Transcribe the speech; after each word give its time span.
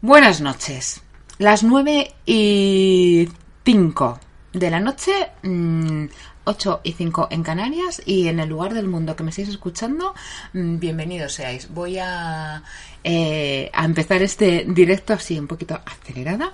Buenas 0.00 0.40
noches. 0.40 1.02
Las 1.38 1.64
nueve 1.64 2.14
y 2.24 3.28
cinco 3.64 4.20
de 4.52 4.70
la 4.70 4.78
noche, 4.78 5.10
mm, 5.42 6.04
8 6.44 6.80
y 6.84 6.92
5 6.92 7.26
en 7.32 7.42
Canarias 7.42 8.00
y 8.06 8.28
en 8.28 8.38
el 8.38 8.48
lugar 8.48 8.74
del 8.74 8.86
mundo 8.86 9.16
que 9.16 9.24
me 9.24 9.30
estáis 9.30 9.48
escuchando, 9.48 10.14
mm, 10.52 10.78
bienvenidos 10.78 11.32
seáis. 11.32 11.68
Voy 11.68 11.98
a, 11.98 12.62
eh, 13.02 13.70
a 13.74 13.84
empezar 13.84 14.22
este 14.22 14.64
directo 14.68 15.14
así 15.14 15.36
un 15.36 15.48
poquito 15.48 15.80
acelerada, 15.84 16.52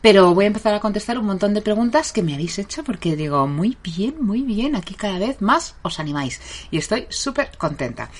pero 0.00 0.34
voy 0.34 0.44
a 0.44 0.48
empezar 0.48 0.72
a 0.72 0.80
contestar 0.80 1.18
un 1.18 1.26
montón 1.26 1.52
de 1.52 1.60
preguntas 1.60 2.12
que 2.12 2.22
me 2.22 2.32
habéis 2.32 2.58
hecho 2.58 2.82
porque 2.82 3.14
digo, 3.14 3.46
muy 3.46 3.76
bien, 3.82 4.14
muy 4.24 4.40
bien, 4.40 4.74
aquí 4.74 4.94
cada 4.94 5.18
vez 5.18 5.42
más 5.42 5.76
os 5.82 6.00
animáis 6.00 6.40
y 6.70 6.78
estoy 6.78 7.06
súper 7.10 7.50
contenta. 7.58 8.10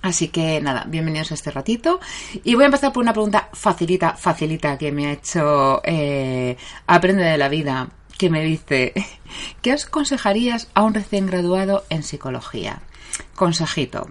Así 0.00 0.28
que 0.28 0.60
nada, 0.60 0.84
bienvenidos 0.86 1.32
a 1.32 1.34
este 1.34 1.50
ratito. 1.50 2.00
Y 2.44 2.54
voy 2.54 2.64
a 2.64 2.66
empezar 2.66 2.92
por 2.92 3.02
una 3.02 3.12
pregunta 3.12 3.48
facilita, 3.52 4.14
facilita 4.14 4.78
que 4.78 4.92
me 4.92 5.06
ha 5.08 5.12
hecho 5.12 5.80
eh, 5.84 6.56
Aprende 6.86 7.24
de 7.24 7.38
la 7.38 7.48
vida 7.48 7.88
que 8.16 8.30
me 8.30 8.42
dice, 8.42 8.92
¿qué 9.62 9.72
aconsejarías 9.72 10.68
a 10.74 10.82
un 10.82 10.94
recién 10.94 11.26
graduado 11.26 11.84
en 11.90 12.02
psicología? 12.02 12.82
Consejito. 13.34 14.08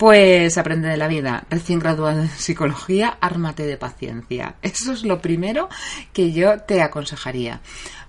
Pues 0.00 0.56
aprende 0.56 0.88
de 0.88 0.96
la 0.96 1.08
vida. 1.08 1.44
Recién 1.50 1.78
graduado 1.78 2.22
en 2.22 2.28
psicología, 2.30 3.18
ármate 3.20 3.64
de 3.64 3.76
paciencia. 3.76 4.54
Eso 4.62 4.94
es 4.94 5.04
lo 5.04 5.20
primero 5.20 5.68
que 6.14 6.32
yo 6.32 6.58
te 6.60 6.80
aconsejaría. 6.80 7.60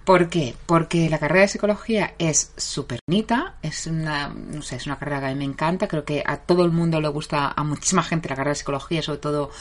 ¿Por 0.06 0.30
qué? 0.30 0.56
Porque 0.66 1.10
la 1.10 1.20
carrera 1.20 1.42
de 1.42 1.48
psicología 1.50 2.14
es 2.18 2.54
súper 2.56 3.02
bonita, 3.06 3.56
es 3.62 3.88
una, 3.88 4.30
no 4.30 4.62
sé, 4.62 4.78
es 4.78 4.86
una 4.86 4.98
carrera 4.98 5.20
que 5.20 5.26
a 5.26 5.30
mí 5.32 5.36
me 5.36 5.44
encanta, 5.44 5.90
creo 5.90 6.06
que 6.06 6.24
a 6.26 6.38
todo 6.38 6.64
el 6.64 6.72
mundo 6.72 7.02
le 7.02 7.10
gusta, 7.10 7.52
a 7.54 7.64
muchísima 7.66 8.04
gente 8.04 8.30
la 8.30 8.36
carrera 8.36 8.52
de 8.52 8.60
psicología, 8.60 9.02
sobre 9.02 9.20
todo 9.20 9.52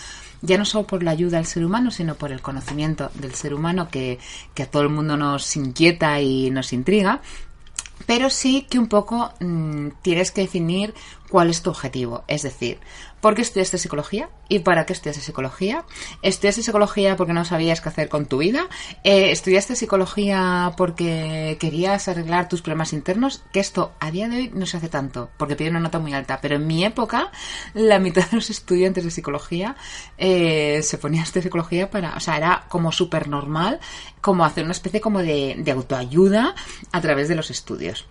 ya 0.40 0.56
no 0.56 0.64
solo 0.64 0.86
por 0.86 1.02
la 1.02 1.10
ayuda 1.10 1.38
al 1.38 1.46
ser 1.46 1.64
humano, 1.64 1.90
sino 1.90 2.14
por 2.14 2.30
el 2.30 2.40
conocimiento 2.40 3.10
del 3.14 3.34
ser 3.34 3.54
humano 3.54 3.88
que, 3.90 4.20
que 4.54 4.62
a 4.62 4.70
todo 4.70 4.84
el 4.84 4.88
mundo 4.88 5.16
nos 5.16 5.56
inquieta 5.56 6.20
y 6.20 6.52
nos 6.52 6.72
intriga. 6.72 7.22
Pero 8.06 8.30
sí 8.30 8.66
que 8.68 8.78
un 8.78 8.88
poco 8.88 9.32
mmm, 9.40 9.88
tienes 10.02 10.30
que 10.30 10.42
definir 10.42 10.94
cuál 11.28 11.50
es 11.50 11.62
tu 11.62 11.70
objetivo. 11.70 12.24
Es 12.26 12.42
decir, 12.42 12.78
¿por 13.20 13.34
qué 13.34 13.42
estudiaste 13.42 13.78
psicología? 13.78 14.28
¿Y 14.48 14.60
para 14.60 14.86
qué 14.86 14.92
estudiaste 14.92 15.22
psicología? 15.22 15.84
¿Estudiaste 16.22 16.62
psicología 16.62 17.16
porque 17.16 17.32
no 17.32 17.44
sabías 17.44 17.80
qué 17.80 17.88
hacer 17.88 18.08
con 18.08 18.26
tu 18.26 18.38
vida? 18.38 18.68
Eh, 19.04 19.30
¿Estudiaste 19.30 19.76
psicología 19.76 20.72
porque 20.76 21.56
querías 21.60 22.08
arreglar 22.08 22.48
tus 22.48 22.62
problemas 22.62 22.92
internos? 22.92 23.42
Que 23.52 23.60
esto 23.60 23.92
a 24.00 24.10
día 24.10 24.28
de 24.28 24.36
hoy 24.36 24.50
no 24.54 24.66
se 24.66 24.76
hace 24.76 24.88
tanto, 24.88 25.30
porque 25.36 25.56
pide 25.56 25.70
una 25.70 25.80
nota 25.80 25.98
muy 25.98 26.12
alta. 26.14 26.40
Pero 26.40 26.56
en 26.56 26.66
mi 26.66 26.84
época, 26.84 27.30
la 27.74 27.98
mitad 27.98 28.28
de 28.30 28.36
los 28.36 28.50
estudiantes 28.50 29.04
de 29.04 29.10
psicología 29.10 29.76
eh, 30.18 30.80
se 30.82 30.98
ponía 30.98 31.20
a 31.20 31.24
estudiar 31.24 31.44
psicología 31.44 31.90
para... 31.90 32.16
O 32.16 32.20
sea, 32.20 32.36
era 32.36 32.64
como 32.68 32.92
súper 32.92 33.28
normal, 33.28 33.80
como 34.20 34.44
hacer 34.44 34.64
una 34.64 34.72
especie 34.72 35.00
como 35.00 35.20
de, 35.20 35.56
de 35.58 35.70
autoayuda 35.70 36.54
a 36.92 37.00
través 37.00 37.28
de 37.28 37.36
los 37.36 37.50
estudios. 37.50 38.06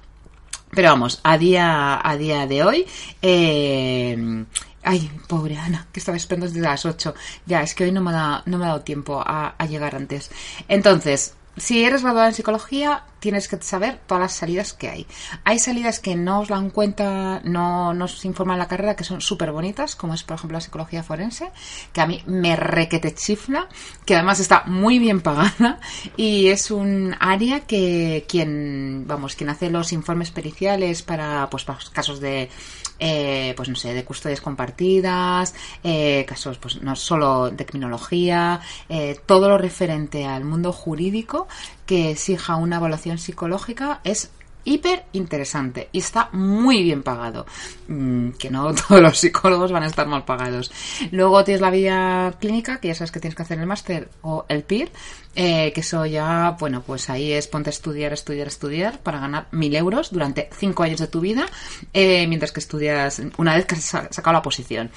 Pero 0.71 0.89
vamos, 0.89 1.19
a 1.23 1.37
día, 1.37 1.99
a 2.07 2.15
día 2.15 2.45
de 2.45 2.63
hoy, 2.63 2.85
eh, 3.21 4.45
Ay, 4.83 5.11
pobre 5.27 5.57
Ana, 5.57 5.87
que 5.91 5.99
estaba 5.99 6.17
esperando 6.17 6.47
desde 6.47 6.61
las 6.61 6.85
8. 6.85 7.13
Ya, 7.45 7.61
es 7.61 7.75
que 7.75 7.83
hoy 7.83 7.91
no 7.91 8.01
me 8.01 8.11
ha 8.11 8.13
dado, 8.13 8.43
no 8.45 8.57
me 8.57 8.65
ha 8.65 8.69
dado 8.69 8.81
tiempo 8.81 9.21
a, 9.25 9.55
a 9.57 9.65
llegar 9.65 9.95
antes. 9.95 10.31
Entonces, 10.67 11.33
si 11.59 11.83
eres 11.83 12.03
graduada 12.03 12.29
en 12.29 12.33
psicología, 12.33 13.03
tienes 13.19 13.47
que 13.47 13.61
saber 13.61 13.99
todas 14.07 14.21
las 14.21 14.33
salidas 14.33 14.73
que 14.73 14.89
hay. 14.89 15.07
Hay 15.43 15.59
salidas 15.59 15.99
que 15.99 16.15
no 16.15 16.39
os 16.39 16.47
dan 16.47 16.69
cuenta, 16.69 17.41
no 17.43 17.93
nos 17.93 18.23
informan 18.23 18.57
la 18.57 18.67
carrera, 18.67 18.95
que 18.95 19.03
son 19.03 19.19
súper 19.19 19.51
bonitas, 19.51 19.95
como 19.95 20.13
es, 20.13 20.23
por 20.23 20.37
ejemplo, 20.37 20.55
la 20.55 20.61
psicología 20.61 21.03
forense, 21.03 21.51
que 21.91 22.01
a 22.01 22.07
mí 22.07 22.23
me 22.25 22.55
requete 22.55 23.13
chifla, 23.13 23.67
que 24.05 24.15
además 24.15 24.39
está 24.39 24.63
muy 24.65 24.99
bien 24.99 25.21
pagada 25.21 25.79
y 26.15 26.47
es 26.47 26.71
un 26.71 27.15
área 27.19 27.61
que 27.61 28.25
quien, 28.27 29.03
vamos, 29.05 29.35
quien 29.35 29.49
hace 29.49 29.69
los 29.69 29.91
informes 29.91 30.31
periciales 30.31 31.01
para, 31.01 31.49
pues, 31.49 31.65
para 31.65 31.79
casos 31.91 32.19
de 32.21 32.49
eh, 32.99 33.53
pues 33.55 33.69
no 33.69 33.75
sé, 33.75 33.93
de 33.93 34.03
custodias 34.03 34.41
compartidas, 34.41 35.55
eh, 35.83 36.25
casos 36.27 36.57
pues 36.57 36.81
no 36.81 36.95
solo 36.95 37.49
de 37.49 37.65
criminología, 37.65 38.61
eh, 38.89 39.19
todo 39.25 39.49
lo 39.49 39.57
referente 39.57 40.25
al 40.25 40.43
mundo 40.45 40.71
jurídico 40.73 41.47
que 41.85 42.11
exija 42.11 42.55
una 42.55 42.77
evaluación 42.77 43.17
psicológica 43.17 44.01
es 44.03 44.31
hiper 44.69 45.05
interesante 45.13 45.89
y 45.91 45.99
está 45.99 46.29
muy 46.31 46.83
bien 46.83 47.03
pagado. 47.03 47.45
Mm, 47.87 48.31
que 48.31 48.49
no 48.49 48.73
todos 48.87 49.01
los 49.01 49.17
psicólogos 49.17 49.71
van 49.71 49.83
a 49.83 49.87
estar 49.87 50.07
mal 50.07 50.25
pagados. 50.25 50.71
Luego 51.11 51.43
tienes 51.43 51.61
la 51.61 51.71
vía 51.71 52.35
clínica, 52.39 52.79
que 52.79 52.89
ya 52.89 52.95
sabes 52.95 53.11
que 53.11 53.19
tienes 53.19 53.35
que 53.35 53.43
hacer 53.43 53.59
el 53.59 53.65
máster 53.65 54.09
o 54.21 54.45
el 54.47 54.63
PIR, 54.63 54.91
eh, 55.35 55.71
que 55.73 55.81
eso 55.81 56.05
ya, 56.05 56.55
bueno, 56.59 56.83
pues 56.85 57.09
ahí 57.09 57.31
es 57.31 57.47
ponte 57.47 57.69
a 57.69 57.71
estudiar, 57.71 58.13
estudiar, 58.13 58.47
estudiar 58.47 58.99
para 58.99 59.19
ganar 59.19 59.47
mil 59.51 59.75
euros 59.75 60.11
durante 60.11 60.49
cinco 60.57 60.83
años 60.83 60.99
de 60.99 61.07
tu 61.07 61.19
vida, 61.21 61.45
eh, 61.93 62.27
mientras 62.27 62.51
que 62.51 62.59
estudias 62.59 63.21
una 63.37 63.55
vez 63.55 63.65
que 63.65 63.75
has 63.75 63.83
sacado 63.83 64.33
la 64.33 64.41
posición. 64.41 64.91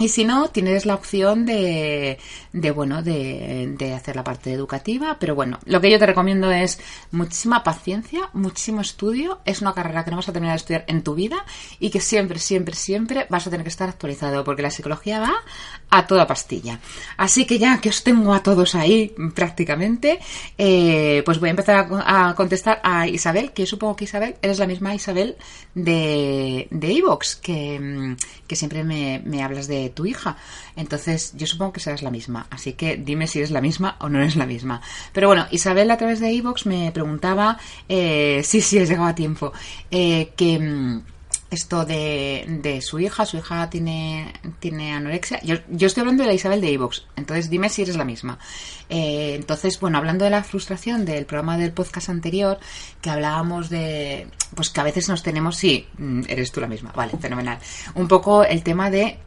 Y 0.00 0.10
si 0.10 0.24
no, 0.24 0.48
tienes 0.48 0.86
la 0.86 0.94
opción 0.94 1.44
de, 1.44 2.18
de 2.52 2.70
bueno, 2.70 3.02
de, 3.02 3.74
de, 3.76 3.94
hacer 3.94 4.14
la 4.14 4.22
parte 4.22 4.52
educativa, 4.52 5.16
pero 5.18 5.34
bueno, 5.34 5.58
lo 5.64 5.80
que 5.80 5.90
yo 5.90 5.98
te 5.98 6.06
recomiendo 6.06 6.52
es 6.52 6.78
muchísima 7.10 7.64
paciencia, 7.64 8.30
muchísimo 8.32 8.80
estudio. 8.80 9.40
Es 9.44 9.60
una 9.60 9.74
carrera 9.74 10.04
que 10.04 10.12
no 10.12 10.18
vas 10.18 10.28
a 10.28 10.32
terminar 10.32 10.54
de 10.54 10.58
estudiar 10.58 10.84
en 10.86 11.02
tu 11.02 11.16
vida 11.16 11.44
y 11.80 11.90
que 11.90 12.00
siempre, 12.00 12.38
siempre, 12.38 12.76
siempre 12.76 13.26
vas 13.28 13.48
a 13.48 13.50
tener 13.50 13.64
que 13.64 13.70
estar 13.70 13.88
actualizado, 13.88 14.44
porque 14.44 14.62
la 14.62 14.70
psicología 14.70 15.18
va 15.18 15.34
a 15.90 16.06
toda 16.06 16.28
pastilla. 16.28 16.78
Así 17.16 17.44
que 17.44 17.58
ya 17.58 17.80
que 17.80 17.88
os 17.88 18.04
tengo 18.04 18.34
a 18.34 18.42
todos 18.42 18.76
ahí 18.76 19.12
prácticamente, 19.34 20.20
eh, 20.56 21.22
pues 21.24 21.40
voy 21.40 21.48
a 21.48 21.50
empezar 21.50 21.88
a, 22.06 22.34
contestar 22.36 22.80
a 22.84 23.08
Isabel, 23.08 23.50
que 23.50 23.66
supongo 23.66 23.96
que 23.96 24.04
Isabel 24.04 24.36
eres 24.42 24.60
la 24.60 24.66
misma 24.68 24.94
Isabel 24.94 25.36
de, 25.74 26.68
de 26.70 26.92
Evox, 26.92 27.34
que, 27.34 28.16
que 28.46 28.54
siempre 28.54 28.84
me, 28.84 29.20
me 29.24 29.42
hablas 29.42 29.66
de 29.66 29.87
tu 29.90 30.06
hija. 30.06 30.36
Entonces, 30.76 31.32
yo 31.36 31.46
supongo 31.46 31.72
que 31.72 31.80
serás 31.80 32.02
la 32.02 32.10
misma. 32.10 32.46
Así 32.50 32.74
que 32.74 32.96
dime 32.96 33.26
si 33.26 33.38
eres 33.38 33.50
la 33.50 33.60
misma 33.60 33.96
o 34.00 34.08
no 34.08 34.18
eres 34.18 34.36
la 34.36 34.46
misma. 34.46 34.80
Pero 35.12 35.28
bueno, 35.28 35.46
Isabel 35.50 35.90
a 35.90 35.96
través 35.96 36.20
de 36.20 36.32
iVoox 36.32 36.66
me 36.66 36.92
preguntaba, 36.92 37.58
eh, 37.88 38.42
sí, 38.44 38.60
sí, 38.60 38.78
he 38.78 38.86
llegado 38.86 39.08
a 39.08 39.14
tiempo, 39.14 39.52
eh, 39.90 40.32
que 40.36 41.00
esto 41.50 41.86
de, 41.86 42.44
de, 42.62 42.82
su 42.82 42.98
hija, 42.98 43.24
su 43.24 43.38
hija 43.38 43.70
tiene, 43.70 44.32
tiene 44.60 44.92
anorexia. 44.92 45.40
Yo, 45.42 45.56
yo, 45.70 45.86
estoy 45.86 46.02
hablando 46.02 46.22
de 46.22 46.28
la 46.28 46.34
Isabel 46.34 46.60
de 46.60 46.72
Evox, 46.72 47.06
entonces 47.16 47.48
dime 47.48 47.70
si 47.70 47.82
eres 47.82 47.96
la 47.96 48.04
misma. 48.04 48.38
Eh, 48.90 49.34
entonces, 49.34 49.80
bueno, 49.80 49.98
hablando 49.98 50.24
de 50.24 50.30
la 50.30 50.44
frustración 50.44 51.04
del 51.04 51.24
programa 51.24 51.56
del 51.56 51.72
podcast 51.72 52.10
anterior, 52.10 52.58
que 53.00 53.10
hablábamos 53.10 53.70
de, 53.70 54.28
pues 54.54 54.68
que 54.70 54.80
a 54.80 54.84
veces 54.84 55.08
nos 55.08 55.22
tenemos, 55.22 55.56
sí, 55.56 55.86
eres 56.28 56.52
tú 56.52 56.60
la 56.60 56.66
misma, 56.66 56.92
vale, 56.94 57.12
fenomenal. 57.18 57.58
Un 57.94 58.08
poco 58.08 58.44
el 58.44 58.62
tema 58.62 58.90
de 58.90 59.18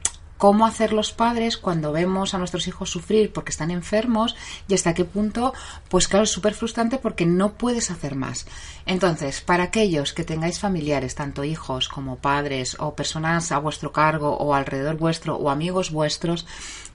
cómo 0.42 0.66
hacer 0.66 0.92
los 0.92 1.14
padres 1.14 1.56
cuando 1.56 1.92
vemos 1.92 2.34
a 2.34 2.40
nuestros 2.40 2.68
hijos 2.68 2.90
sufrir 2.90 3.32
porque 3.32 3.52
están 3.52 3.70
enfermos 3.70 4.36
y 4.68 4.74
hasta 4.74 4.96
qué 4.96 5.06
punto, 5.06 5.54
pues 5.88 6.08
claro, 6.08 6.24
es 6.24 6.32
súper 6.32 6.56
frustrante 6.56 6.98
porque 6.98 7.28
no 7.28 7.54
puedes 7.54 7.92
hacer 7.92 8.16
más. 8.16 8.48
Entonces, 8.88 9.42
para 9.42 9.66
aquellos 9.66 10.14
que 10.14 10.24
tengáis 10.24 10.58
familiares, 10.60 11.14
tanto 11.14 11.44
hijos 11.44 11.90
como 11.90 12.16
padres 12.16 12.76
o 12.80 12.96
personas 12.96 13.52
a 13.52 13.60
vuestro 13.60 13.92
cargo 13.92 14.36
o 14.36 14.56
alrededor 14.56 14.98
vuestro 14.98 15.36
o 15.36 15.52
amigos 15.52 15.92
vuestros, 15.92 16.48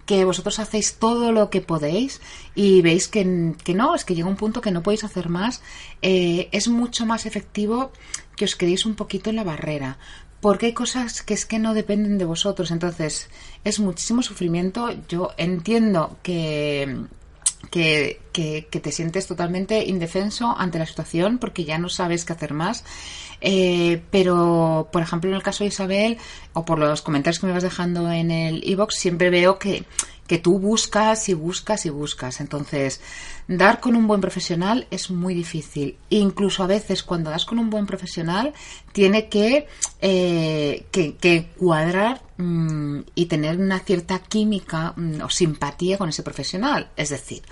que 0.06 0.24
vosotros 0.24 0.58
hacéis 0.58 0.96
todo 0.96 1.30
lo 1.30 1.48
que 1.48 1.60
podéis 1.60 2.20
y 2.56 2.82
veis 2.82 3.06
que, 3.06 3.54
que 3.62 3.74
no, 3.74 3.94
es 3.94 4.04
que 4.04 4.16
llega 4.16 4.28
un 4.28 4.34
punto 4.34 4.60
que 4.60 4.72
no 4.72 4.82
podéis 4.82 5.04
hacer 5.04 5.28
más, 5.28 5.62
eh, 6.02 6.48
es 6.50 6.66
mucho 6.66 7.06
más 7.06 7.26
efectivo 7.26 7.92
que 8.36 8.44
os 8.44 8.54
quedéis 8.54 8.86
un 8.86 8.94
poquito 8.94 9.30
en 9.30 9.36
la 9.36 9.44
barrera, 9.44 9.98
porque 10.46 10.66
hay 10.66 10.74
cosas 10.74 11.22
que 11.22 11.34
es 11.34 11.44
que 11.44 11.58
no 11.58 11.74
dependen 11.74 12.18
de 12.18 12.24
vosotros. 12.24 12.70
Entonces, 12.70 13.28
es 13.64 13.80
muchísimo 13.80 14.22
sufrimiento. 14.22 14.90
Yo 15.08 15.32
entiendo 15.38 16.18
que, 16.22 17.06
que, 17.68 18.20
que, 18.30 18.80
te 18.80 18.92
sientes 18.92 19.26
totalmente 19.26 19.84
indefenso 19.86 20.54
ante 20.56 20.78
la 20.78 20.86
situación 20.86 21.38
porque 21.38 21.64
ya 21.64 21.78
no 21.78 21.88
sabes 21.88 22.24
qué 22.24 22.32
hacer 22.32 22.54
más. 22.54 22.84
Eh, 23.40 24.02
pero, 24.12 24.88
por 24.92 25.02
ejemplo, 25.02 25.30
en 25.30 25.34
el 25.34 25.42
caso 25.42 25.64
de 25.64 25.68
Isabel, 25.68 26.16
o 26.52 26.64
por 26.64 26.78
los 26.78 27.02
comentarios 27.02 27.40
que 27.40 27.48
me 27.48 27.52
vas 27.52 27.64
dejando 27.64 28.08
en 28.12 28.30
el 28.30 28.62
e-box, 28.70 28.94
siempre 28.94 29.30
veo 29.30 29.58
que, 29.58 29.82
que 30.26 30.38
tú 30.38 30.58
buscas 30.58 31.28
y 31.28 31.34
buscas 31.34 31.86
y 31.86 31.90
buscas. 31.90 32.40
Entonces, 32.40 33.00
dar 33.48 33.80
con 33.80 33.96
un 33.96 34.06
buen 34.06 34.20
profesional 34.20 34.86
es 34.90 35.10
muy 35.10 35.34
difícil. 35.34 35.96
Incluso 36.10 36.62
a 36.62 36.66
veces 36.66 37.02
cuando 37.02 37.30
das 37.30 37.44
con 37.44 37.58
un 37.58 37.70
buen 37.70 37.86
profesional, 37.86 38.52
tiene 38.92 39.28
que, 39.28 39.66
eh, 40.00 40.86
que, 40.90 41.46
cuadrar 41.56 42.22
mm, 42.36 43.00
y 43.14 43.26
tener 43.26 43.58
una 43.58 43.78
cierta 43.80 44.18
química 44.18 44.94
mm, 44.96 45.22
o 45.22 45.30
simpatía 45.30 45.98
con 45.98 46.08
ese 46.08 46.22
profesional. 46.22 46.90
Es 46.96 47.10
decir, 47.10 47.42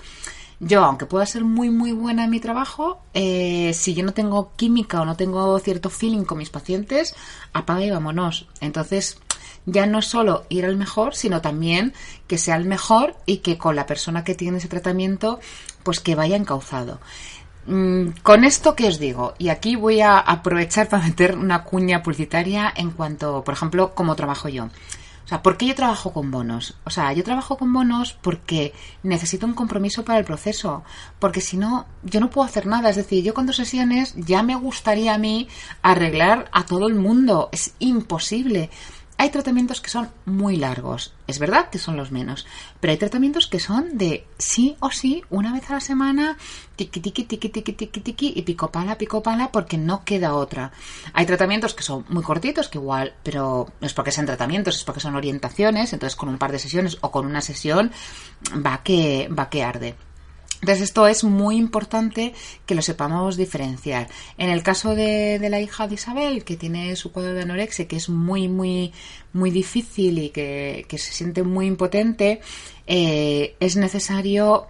yo, 0.59 0.83
aunque 0.83 1.05
pueda 1.05 1.25
ser 1.25 1.43
muy, 1.43 1.69
muy 1.69 1.91
buena 1.91 2.23
en 2.23 2.29
mi 2.29 2.39
trabajo, 2.39 3.01
eh, 3.13 3.73
si 3.73 3.93
yo 3.93 4.03
no 4.03 4.13
tengo 4.13 4.53
química 4.55 5.01
o 5.01 5.05
no 5.05 5.17
tengo 5.17 5.59
cierto 5.59 5.89
feeling 5.89 6.23
con 6.23 6.37
mis 6.37 6.49
pacientes, 6.49 7.13
apaga 7.51 7.83
y 7.83 7.91
vámonos. 7.91 8.47
Entonces, 8.61 9.17
ya 9.65 9.85
no 9.85 10.01
solo 10.01 10.45
ir 10.49 10.65
al 10.65 10.75
mejor, 10.75 11.15
sino 11.15 11.41
también 11.41 11.93
que 12.27 12.37
sea 12.37 12.55
el 12.55 12.65
mejor 12.65 13.15
y 13.25 13.37
que 13.37 13.57
con 13.57 13.75
la 13.75 13.85
persona 13.85 14.23
que 14.23 14.35
tiene 14.35 14.57
ese 14.57 14.67
tratamiento, 14.67 15.39
pues 15.83 15.99
que 15.99 16.15
vaya 16.15 16.35
encauzado. 16.35 16.99
Mm, 17.67 18.09
con 18.21 18.43
esto 18.43 18.75
que 18.75 18.87
os 18.87 18.99
digo, 18.99 19.33
y 19.39 19.49
aquí 19.49 19.75
voy 19.75 20.01
a 20.01 20.19
aprovechar 20.19 20.87
para 20.87 21.03
meter 21.03 21.35
una 21.35 21.63
cuña 21.63 22.03
publicitaria 22.03 22.71
en 22.75 22.91
cuanto, 22.91 23.43
por 23.43 23.53
ejemplo, 23.53 23.93
cómo 23.95 24.15
trabajo 24.15 24.49
yo. 24.49 24.69
O 25.25 25.27
sea, 25.27 25.41
¿por 25.41 25.57
qué 25.57 25.65
yo 25.65 25.73
trabajo 25.73 26.13
con 26.13 26.29
bonos? 26.29 26.75
O 26.83 26.91
sea, 26.91 27.11
yo 27.11 27.23
trabajo 27.23 27.57
con 27.57 27.73
bonos 27.73 28.13
porque 28.13 28.73
necesito 29.01 29.47
un 29.47 29.55
compromiso 29.55 30.05
para 30.05 30.19
el 30.19 30.25
proceso, 30.25 30.83
porque 31.17 31.41
si 31.41 31.57
no, 31.57 31.87
yo 32.03 32.19
no 32.19 32.29
puedo 32.29 32.45
hacer 32.45 32.67
nada. 32.67 32.91
Es 32.91 32.95
decir, 32.95 33.23
yo 33.23 33.33
con 33.33 33.47
dos 33.47 33.55
sesiones 33.55 34.13
ya 34.15 34.43
me 34.43 34.55
gustaría 34.55 35.15
a 35.15 35.17
mí 35.17 35.47
arreglar 35.81 36.47
a 36.51 36.65
todo 36.65 36.87
el 36.87 36.93
mundo. 36.93 37.49
Es 37.51 37.73
imposible. 37.79 38.69
Hay 39.17 39.29
tratamientos 39.29 39.79
que 39.79 39.89
son 39.89 40.09
muy 40.25 40.57
largos, 40.57 41.13
es 41.25 41.39
verdad 41.39 41.69
que 41.69 41.79
son 41.79 41.95
los 41.95 42.11
menos, 42.11 42.45
pero 42.81 42.91
hay 42.91 42.97
tratamientos 42.97 43.47
que 43.47 43.61
son 43.61 43.97
de 43.97 44.27
sí 44.37 44.75
o 44.81 44.91
sí, 44.91 45.23
una 45.29 45.53
vez 45.53 45.69
a 45.69 45.75
la 45.75 45.79
semana, 45.79 46.37
tiqui 46.75 46.99
tiqui 46.99 47.23
tiqui 47.23 47.47
tiqui 47.47 47.73
tiqui 47.73 48.01
tiqui 48.01 48.33
y 48.35 48.41
pico 48.41 48.69
pala, 48.71 48.97
pico 48.97 49.23
pala, 49.23 49.53
porque 49.53 49.77
no 49.77 50.03
queda 50.03 50.35
otra. 50.35 50.73
Hay 51.13 51.25
tratamientos 51.25 51.73
que 51.73 51.83
son 51.83 52.03
muy 52.09 52.23
cortitos, 52.23 52.67
que 52.67 52.77
igual, 52.77 53.13
pero 53.23 53.71
no 53.79 53.87
es 53.87 53.93
porque 53.93 54.11
sean 54.11 54.25
tratamientos, 54.25 54.75
es 54.75 54.83
porque 54.83 54.99
son 54.99 55.15
orientaciones, 55.15 55.93
entonces 55.93 56.17
con 56.17 56.27
un 56.27 56.37
par 56.37 56.51
de 56.51 56.59
sesiones 56.59 56.97
o 56.99 57.09
con 57.09 57.25
una 57.25 57.39
sesión 57.39 57.91
va 58.53 58.83
que, 58.83 59.29
va 59.29 59.49
que 59.49 59.63
arde. 59.63 59.95
Entonces 60.65 60.85
esto 60.85 61.05
es 61.05 61.23
muy 61.23 61.57
importante 61.57 62.33
que 62.65 62.73
lo 62.73 62.81
sepamos 62.81 63.37
diferenciar. 63.37 64.09
En 64.39 64.49
el 64.49 64.63
caso 64.63 64.95
de, 64.95 65.37
la 65.47 65.61
hija 65.61 65.87
de 65.87 65.93
Isabel, 65.93 66.43
que 66.43 66.57
tiene 66.57 66.95
su 66.95 67.11
cuadro 67.11 67.35
de 67.35 67.43
anorexia, 67.43 67.87
que 67.87 67.97
es 67.97 68.09
muy, 68.09 68.47
muy, 68.47 68.91
muy 69.31 69.51
difícil 69.51 70.17
y 70.17 70.29
que, 70.31 70.87
se 70.89 71.13
siente 71.13 71.43
muy 71.43 71.67
impotente, 71.67 72.41
eh, 72.87 73.55
es 73.59 73.75
necesario 73.75 74.65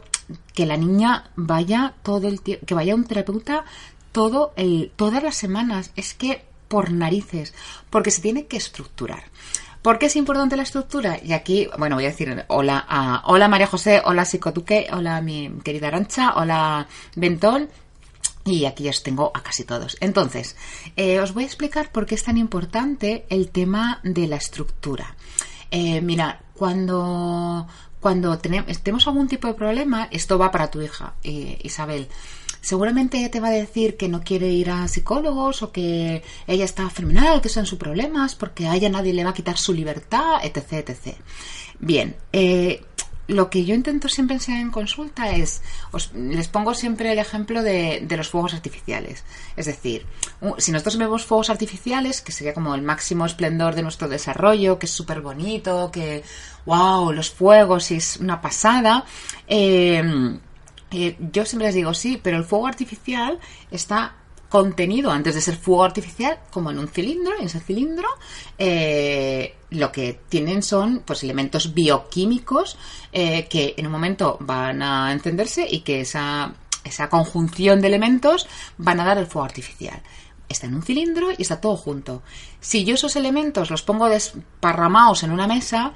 que 0.54 0.66
la 0.66 0.76
niña 0.76 1.32
vaya 1.38 1.94
todo 2.04 2.28
el 2.28 2.42
tiempo, 2.42 2.66
que 2.66 2.74
vaya 2.74 2.92
a 2.92 2.98
un 2.98 3.06
terapeuta 3.06 3.64
todo 4.12 4.52
el, 4.58 4.92
todas 4.98 5.24
las 5.24 5.38
semanas. 5.38 5.92
Es 5.96 6.14
que 6.14 6.44
por 6.68 6.92
narices, 6.92 7.54
porque 7.90 8.12
se 8.12 8.22
tiene 8.22 8.48
que 8.48 8.58
estructurar. 8.58 9.24
¿Por 9.86 10.00
qué 10.00 10.08
es 10.08 10.16
importante 10.16 10.58
la 10.58 10.64
estructura? 10.64 11.20
Y 11.24 11.34
aquí, 11.34 11.70
bueno, 11.78 11.96
voy 11.96 12.06
a 12.06 12.08
decir 12.08 12.44
hola 12.48 12.84
a 12.90 13.22
hola 13.28 13.48
María 13.48 13.68
José, 13.68 14.02
hola 14.04 14.26
Psicotuque, 14.26 14.88
hola 14.92 15.22
mi 15.22 15.60
querida 15.64 15.90
Arancha, 15.90 16.34
hola 16.38 16.88
Bentol. 17.16 17.70
Y 18.46 18.66
aquí 18.66 18.90
os 18.90 19.04
tengo 19.04 19.30
a 19.32 19.44
casi 19.44 19.64
todos. 19.64 19.96
Entonces, 20.00 20.56
eh, 20.96 21.20
os 21.20 21.36
voy 21.36 21.44
a 21.44 21.46
explicar 21.46 21.92
por 21.92 22.08
qué 22.08 22.16
es 22.16 22.24
tan 22.24 22.40
importante 22.40 23.28
el 23.30 23.52
tema 23.52 24.00
de 24.02 24.26
la 24.26 24.38
estructura. 24.38 25.16
Eh, 25.70 26.02
mira, 26.02 26.42
cuando, 26.56 27.68
cuando 28.00 28.40
tenemos, 28.40 29.06
algún 29.06 29.28
tipo 29.28 29.48
de 29.48 29.54
problema, 29.54 30.08
esto 30.10 30.40
va 30.40 30.50
para 30.50 30.72
tu 30.72 30.82
hija, 30.82 31.14
eh, 31.24 31.60
Isabel 31.62 32.08
seguramente 32.66 33.20
ella 33.20 33.30
te 33.30 33.40
va 33.40 33.50
a 33.50 33.52
decir 33.52 33.96
que 33.96 34.10
no 34.10 34.24
quiere 34.24 34.48
ir 34.48 34.72
a 34.72 34.88
psicólogos 34.88 35.62
o 35.62 35.72
que 35.72 36.24
ella 36.48 36.66
está 36.66 36.90
fenomenal, 36.90 37.40
que 37.40 37.48
son 37.48 37.68
sus 37.68 37.78
problemas, 37.78 38.34
porque 38.34 38.66
a 38.68 38.76
ella 38.76 38.90
nadie 38.90 39.14
le 39.14 39.24
va 39.24 39.30
a 39.30 39.34
quitar 39.36 39.56
su 39.56 39.72
libertad, 39.72 40.40
etc. 40.44 40.98
Bien, 41.80 42.16
eh, 42.34 42.82
lo 43.28 43.52
que 43.52 43.66
yo 43.66 43.76
intento 43.76 44.10
siempre 44.10 44.38
enseñar 44.38 44.62
en 44.62 44.72
consulta 44.72 45.30
es, 45.30 45.62
les 46.16 46.48
pongo 46.48 46.74
siempre 46.74 47.12
el 47.12 47.20
ejemplo 47.20 47.62
de, 47.62 48.02
de, 48.02 48.18
los 48.18 48.30
fuegos 48.30 48.56
artificiales. 48.56 49.24
Es 49.56 49.68
decir, 49.68 50.08
si 50.58 50.72
nosotros 50.72 50.98
vemos 50.98 51.24
fuegos 51.24 51.52
artificiales, 51.52 52.22
que 52.22 52.32
sería 52.32 52.56
como 52.56 52.74
el 52.74 52.82
máximo 52.82 53.28
esplendor 53.28 53.76
de 53.76 53.84
nuestro 53.84 54.08
desarrollo, 54.08 54.80
que 54.80 54.88
es 54.88 54.92
súper 54.92 55.22
bonito, 55.22 55.92
que, 55.92 56.24
wow, 56.66 57.12
los 57.12 57.30
fuegos 57.30 57.92
y 57.92 57.98
es 57.98 58.18
una 58.18 58.42
pasada, 58.42 59.06
eh, 59.48 60.40
yo 60.92 61.46
siempre 61.46 61.68
les 61.68 61.76
digo, 61.76 61.94
sí, 61.94 62.20
pero 62.22 62.38
el 62.38 62.44
fuego 62.44 62.68
artificial 62.68 63.40
está 63.72 64.16
contenido 64.50 65.12
antes 65.12 65.36
de 65.36 65.42
ser 65.42 65.58
fuego 65.58 65.84
artificial 65.84 66.40
como 66.52 66.72
en 66.72 66.80
un 66.80 66.88
cilindro 66.88 67.34
en 67.38 67.48
ese 67.48 67.60
cilindro. 67.60 68.08
Eh, 68.58 69.56
lo 69.72 69.92
que 69.92 70.22
tienen 70.30 70.64
son 70.64 71.04
pues 71.06 71.24
elementos 71.24 71.74
bioquímicos 71.74 72.78
eh, 73.12 73.48
que 73.50 73.74
en 73.78 73.88
un 73.88 73.92
momento 73.92 74.38
van 74.40 74.82
a 74.82 75.12
encenderse 75.12 75.68
y 75.70 75.82
que 75.82 76.02
esa, 76.02 76.54
esa 76.84 77.10
conjunción 77.10 77.82
de 77.82 77.88
elementos 77.88 78.48
van 78.78 79.00
a 79.00 79.06
dar 79.06 79.18
el 79.18 79.28
fuego 79.28 79.46
artificial. 79.46 80.02
Está 80.48 80.68
en 80.68 80.76
un 80.76 80.84
cilindro 80.84 81.32
y 81.32 81.42
está 81.42 81.60
todo 81.60 81.76
junto. 81.76 82.22
Si 82.62 82.86
yo 82.86 82.96
esos 82.96 83.16
elementos 83.16 83.72
los 83.72 83.82
pongo 83.82 84.08
desparramados 84.08 85.24
en 85.24 85.32
una 85.32 85.48
mesa 85.48 85.94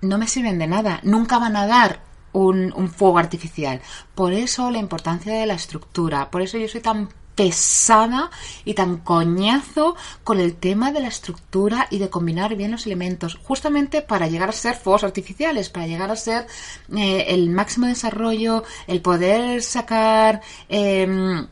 no 0.00 0.18
me 0.18 0.28
sirven 0.28 0.60
de 0.60 0.68
nada 0.68 1.00
nunca 1.02 1.40
van 1.40 1.56
a 1.56 1.66
dar 1.66 2.07
un, 2.32 2.88
fuego 2.90 3.18
artificial. 3.18 3.80
Por 4.14 4.32
eso 4.32 4.70
la 4.70 4.78
importancia 4.78 5.34
de 5.34 5.46
la 5.46 5.54
estructura. 5.54 6.30
Por 6.30 6.42
eso 6.42 6.58
yo 6.58 6.68
soy 6.68 6.80
tan 6.80 7.08
pesada 7.34 8.30
y 8.64 8.74
tan 8.74 8.96
coñazo 8.96 9.94
con 10.24 10.40
el 10.40 10.56
tema 10.56 10.90
de 10.90 11.00
la 11.00 11.06
estructura 11.06 11.86
y 11.88 11.98
de 11.98 12.10
combinar 12.10 12.56
bien 12.56 12.72
los 12.72 12.84
elementos, 12.84 13.38
justamente 13.44 14.02
para 14.02 14.26
llegar 14.26 14.48
a 14.48 14.52
ser 14.52 14.74
fuegos 14.74 15.04
artificiales, 15.04 15.70
para 15.70 15.86
llegar 15.86 16.10
a 16.10 16.16
ser 16.16 16.48
eh, 16.96 17.26
el 17.28 17.48
máximo 17.50 17.86
desarrollo, 17.86 18.64
el 18.88 19.00
poder 19.00 19.62
sacar 19.62 20.40
em, 20.68 21.46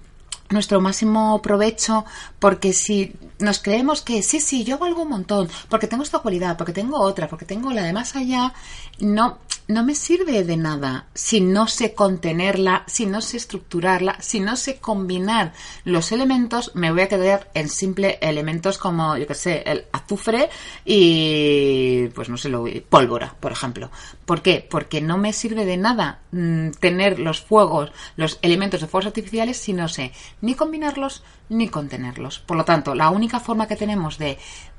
nuestro 0.50 0.80
máximo 0.80 1.40
provecho, 1.40 2.04
porque 2.38 2.72
si 2.72 3.14
nos 3.38 3.60
creemos 3.60 4.02
que 4.02 4.22
sí, 4.22 4.40
sí, 4.40 4.64
yo 4.64 4.78
valgo 4.78 5.02
un 5.02 5.10
montón, 5.10 5.48
porque 5.68 5.86
tengo 5.86 6.02
esta 6.02 6.18
cualidad, 6.18 6.56
porque 6.56 6.72
tengo 6.72 6.98
otra, 7.00 7.28
porque 7.28 7.44
tengo 7.44 7.72
la 7.72 7.82
de 7.82 7.92
más 7.92 8.16
allá, 8.16 8.52
no, 8.98 9.38
no 9.68 9.84
me 9.84 9.94
sirve 9.94 10.44
de 10.44 10.56
nada 10.56 11.06
si 11.14 11.40
no 11.40 11.66
sé 11.66 11.94
contenerla, 11.94 12.84
si 12.86 13.06
no 13.06 13.20
sé 13.20 13.36
estructurarla, 13.36 14.20
si 14.20 14.40
no 14.40 14.56
sé 14.56 14.78
combinar 14.78 15.52
los 15.84 16.12
elementos, 16.12 16.70
me 16.74 16.92
voy 16.92 17.02
a 17.02 17.08
quedar 17.08 17.50
en 17.54 17.68
simple 17.68 18.18
elementos 18.20 18.78
como, 18.78 19.16
yo 19.16 19.26
que 19.26 19.34
sé, 19.34 19.62
el 19.66 19.86
azufre 19.92 20.50
y, 20.84 22.08
pues 22.14 22.28
no 22.28 22.36
sé, 22.36 22.48
lo, 22.48 22.64
pólvora, 22.88 23.34
por 23.40 23.52
ejemplo. 23.52 23.90
¿Por 24.24 24.42
qué? 24.42 24.66
Porque 24.68 25.00
no 25.00 25.18
me 25.18 25.32
sirve 25.32 25.64
de 25.64 25.76
nada 25.76 26.20
mm, 26.32 26.70
tener 26.80 27.18
los 27.18 27.40
fuegos, 27.40 27.90
los 28.16 28.38
elementos 28.42 28.80
de 28.80 28.86
fuegos 28.86 29.06
artificiales 29.06 29.56
si 29.56 29.72
no 29.72 29.88
sé 29.88 30.12
ni 30.40 30.54
combinarlos 30.54 31.22
ni 31.48 31.68
contenerlos. 31.68 32.38
Por 32.40 32.56
lo 32.56 32.64
tanto, 32.64 32.94
la 32.94 33.10
única 33.10 33.40
forma 33.40 33.68
que 33.68 33.76
tenemos 33.76 34.18
de, 34.18 34.38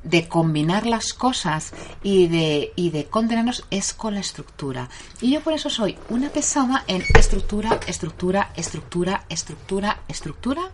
de 0.10 0.28
combinar 0.28 0.86
las 0.86 1.14
cosas 1.14 1.74
y 2.04 2.28
de, 2.28 2.72
y 2.76 2.90
de 2.92 3.06
contenerlos 3.06 3.66
es 3.70 3.94
con 3.94 4.14
la 4.14 4.22
estructura. 4.22 4.90
Y 5.22 5.32
yo 5.32 5.42
por 5.42 5.54
eso 5.54 5.70
soy 5.70 5.98
una 6.10 6.30
pesada 6.30 6.84
en 6.88 7.04
estructura, 7.18 7.80
estructura, 7.88 8.52
estructura, 8.56 9.26
estructura, 9.30 10.02
estructura 10.08 10.72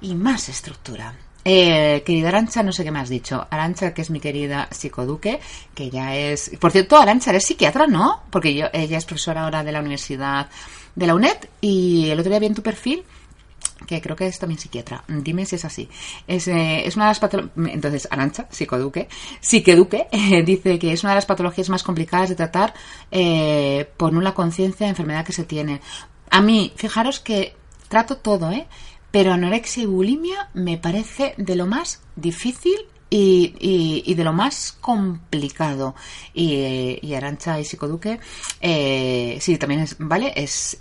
y 0.00 0.14
más 0.14 0.48
estructura. 0.48 1.14
Eh, 1.48 2.02
querida 2.04 2.28
Arancha, 2.28 2.64
no 2.64 2.72
sé 2.72 2.82
qué 2.82 2.90
me 2.90 2.98
has 2.98 3.08
dicho. 3.08 3.46
Arancha, 3.48 3.94
que 3.94 4.02
es 4.02 4.10
mi 4.10 4.18
querida 4.18 4.68
psicoduque, 4.72 5.38
que 5.76 5.90
ya 5.90 6.16
es... 6.16 6.50
Por 6.58 6.72
cierto, 6.72 6.96
Arancha, 6.96 7.30
eres 7.30 7.46
psiquiatra, 7.46 7.86
¿no? 7.86 8.22
Porque 8.30 8.52
yo, 8.52 8.66
ella 8.72 8.98
es 8.98 9.04
profesora 9.04 9.44
ahora 9.44 9.62
de 9.62 9.70
la 9.70 9.78
Universidad 9.78 10.48
de 10.96 11.06
la 11.06 11.14
UNED 11.14 11.36
y 11.60 12.08
el 12.10 12.18
otro 12.18 12.30
día 12.30 12.40
vi 12.40 12.46
en 12.46 12.54
tu 12.54 12.62
perfil 12.62 13.04
que 13.84 14.00
creo 14.00 14.16
que 14.16 14.26
es 14.26 14.38
también 14.38 14.58
psiquiatra. 14.58 15.04
Dime 15.08 15.44
si 15.44 15.56
es 15.56 15.64
así. 15.64 15.88
Es, 16.26 16.48
eh, 16.48 16.86
es 16.86 16.96
una 16.96 17.06
de 17.06 17.10
las 17.10 17.20
patologías. 17.20 17.56
Entonces, 17.56 18.08
Arancha, 18.10 18.46
psicoduque, 18.50 19.08
psiqueduque, 19.40 20.06
eh, 20.12 20.42
dice 20.42 20.78
que 20.78 20.92
es 20.92 21.02
una 21.02 21.12
de 21.12 21.16
las 21.16 21.26
patologías 21.26 21.68
más 21.68 21.82
complicadas 21.82 22.30
de 22.30 22.36
tratar 22.36 22.72
eh, 23.10 23.88
por 23.96 24.14
una 24.14 24.34
conciencia 24.34 24.86
de 24.86 24.90
enfermedad 24.90 25.24
que 25.24 25.32
se 25.32 25.44
tiene. 25.44 25.80
A 26.30 26.40
mí, 26.40 26.72
fijaros 26.76 27.20
que 27.20 27.54
trato 27.88 28.16
todo, 28.16 28.50
¿eh? 28.50 28.66
Pero 29.10 29.32
anorexia 29.32 29.84
y 29.84 29.86
bulimia 29.86 30.50
me 30.54 30.76
parece 30.78 31.34
de 31.36 31.56
lo 31.56 31.66
más 31.66 32.02
difícil 32.16 32.76
y, 33.08 34.02
y, 34.04 34.14
de 34.14 34.24
lo 34.24 34.32
más 34.32 34.76
complicado. 34.80 35.94
Y, 36.34 36.98
y 37.00 37.14
Arancha 37.14 37.58
y 37.60 37.64
Psicoduque, 37.64 38.18
sí, 39.40 39.58
también 39.58 39.82
es, 39.82 39.96
¿vale? 39.98 40.32
Es 40.34 40.76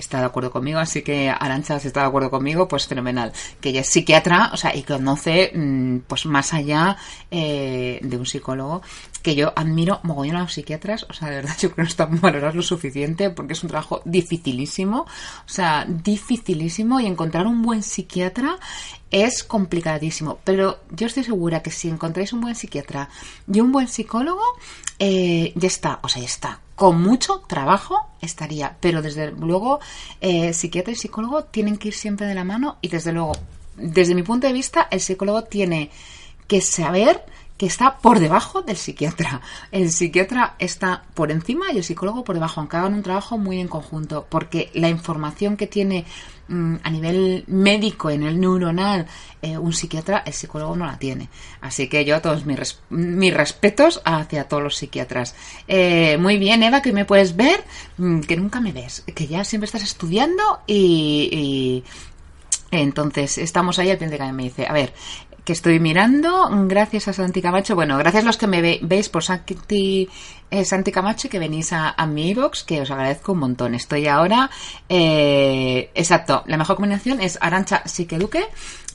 está 0.00 0.20
de 0.20 0.26
acuerdo 0.26 0.50
conmigo, 0.50 0.78
así 0.78 1.02
que 1.02 1.30
Arancha, 1.30 1.78
si 1.78 1.88
está 1.88 2.00
de 2.00 2.06
acuerdo 2.06 2.30
conmigo, 2.30 2.66
pues 2.68 2.86
fenomenal. 2.86 3.32
Que 3.60 3.70
ella 3.70 3.80
es 3.80 3.88
psiquiatra, 3.88 4.50
o 4.52 4.56
sea, 4.56 4.74
y 4.74 4.82
conoce, 4.82 5.52
mm, 5.54 5.98
pues 6.06 6.26
más 6.26 6.52
allá 6.54 6.96
eh, 7.30 8.00
de 8.02 8.16
un 8.16 8.26
psicólogo, 8.26 8.82
que 9.20 9.34
yo 9.34 9.52
admiro 9.56 10.00
mogollón 10.02 10.36
a 10.36 10.40
los 10.40 10.54
psiquiatras, 10.54 11.06
o 11.08 11.12
sea, 11.12 11.28
de 11.28 11.36
verdad 11.36 11.56
yo 11.60 11.70
creo 11.70 11.76
que 11.76 11.82
no 11.82 11.88
están 11.88 12.20
valorados 12.20 12.54
lo 12.56 12.62
suficiente 12.62 13.30
porque 13.30 13.52
es 13.52 13.62
un 13.62 13.68
trabajo 13.68 14.02
dificilísimo, 14.04 15.00
o 15.00 15.48
sea, 15.48 15.86
dificilísimo 15.88 17.00
y 17.00 17.06
encontrar 17.06 17.46
un 17.46 17.62
buen 17.62 17.82
psiquiatra 17.82 18.58
es 19.10 19.42
complicadísimo, 19.42 20.38
pero 20.44 20.80
yo 20.90 21.06
estoy 21.06 21.24
segura 21.24 21.62
que 21.62 21.70
si 21.70 21.88
encontráis 21.88 22.32
un 22.32 22.40
buen 22.40 22.54
psiquiatra 22.54 23.08
y 23.52 23.60
un 23.60 23.72
buen 23.72 23.88
psicólogo, 23.88 24.42
eh, 24.98 25.52
ya 25.56 25.66
está, 25.66 25.98
o 26.02 26.08
sea, 26.08 26.22
ya 26.22 26.28
está. 26.28 26.60
Con 26.76 27.02
mucho 27.02 27.42
trabajo 27.46 28.08
estaría, 28.20 28.76
pero 28.80 29.02
desde 29.02 29.32
luego 29.32 29.80
eh, 30.20 30.52
psiquiatra 30.52 30.92
y 30.92 30.96
psicólogo 30.96 31.44
tienen 31.44 31.76
que 31.76 31.88
ir 31.88 31.94
siempre 31.94 32.26
de 32.26 32.34
la 32.34 32.44
mano 32.44 32.78
y 32.80 32.88
desde 32.88 33.12
luego, 33.12 33.32
desde 33.76 34.14
mi 34.14 34.22
punto 34.22 34.46
de 34.46 34.52
vista, 34.52 34.86
el 34.90 35.00
psicólogo 35.00 35.44
tiene 35.44 35.90
que 36.46 36.60
saber 36.60 37.24
que 37.60 37.66
está 37.66 37.98
por 37.98 38.20
debajo 38.20 38.62
del 38.62 38.78
psiquiatra. 38.78 39.42
El 39.70 39.92
psiquiatra 39.92 40.54
está 40.58 41.04
por 41.12 41.30
encima 41.30 41.70
y 41.70 41.76
el 41.76 41.84
psicólogo 41.84 42.24
por 42.24 42.34
debajo, 42.34 42.58
aunque 42.58 42.78
hagan 42.78 42.94
un 42.94 43.02
trabajo 43.02 43.36
muy 43.36 43.60
en 43.60 43.68
conjunto, 43.68 44.26
porque 44.30 44.70
la 44.72 44.88
información 44.88 45.58
que 45.58 45.66
tiene 45.66 46.06
mm, 46.48 46.76
a 46.82 46.90
nivel 46.90 47.44
médico, 47.48 48.08
en 48.08 48.22
el 48.22 48.40
neuronal, 48.40 49.06
eh, 49.42 49.58
un 49.58 49.74
psiquiatra, 49.74 50.22
el 50.24 50.32
psicólogo 50.32 50.74
no 50.74 50.86
la 50.86 50.98
tiene. 50.98 51.28
Así 51.60 51.86
que 51.86 52.02
yo 52.06 52.22
todos 52.22 52.46
mis, 52.46 53.34
respetos 53.34 54.00
hacia 54.06 54.44
todos 54.44 54.62
los 54.62 54.76
psiquiatras. 54.76 55.34
Eh, 55.68 56.16
muy 56.16 56.38
bien, 56.38 56.62
Eva, 56.62 56.80
que 56.80 56.94
me 56.94 57.04
puedes 57.04 57.36
ver, 57.36 57.62
mm, 57.98 58.20
que 58.20 58.38
nunca 58.38 58.62
me 58.62 58.72
ves, 58.72 59.04
que 59.14 59.26
ya 59.26 59.44
siempre 59.44 59.66
estás 59.66 59.82
estudiando 59.82 60.60
y, 60.66 61.84
entonces, 62.70 63.36
estamos 63.36 63.78
ahí 63.78 63.90
al 63.90 63.98
pie 63.98 64.08
de 64.08 64.32
me 64.32 64.44
dice, 64.44 64.64
a 64.66 64.72
ver, 64.72 64.94
que 65.44 65.52
estoy 65.52 65.80
mirando, 65.80 66.48
gracias 66.66 67.08
a 67.08 67.12
Santi 67.12 67.40
Camacho. 67.40 67.74
Bueno, 67.74 67.96
gracias 67.98 68.24
a 68.24 68.26
los 68.26 68.36
que 68.36 68.46
me 68.46 68.80
veis 68.82 69.08
por 69.08 69.22
Santi, 69.22 70.08
eh, 70.50 70.64
Santi 70.64 70.92
Camacho 70.92 71.28
que 71.28 71.38
venís 71.38 71.72
a, 71.72 71.94
mi 72.06 72.34
box, 72.34 72.64
que 72.64 72.80
os 72.80 72.90
agradezco 72.90 73.32
un 73.32 73.38
montón. 73.38 73.74
Estoy 73.74 74.06
ahora, 74.06 74.50
eh, 74.88 75.90
exacto, 75.94 76.44
la 76.46 76.56
mejor 76.56 76.76
combinación 76.76 77.20
es 77.20 77.38
Arancha 77.40 77.82
Siqueduque, 77.86 78.44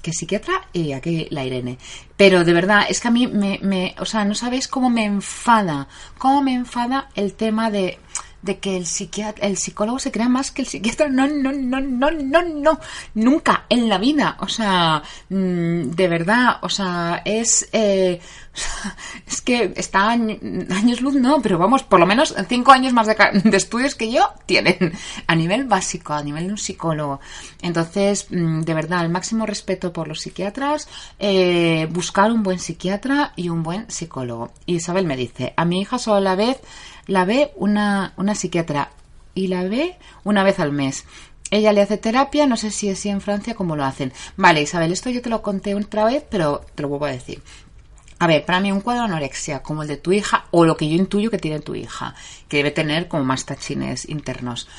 que 0.01 0.13
psiquiatra, 0.13 0.67
y 0.71 0.91
aquí 0.91 1.27
la 1.31 1.43
Irene. 1.43 1.77
Pero 2.15 2.43
de 2.43 2.53
verdad, 2.53 2.85
es 2.87 2.99
que 2.99 3.07
a 3.07 3.11
mí 3.11 3.27
me, 3.27 3.59
me, 3.63 3.95
o 3.99 4.05
sea, 4.05 4.23
no 4.23 4.35
sabéis 4.35 4.67
cómo 4.67 4.89
me 4.89 5.05
enfada, 5.05 5.87
cómo 6.17 6.43
me 6.43 6.53
enfada 6.53 7.09
el 7.15 7.33
tema 7.33 7.71
de 7.71 7.97
de 8.45 8.59
que 8.59 8.77
el 8.77 8.85
psiquiatra, 8.85 9.47
el 9.47 9.57
psicólogo 9.57 9.97
se 9.97 10.11
crea 10.11 10.29
más 10.29 10.51
que 10.51 10.61
el 10.61 10.67
psiquiatra. 10.67 11.09
No, 11.09 11.27
no, 11.27 11.51
no, 11.51 11.81
no, 11.81 12.11
no, 12.11 12.41
no. 12.43 12.79
Nunca 13.15 13.65
en 13.69 13.89
la 13.89 13.97
vida. 13.97 14.37
O 14.39 14.47
sea, 14.47 15.01
mm, 15.29 15.89
de 15.89 16.07
verdad, 16.07 16.57
o 16.61 16.69
sea, 16.69 17.23
es, 17.25 17.67
eh, 17.73 18.21
es 19.27 19.41
que 19.41 19.73
está 19.75 20.09
años 20.09 21.01
luz, 21.01 21.15
no, 21.15 21.41
pero 21.41 21.57
vamos, 21.57 21.81
por 21.81 21.99
lo 21.99 22.05
menos 22.05 22.35
cinco 22.47 22.71
años 22.71 22.93
más 22.93 23.07
de, 23.07 23.15
estudios 23.57 23.95
que 23.95 24.11
yo 24.11 24.31
tienen 24.45 24.93
a 25.27 25.35
nivel 25.35 25.65
básico, 25.65 26.13
a 26.13 26.21
nivel 26.21 26.45
de 26.45 26.51
un 26.51 26.59
psicólogo. 26.59 27.19
Entonces, 27.63 28.27
mm, 28.29 28.61
de 28.61 28.73
verdad, 28.75 29.03
el 29.03 29.09
máximo 29.09 29.47
respeto 29.47 29.91
por 29.91 30.07
los 30.07 30.21
psiquiatras, 30.21 30.87
eh, 31.17 31.87
buscar 31.89 32.31
un 32.31 32.43
buen 32.43 32.59
psiquiatra 32.59 33.33
y 33.35 33.49
un 33.49 33.63
buen 33.63 33.89
psicólogo. 33.89 34.51
Isabel 34.67 35.07
me 35.07 35.17
dice, 35.17 35.55
a 35.57 35.65
mi 35.65 35.81
hija 35.81 35.97
solo 35.97 36.19
la 36.19 36.35
vez 36.35 36.61
la 37.07 37.25
ve 37.25 37.51
una, 37.55 38.13
una 38.17 38.35
psiquiatra 38.35 38.91
y 39.33 39.47
la 39.47 39.63
ve 39.63 39.97
una 40.23 40.43
vez 40.43 40.59
al 40.59 40.71
mes. 40.71 41.05
Ella 41.51 41.73
le 41.73 41.81
hace 41.81 41.97
terapia, 41.97 42.47
no 42.47 42.57
sé 42.57 42.71
si 42.71 42.89
es 42.89 43.05
en 43.05 43.21
Francia 43.21 43.53
como 43.53 43.75
lo 43.75 43.85
hacen. 43.85 44.11
Vale, 44.35 44.61
Isabel, 44.61 44.91
esto 44.91 45.09
yo 45.09 45.21
te 45.21 45.29
lo 45.29 45.41
conté 45.41 45.75
otra 45.75 46.05
vez, 46.05 46.23
pero 46.29 46.65
te 46.73 46.81
lo 46.81 46.89
vuelvo 46.89 47.05
a 47.05 47.11
decir. 47.11 47.41
A 48.17 48.27
ver, 48.27 48.45
para 48.45 48.61
mí 48.61 48.71
un 48.71 48.79
cuadro 48.81 49.01
de 49.03 49.09
anorexia 49.09 49.61
como 49.61 49.81
el 49.81 49.89
de 49.89 49.97
tu 49.97 50.13
hija 50.13 50.45
o 50.51 50.65
lo 50.65 50.77
que 50.77 50.87
yo 50.87 50.95
intuyo 50.95 51.29
que 51.29 51.37
tiene 51.37 51.59
tu 51.59 51.75
hija, 51.75 52.15
que 52.47 52.57
debe 52.57 52.71
tener 52.71 53.09
como 53.09 53.25
más 53.25 53.45
tachines 53.45 54.07
internos. 54.07 54.69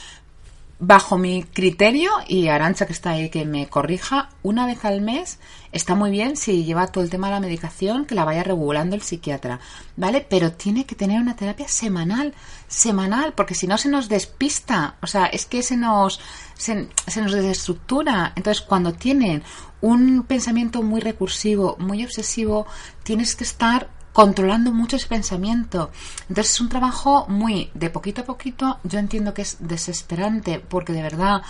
Bajo 0.78 1.16
mi 1.16 1.42
criterio, 1.42 2.10
y 2.28 2.48
Arancha 2.48 2.84
que 2.84 2.92
está 2.92 3.10
ahí 3.12 3.30
que 3.30 3.46
me 3.46 3.66
corrija, 3.66 4.28
una 4.42 4.66
vez 4.66 4.84
al 4.84 5.00
mes 5.00 5.38
está 5.72 5.94
muy 5.94 6.10
bien 6.10 6.36
si 6.36 6.64
lleva 6.64 6.88
todo 6.88 7.02
el 7.02 7.08
tema 7.08 7.28
de 7.28 7.34
la 7.34 7.40
medicación, 7.40 8.04
que 8.04 8.14
la 8.14 8.26
vaya 8.26 8.42
regulando 8.42 8.94
el 8.94 9.00
psiquiatra, 9.00 9.58
¿vale? 9.96 10.26
Pero 10.28 10.52
tiene 10.52 10.84
que 10.84 10.94
tener 10.94 11.18
una 11.18 11.34
terapia 11.34 11.66
semanal, 11.66 12.34
semanal, 12.68 13.32
porque 13.32 13.54
si 13.54 13.66
no 13.66 13.78
se 13.78 13.88
nos 13.88 14.10
despista, 14.10 14.96
o 15.00 15.06
sea, 15.06 15.24
es 15.26 15.46
que 15.46 15.62
se 15.62 15.78
nos, 15.78 16.20
se, 16.52 16.90
se 17.06 17.22
nos 17.22 17.32
desestructura. 17.32 18.34
Entonces, 18.36 18.62
cuando 18.62 18.92
tienen 18.92 19.42
un 19.80 20.24
pensamiento 20.24 20.82
muy 20.82 21.00
recursivo, 21.00 21.76
muy 21.78 22.04
obsesivo, 22.04 22.66
tienes 23.02 23.34
que 23.34 23.44
estar 23.44 23.95
controlando 24.16 24.72
mucho 24.72 24.96
ese 24.96 25.08
pensamiento. 25.08 25.90
Entonces 26.30 26.54
es 26.54 26.60
un 26.62 26.70
trabajo 26.70 27.26
muy 27.28 27.70
de 27.74 27.90
poquito 27.90 28.22
a 28.22 28.24
poquito. 28.24 28.78
Yo 28.82 28.98
entiendo 28.98 29.34
que 29.34 29.42
es 29.42 29.58
desesperante 29.60 30.58
porque 30.58 30.94
de 30.94 31.02
verdad 31.02 31.42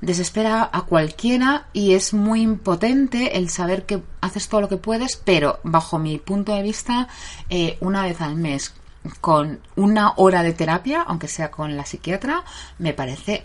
desespera 0.00 0.70
a 0.72 0.80
cualquiera 0.86 1.66
y 1.74 1.92
es 1.92 2.14
muy 2.14 2.40
impotente 2.40 3.36
el 3.36 3.50
saber 3.50 3.84
que 3.84 4.02
haces 4.22 4.48
todo 4.48 4.62
lo 4.62 4.70
que 4.70 4.78
puedes, 4.78 5.16
pero 5.16 5.60
bajo 5.62 5.98
mi 5.98 6.16
punto 6.16 6.54
de 6.54 6.62
vista, 6.62 7.06
eh, 7.50 7.76
una 7.82 8.04
vez 8.04 8.18
al 8.22 8.36
mes 8.36 8.72
con 9.20 9.60
una 9.74 10.14
hora 10.16 10.42
de 10.42 10.54
terapia, 10.54 11.02
aunque 11.02 11.28
sea 11.28 11.50
con 11.50 11.76
la 11.76 11.84
psiquiatra, 11.84 12.44
me 12.78 12.94
parece 12.94 13.44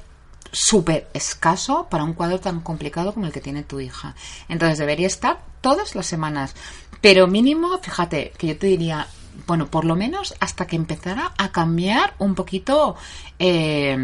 súper 0.54 1.10
escaso 1.14 1.88
para 1.90 2.06
un 2.06 2.14
cuadro 2.14 2.40
tan 2.40 2.62
complicado 2.62 3.14
como 3.14 3.26
el 3.26 3.34
que 3.34 3.42
tiene 3.42 3.64
tu 3.64 3.82
hija. 3.82 4.16
Entonces 4.48 4.78
debería 4.78 5.08
estar 5.08 5.42
todas 5.62 5.96
las 5.96 6.06
semanas. 6.06 6.56
Pero 7.02 7.28
mínimo, 7.28 7.78
fíjate, 7.80 8.32
que 8.38 8.48
yo 8.48 8.58
te 8.58 8.68
diría, 8.68 9.08
bueno, 9.48 9.68
por 9.68 9.86
lo 9.86 9.96
menos 9.96 10.36
hasta 10.40 10.68
que 10.68 10.76
empezara 10.76 11.34
a 11.38 11.52
cambiar 11.52 12.14
un 12.20 12.36
poquito 12.36 12.96
eh, 13.40 13.98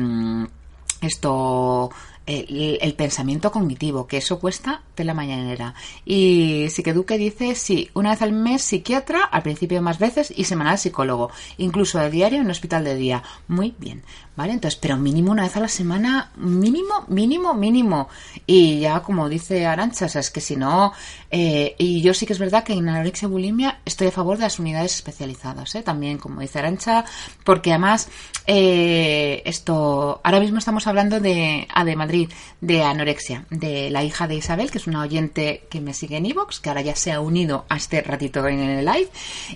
esto 1.01 1.91
el, 2.27 2.93
pensamiento 2.95 3.51
cognitivo, 3.51 4.05
que 4.05 4.17
eso 4.17 4.39
cuesta 4.39 4.81
de 4.95 5.05
la 5.05 5.13
mañanera. 5.13 5.73
Y 6.05 6.67
sí 6.69 6.83
que 6.83 6.93
Duque 6.93 7.17
dice, 7.17 7.55
sí, 7.55 7.89
una 7.93 8.11
vez 8.11 8.21
al 8.21 8.33
mes 8.33 8.61
psiquiatra, 8.63 9.23
al 9.23 9.43
principio 9.43 9.81
más 9.81 9.97
veces, 9.97 10.33
y 10.35 10.43
semanal 10.43 10.77
psicólogo, 10.77 11.31
incluso 11.57 11.99
a 11.99 12.09
diario 12.09 12.41
en 12.41 12.49
hospital 12.49 12.83
de 12.83 12.95
día. 12.95 13.23
Muy 13.47 13.73
bien, 13.79 14.03
¿vale? 14.37 14.53
Entonces, 14.53 14.79
pero 14.79 14.95
mínimo 14.97 15.31
una 15.31 15.43
vez 15.43 15.57
a 15.57 15.59
la 15.59 15.67
semana, 15.67 16.31
mínimo, 16.37 17.03
mínimo, 17.07 17.55
mínimo. 17.55 18.07
Y 18.45 18.79
ya 18.81 19.01
como 19.01 19.27
dice 19.27 19.65
Arancha, 19.65 20.05
o 20.05 20.09
sea, 20.09 20.21
es 20.21 20.29
que 20.29 20.41
si 20.41 20.55
no, 20.55 20.93
eh, 21.31 21.75
y 21.79 22.01
yo 22.01 22.13
sí 22.13 22.27
que 22.27 22.33
es 22.33 22.39
verdad 22.39 22.63
que 22.63 22.73
en 22.73 22.87
anorexia 22.87 23.27
bulimia 23.27 23.79
estoy 23.83 24.07
a 24.07 24.11
favor 24.11 24.37
de 24.37 24.43
las 24.43 24.59
unidades 24.59 24.95
especializadas, 24.95 25.73
¿eh? 25.75 25.81
También, 25.81 26.19
como 26.19 26.39
dice 26.39 26.59
Arancha, 26.59 27.03
porque 27.43 27.71
además, 27.71 28.09
eh, 28.45 29.41
esto, 29.43 30.21
ahora 30.23 30.39
mismo 30.39 30.59
estamos 30.59 30.85
hablando 30.85 31.19
de, 31.19 31.67
a 31.73 31.83
de 31.83 31.95
Madrid, 31.95 32.29
de 32.61 32.83
anorexia, 32.83 33.45
de 33.49 33.89
la 33.89 34.03
hija 34.03 34.27
de 34.27 34.35
Isabel, 34.35 34.69
que 34.69 34.77
es 34.77 34.85
una 34.85 35.01
oyente 35.01 35.65
que 35.69 35.81
me 35.81 35.95
sigue 35.95 36.17
en 36.17 36.27
Evox, 36.27 36.59
que 36.59 36.69
ahora 36.69 36.81
ya 36.81 36.95
se 36.95 37.11
ha 37.11 37.19
unido 37.21 37.65
a 37.69 37.77
este 37.77 38.01
ratito 38.01 38.47
en 38.47 38.59
el 38.59 38.85
live, 38.85 39.09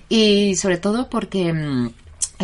y 0.09 0.55
sobre 0.55 0.77
todo 0.77 1.07
porque 1.07 1.53
mm, 1.53 1.89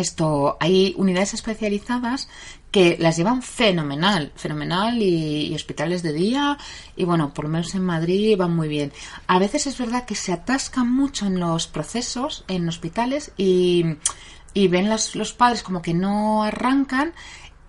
esto 0.00 0.56
hay 0.60 0.94
unidades 0.96 1.34
especializadas 1.34 2.28
que 2.70 2.96
las 2.98 3.16
llevan 3.16 3.42
fenomenal, 3.42 4.32
fenomenal 4.36 5.00
y, 5.02 5.54
hospitales 5.54 6.02
de 6.02 6.12
día 6.12 6.58
y 6.96 7.04
bueno, 7.04 7.32
por 7.32 7.46
lo 7.46 7.50
menos 7.50 7.74
en 7.74 7.84
Madrid 7.84 8.36
van 8.36 8.54
muy 8.54 8.68
bien. 8.68 8.92
A 9.26 9.38
veces 9.38 9.66
es 9.66 9.78
verdad 9.78 10.04
que 10.04 10.14
se 10.14 10.32
atascan 10.32 10.92
mucho 10.92 11.26
en 11.26 11.40
los 11.40 11.66
procesos 11.66 12.44
en 12.48 12.68
hospitales 12.68 13.32
y, 13.36 13.84
y 14.54 14.68
ven 14.68 14.88
los 14.90 15.32
padres 15.32 15.62
como 15.62 15.82
que 15.82 15.94
no 15.94 16.42
arrancan 16.42 17.14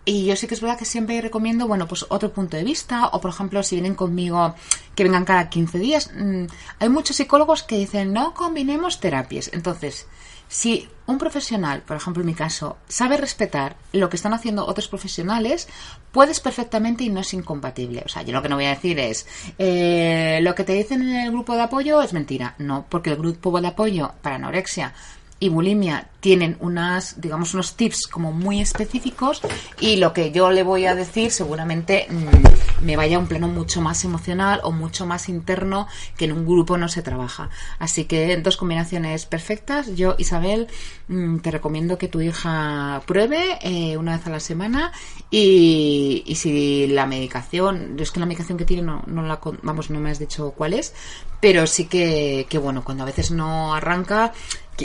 y 0.05 0.25
yo 0.25 0.35
sí 0.35 0.47
que 0.47 0.55
es 0.55 0.61
verdad 0.61 0.79
que 0.79 0.85
siempre 0.85 1.21
recomiendo, 1.21 1.67
bueno, 1.67 1.87
pues 1.87 2.05
otro 2.09 2.33
punto 2.33 2.57
de 2.57 2.63
vista, 2.63 3.09
o 3.09 3.21
por 3.21 3.29
ejemplo, 3.29 3.61
si 3.61 3.75
vienen 3.75 3.93
conmigo, 3.93 4.55
que 4.95 5.03
vengan 5.03 5.23
cada 5.23 5.49
15 5.49 5.77
días. 5.77 6.09
Mm, 6.15 6.45
hay 6.79 6.89
muchos 6.89 7.17
psicólogos 7.17 7.61
que 7.61 7.77
dicen, 7.77 8.11
no 8.11 8.33
combinemos 8.33 8.99
terapias. 8.99 9.51
Entonces, 9.53 10.07
si 10.49 10.89
un 11.05 11.19
profesional, 11.19 11.83
por 11.83 11.95
ejemplo 11.95 12.21
en 12.21 12.27
mi 12.27 12.33
caso, 12.33 12.77
sabe 12.87 13.17
respetar 13.17 13.77
lo 13.93 14.09
que 14.09 14.15
están 14.15 14.33
haciendo 14.33 14.65
otros 14.65 14.87
profesionales, 14.87 15.67
puedes 16.11 16.39
perfectamente 16.39 17.03
y 17.03 17.09
no 17.09 17.21
es 17.21 17.33
incompatible. 17.33 18.01
O 18.05 18.09
sea, 18.09 18.23
yo 18.23 18.33
lo 18.33 18.41
que 18.41 18.49
no 18.49 18.55
voy 18.55 18.65
a 18.65 18.69
decir 18.69 18.99
es, 18.99 19.27
eh, 19.59 20.39
lo 20.41 20.55
que 20.55 20.63
te 20.63 20.73
dicen 20.73 21.03
en 21.03 21.15
el 21.15 21.31
grupo 21.31 21.55
de 21.55 21.61
apoyo 21.61 22.01
es 22.01 22.13
mentira. 22.13 22.55
No, 22.57 22.85
porque 22.89 23.11
el 23.11 23.17
grupo 23.17 23.61
de 23.61 23.67
apoyo 23.67 24.11
para 24.21 24.35
anorexia 24.35 24.93
y 25.39 25.49
bulimia 25.49 26.09
tienen 26.19 26.57
unas, 26.59 27.21
digamos, 27.21 27.53
unos 27.53 27.75
tips 27.75 28.07
como 28.07 28.33
muy 28.33 28.59
específicos 28.59 29.41
y 29.79 29.95
lo 29.95 30.11
que 30.11 30.31
yo 30.31 30.51
le 30.51 30.63
voy 30.63 30.85
a 30.85 30.95
decir 30.95 31.31
seguramente 31.31 32.07
mm, 32.09 32.85
me 32.85 32.97
vaya 32.97 33.17
a 33.17 33.19
un 33.19 33.27
plano 33.27 33.47
mucho 33.47 33.81
más 33.81 34.03
emocional 34.03 34.59
o 34.63 34.71
mucho 34.71 35.05
más 35.05 35.29
interno 35.29 35.87
que 36.17 36.25
en 36.25 36.33
un 36.33 36.45
grupo 36.45 36.77
no 36.77 36.89
se 36.89 37.01
trabaja. 37.01 37.49
Así 37.77 38.05
que 38.05 38.35
dos 38.37 38.57
combinaciones 38.57 39.25
perfectas. 39.25 39.95
Yo, 39.95 40.15
Isabel, 40.17 40.67
mm, 41.07 41.37
te 41.37 41.51
recomiendo 41.51 41.97
que 41.97 42.09
tu 42.09 42.21
hija 42.21 43.01
pruebe 43.05 43.59
eh, 43.61 43.97
una 43.97 44.17
vez 44.17 44.27
a 44.27 44.29
la 44.29 44.39
semana 44.39 44.91
y, 45.31 46.23
y, 46.25 46.35
si 46.35 46.87
la 46.87 47.05
medicación, 47.05 47.97
es 47.99 48.11
que 48.11 48.19
la 48.19 48.25
medicación 48.25 48.57
que 48.57 48.65
tiene 48.65 48.83
no, 48.83 49.03
no 49.07 49.21
la, 49.21 49.39
vamos, 49.61 49.89
no 49.89 49.99
me 49.99 50.11
has 50.11 50.19
dicho 50.19 50.51
cuál 50.51 50.73
es, 50.73 50.93
pero 51.39 51.65
sí 51.67 51.85
que, 51.85 52.45
que 52.49 52.57
bueno, 52.57 52.83
cuando 52.83 53.03
a 53.03 53.05
veces 53.05 53.31
no 53.31 53.73
arranca, 53.73 54.33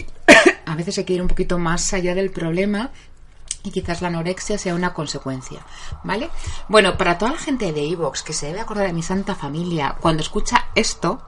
a 0.67 0.75
veces 0.75 0.99
hay 0.99 1.05
que 1.05 1.15
ir 1.15 1.23
un 1.23 1.29
poquito 1.29 1.59
más 1.59 1.93
allá 1.93 2.15
del 2.15 2.31
problema 2.31 2.91
y 3.63 3.71
quizás 3.71 4.03
la 4.03 4.09
anorexia 4.09 4.59
sea 4.59 4.75
una 4.75 4.93
consecuencia, 4.93 5.61
¿vale? 6.05 6.31
Bueno, 6.69 6.99
para 6.99 7.17
toda 7.17 7.33
la 7.33 7.39
gente 7.39 7.73
de 7.73 7.89
Evox 7.89 8.23
que 8.23 8.35
se 8.35 8.47
debe 8.47 8.61
acordar 8.61 8.87
de 8.87 8.93
mi 8.93 9.03
santa 9.03 9.35
familia, 9.35 9.97
cuando 10.01 10.23
escucha 10.23 10.67
esto, 10.75 11.23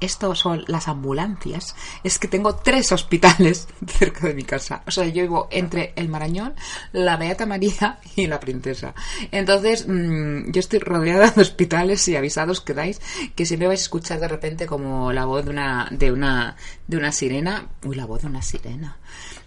esto 0.00 0.34
son 0.34 0.64
las 0.66 0.88
ambulancias, 0.88 1.74
es 2.04 2.18
que 2.18 2.28
tengo 2.28 2.56
tres 2.56 2.92
hospitales 2.92 3.68
cerca 3.86 4.28
de 4.28 4.34
mi 4.34 4.44
casa. 4.44 4.82
O 4.86 4.90
sea, 4.90 5.06
yo 5.06 5.22
vivo 5.22 5.48
entre 5.50 5.92
el 5.96 6.08
Marañón, 6.08 6.54
la 6.92 7.16
Beata 7.16 7.46
María 7.46 7.98
y 8.16 8.26
la 8.26 8.40
Princesa. 8.40 8.94
Entonces, 9.30 9.86
mmm, 9.88 10.50
yo 10.50 10.60
estoy 10.60 10.78
rodeada 10.78 11.30
de 11.30 11.42
hospitales 11.42 12.06
y 12.08 12.16
avisados 12.16 12.60
quedáis 12.60 13.00
que 13.34 13.46
siempre 13.46 13.68
vais 13.68 13.80
a 13.80 13.82
escuchar 13.82 14.20
de 14.20 14.28
repente 14.28 14.66
como 14.66 15.12
la 15.12 15.24
voz 15.24 15.44
de 15.44 15.50
una, 15.50 15.88
de 15.90 16.12
una, 16.12 16.56
de 16.86 16.96
una 16.96 17.12
sirena. 17.12 17.68
Uy, 17.84 17.96
la 17.96 18.06
voz 18.06 18.22
de 18.22 18.28
una 18.28 18.42
sirena. 18.42 18.96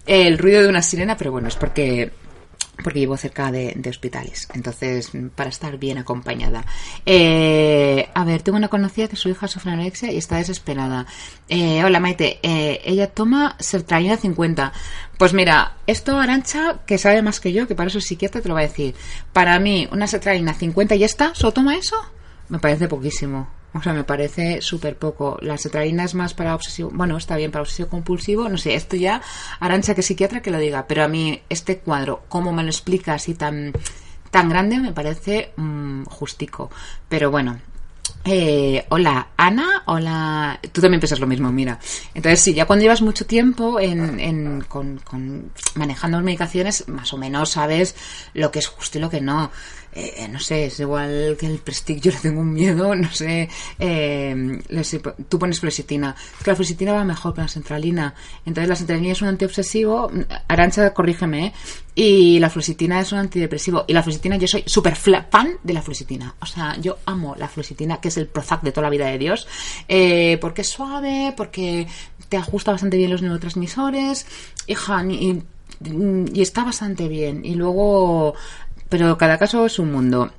El 0.06 0.38
ruido 0.38 0.62
de 0.62 0.68
una 0.68 0.82
sirena, 0.82 1.18
pero 1.18 1.32
bueno, 1.32 1.48
es 1.48 1.56
porque 1.56 2.12
porque 2.82 3.00
vivo 3.00 3.18
cerca 3.18 3.52
de, 3.52 3.74
de, 3.76 3.90
hospitales, 3.90 4.48
entonces 4.54 5.12
para 5.36 5.50
estar 5.50 5.78
bien 5.78 5.98
acompañada. 5.98 6.66
Eh, 7.06 8.10
a 8.14 8.24
ver, 8.24 8.42
tengo 8.42 8.58
una 8.58 8.68
conocida 8.68 9.08
que 9.08 9.16
su 9.16 9.30
hija 9.30 9.48
sufre 9.48 9.72
anorexia 9.72 10.12
y 10.12 10.18
está 10.18 10.38
desesperada. 10.38 11.06
Eh, 11.50 11.84
hola 11.84 12.00
Maite, 12.00 12.40
eh, 12.44 12.82
ella 12.84 13.08
toma 13.08 13.56
sertralina 13.60 14.18
50. 14.18 14.74
Pues 15.18 15.34
mira, 15.34 15.78
esto 15.88 16.18
Arancha, 16.18 16.80
que 16.86 16.98
sabe 16.98 17.22
más 17.22 17.40
que 17.40 17.54
yo, 17.54 17.68
que 17.68 17.76
para 17.76 17.90
eso 17.90 18.00
es 18.00 18.06
psiquiatra, 18.06 18.42
te 18.42 18.50
lo 18.50 18.56
va 18.56 18.62
a 18.62 18.64
decir. 18.64 18.96
Para 19.34 19.60
mí, 19.60 19.88
una 19.92 20.08
sertralina 20.08 20.54
50 20.54 20.96
y 20.96 21.00
ya 21.00 21.06
está, 21.06 21.36
¿solo 21.36 21.54
toma 21.54 21.76
eso? 21.76 21.96
Me 22.50 22.60
parece 22.60 22.88
poquísimo. 22.88 23.61
O 23.74 23.82
sea, 23.82 23.94
me 23.94 24.04
parece 24.04 24.62
súper 24.62 24.98
poco. 24.98 25.38
La 25.42 25.58
sertralina 25.58 26.04
es 26.04 26.14
más 26.14 26.34
para 26.34 26.56
obsesivo. 26.56 26.90
Bueno, 26.94 27.18
está 27.18 27.38
bien 27.38 27.52
para 27.52 27.62
obsesivo 27.62 27.90
compulsivo. 27.90 28.50
No 28.50 28.58
sé, 28.58 28.76
esto 28.76 28.98
ya, 28.98 29.22
Arancha, 29.60 29.96
que 29.96 30.02
psiquiatra, 30.02 30.42
que 30.42 30.52
lo 30.52 30.60
diga. 30.60 30.86
Pero 30.88 31.04
a 31.04 31.08
mí, 31.08 31.42
este 31.50 31.78
cuadro, 31.80 32.24
cómo 32.28 32.52
me 32.52 32.64
lo 32.64 32.70
explica 32.70 33.14
así 33.14 33.34
tan, 33.34 33.72
tan 34.30 34.50
grande, 34.50 34.78
me 34.78 34.92
parece 34.92 35.54
mmm, 35.56 36.04
justico. 36.04 36.70
Pero 37.08 37.32
bueno. 37.32 37.60
Eh, 38.26 38.86
hola, 38.90 39.30
Ana. 39.38 39.84
Hola. 39.86 40.60
Tú 40.72 40.82
también 40.82 41.00
piensas 41.00 41.20
lo 41.20 41.28
mismo, 41.28 41.52
mira. 41.52 41.80
Entonces, 42.14 42.42
sí, 42.42 42.54
ya 42.54 42.66
cuando 42.66 42.84
llevas 42.84 43.02
mucho 43.02 43.26
tiempo 43.26 43.80
en, 43.80 44.20
en 44.20 44.62
con, 44.62 44.98
con 44.98 45.52
manejando 45.76 46.20
medicaciones, 46.20 46.88
más 46.88 47.14
o 47.14 47.18
menos 47.18 47.52
sabes 47.52 47.96
lo 48.34 48.52
que 48.52 48.60
es 48.60 48.68
justo 48.68 48.98
y 48.98 49.02
lo 49.02 49.10
que 49.10 49.22
no 49.22 49.50
eh, 49.94 50.28
no 50.30 50.40
sé, 50.40 50.66
es 50.66 50.80
igual 50.80 51.36
que 51.40 51.48
el 51.48 51.58
Prestige, 51.60 52.00
yo 52.00 52.12
le 52.16 52.18
tengo 52.18 52.42
un 52.42 52.54
miedo, 52.54 52.96
no 52.96 53.12
sé, 53.12 53.50
eh, 53.78 54.62
tú 55.28 55.38
pones 55.38 55.60
fluoxetina, 55.60 56.16
es 56.38 56.44
que 56.44 56.52
la 56.52 56.56
fluoxetina 56.56 56.94
va 56.94 57.04
mejor 57.04 57.34
que 57.34 57.42
la 57.42 57.48
centralina, 57.48 58.14
entonces 58.46 58.70
la 58.70 58.76
centralina 58.76 59.12
es 59.12 59.22
un 59.22 59.28
antiobsesivo, 59.28 60.12
Arancha, 60.48 60.94
corrígeme, 60.94 61.48
¿eh? 61.48 61.54
y 61.94 62.40
la 62.40 62.50
fluoxetina 62.50 63.02
es 63.02 63.12
un 63.12 63.20
antidepresivo, 63.20 63.84
y 63.88 63.94
la 63.94 64.02
fluoxetina, 64.02 64.38
yo 64.38 64.48
soy 64.48 64.64
súper 64.66 64.96
fan 64.96 65.58
de 65.62 65.74
la 65.74 65.82
fluoxetina, 65.82 66.36
o 66.40 66.46
sea, 66.46 66.78
yo 66.78 67.00
amo 67.06 67.36
la 67.38 67.48
fluoxetina, 67.48 68.00
que 68.00 68.08
es 68.08 68.18
el 68.18 68.28
Prozac 68.28 68.62
de 68.62 68.72
toda 68.72 68.84
la 68.84 68.92
vida 68.92 69.08
de 69.08 69.18
Dios, 69.18 69.48
eh, 69.88 70.38
porque 70.40 70.62
es 70.62 70.70
suave, 70.70 71.34
porque 71.36 71.88
te 72.30 72.38
ajusta 72.38 72.72
bastante 72.72 72.96
bien 72.96 73.12
los 73.12 73.22
neurotransmisores, 73.22 74.26
hija, 74.68 75.04
y, 75.06 75.44
y 76.34 76.42
está 76.42 76.64
bastante 76.64 77.10
bien, 77.10 77.44
y 77.44 77.56
luego 77.56 78.36
pero 78.92 79.18
cada 79.18 79.38
caso 79.38 79.66
es 79.66 79.80
un 79.80 79.90
mundo. 79.90 80.30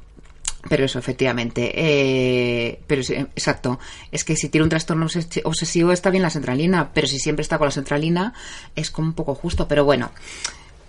Pero 0.68 0.84
eso, 0.84 0.98
efectivamente. 0.98 1.72
Eh, 1.74 2.82
pero 2.86 3.02
sí, 3.02 3.14
exacto. 3.14 3.80
Es 4.12 4.24
que 4.24 4.36
si 4.36 4.50
tiene 4.50 4.64
un 4.64 4.68
trastorno 4.68 5.06
obsesivo 5.44 5.90
está 5.90 6.10
bien 6.10 6.22
la 6.22 6.28
centralina, 6.28 6.90
pero 6.92 7.06
si 7.06 7.18
siempre 7.18 7.40
está 7.40 7.56
con 7.56 7.64
la 7.64 7.72
centralina 7.72 8.34
es 8.76 8.90
como 8.90 9.08
un 9.08 9.14
poco 9.14 9.34
justo. 9.34 9.66
Pero 9.66 9.86
bueno. 9.86 10.12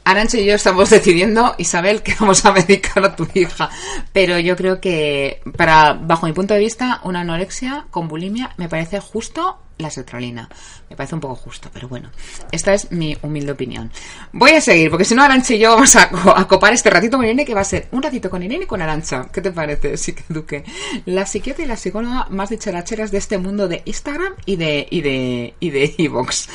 Arancha 0.06 0.38
y 0.38 0.46
yo 0.46 0.56
estamos 0.56 0.90
decidiendo, 0.90 1.56
Isabel, 1.58 2.02
que 2.02 2.16
vamos 2.20 2.44
a 2.46 2.52
medicar 2.52 3.04
a 3.04 3.16
tu 3.16 3.28
hija. 3.34 3.70
Pero 4.12 4.40
yo 4.40 4.56
creo 4.56 4.82
que, 4.82 5.42
para, 5.58 5.94
bajo 5.94 6.26
mi 6.26 6.34
punto 6.34 6.54
de 6.54 6.60
vista, 6.60 7.00
una 7.04 7.22
anorexia 7.22 7.86
con 7.90 8.08
bulimia 8.08 8.54
me 8.58 8.68
parece 8.70 9.00
justo 9.00 9.60
la 9.78 9.90
sertralina. 9.90 10.50
Me 10.90 10.96
parece 10.96 11.16
un 11.16 11.22
poco 11.22 11.36
justo, 11.36 11.70
pero 11.74 11.88
bueno, 11.88 12.12
esta 12.52 12.74
es 12.74 12.92
mi 12.92 13.18
humilde 13.22 13.52
opinión. 13.52 13.92
Voy 14.32 14.52
a 14.52 14.62
seguir, 14.62 14.90
porque 14.90 15.06
si 15.06 15.16
no, 15.16 15.24
Arancha 15.24 15.54
y 15.54 15.60
yo 15.60 15.72
vamos 15.72 15.96
a, 15.96 16.10
a 16.36 16.48
copar 16.48 16.74
este 16.74 16.90
ratito 16.90 17.18
con 17.18 17.26
Irene, 17.26 17.46
que 17.46 17.56
va 17.56 17.62
a 17.62 17.66
ser 17.66 17.88
un 17.92 18.04
ratito 18.04 18.30
con 18.30 18.44
Irene 18.44 18.66
y 18.66 18.68
con 18.68 18.82
Arancha. 18.82 19.30
¿Qué 19.32 19.42
te 19.42 19.52
parece, 19.52 19.98
sí 19.98 20.14
que 20.14 20.24
Duque? 20.30 20.64
La 21.06 21.26
psiquiatra 21.26 21.66
y 21.66 21.68
la 21.68 21.78
psicóloga 21.78 22.28
más 22.30 22.50
dicharacheras 22.50 23.12
de 23.12 23.18
este 23.18 23.38
mundo 23.38 23.68
de 23.68 23.82
Instagram 23.86 24.34
y 24.46 24.58
de 24.58 24.88
y 24.90 25.02
de 25.02 25.54
y 25.60 25.70
de 25.72 25.96
Evox. 25.98 26.50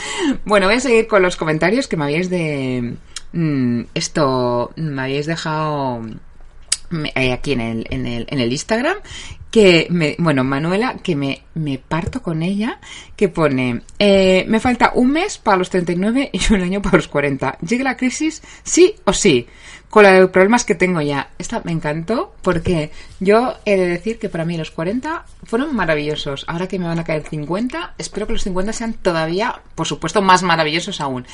Bueno, 0.45 0.67
voy 0.67 0.77
a 0.77 0.81
seguir 0.81 1.07
con 1.07 1.23
los 1.23 1.37
comentarios 1.37 1.89
que 1.89 1.97
me 1.97 2.05
habéis 2.05 2.31
de 2.31 2.97
mmm, 3.33 3.83
esto 3.95 4.73
me 4.77 5.03
habéis 5.03 5.27
dejado 5.27 6.03
eh, 7.15 7.33
aquí 7.33 7.53
en 7.53 7.61
el, 7.61 7.87
en 7.91 8.07
el, 8.07 8.27
en 8.31 8.41
el 8.41 8.53
Instagram 8.53 8.97
que 9.51 9.87
me, 9.91 10.15
bueno, 10.19 10.45
Manuela, 10.45 10.97
que 11.03 11.17
me, 11.17 11.43
me 11.55 11.79
parto 11.79 12.23
con 12.23 12.43
ella, 12.43 12.81
que 13.17 13.29
pone, 13.29 13.83
eh, 13.99 14.45
me 14.47 14.61
falta 14.61 14.93
un 14.95 15.13
mes 15.13 15.39
para 15.39 15.57
los 15.57 15.71
39 15.71 16.31
y 16.33 16.53
un 16.53 16.61
año 16.61 16.83
para 16.83 16.99
los 16.99 17.09
40. 17.09 17.59
¿Llega 17.61 17.85
la 17.85 17.97
crisis? 17.97 18.43
Sí 18.63 18.95
o 19.05 19.13
sí 19.13 19.47
con 19.91 20.05
los 20.05 20.31
problemas 20.31 20.65
que 20.65 20.75
tengo 20.75 21.01
ya. 21.01 21.31
Esta 21.39 21.63
me 21.65 21.73
encantó 21.73 22.35
porque 22.43 22.91
yo 23.21 23.55
he 23.65 23.77
de 23.77 23.87
decir 23.87 24.19
que 24.19 24.29
para 24.29 24.45
mí 24.45 24.57
los 24.57 24.71
40 24.71 25.25
fueron 25.45 25.75
maravillosos. 25.75 26.45
Ahora 26.47 26.69
que 26.69 26.79
me 26.79 26.87
van 26.87 26.99
a 26.99 27.05
caer 27.05 27.23
50, 27.29 27.95
espero 27.97 28.27
que 28.27 28.35
los 28.35 28.43
50 28.43 28.73
sean 28.73 28.93
todavía, 28.95 29.63
por 29.75 29.87
supuesto, 29.87 30.21
más 30.21 30.43
maravillosos 30.43 31.01
aún. 31.01 31.27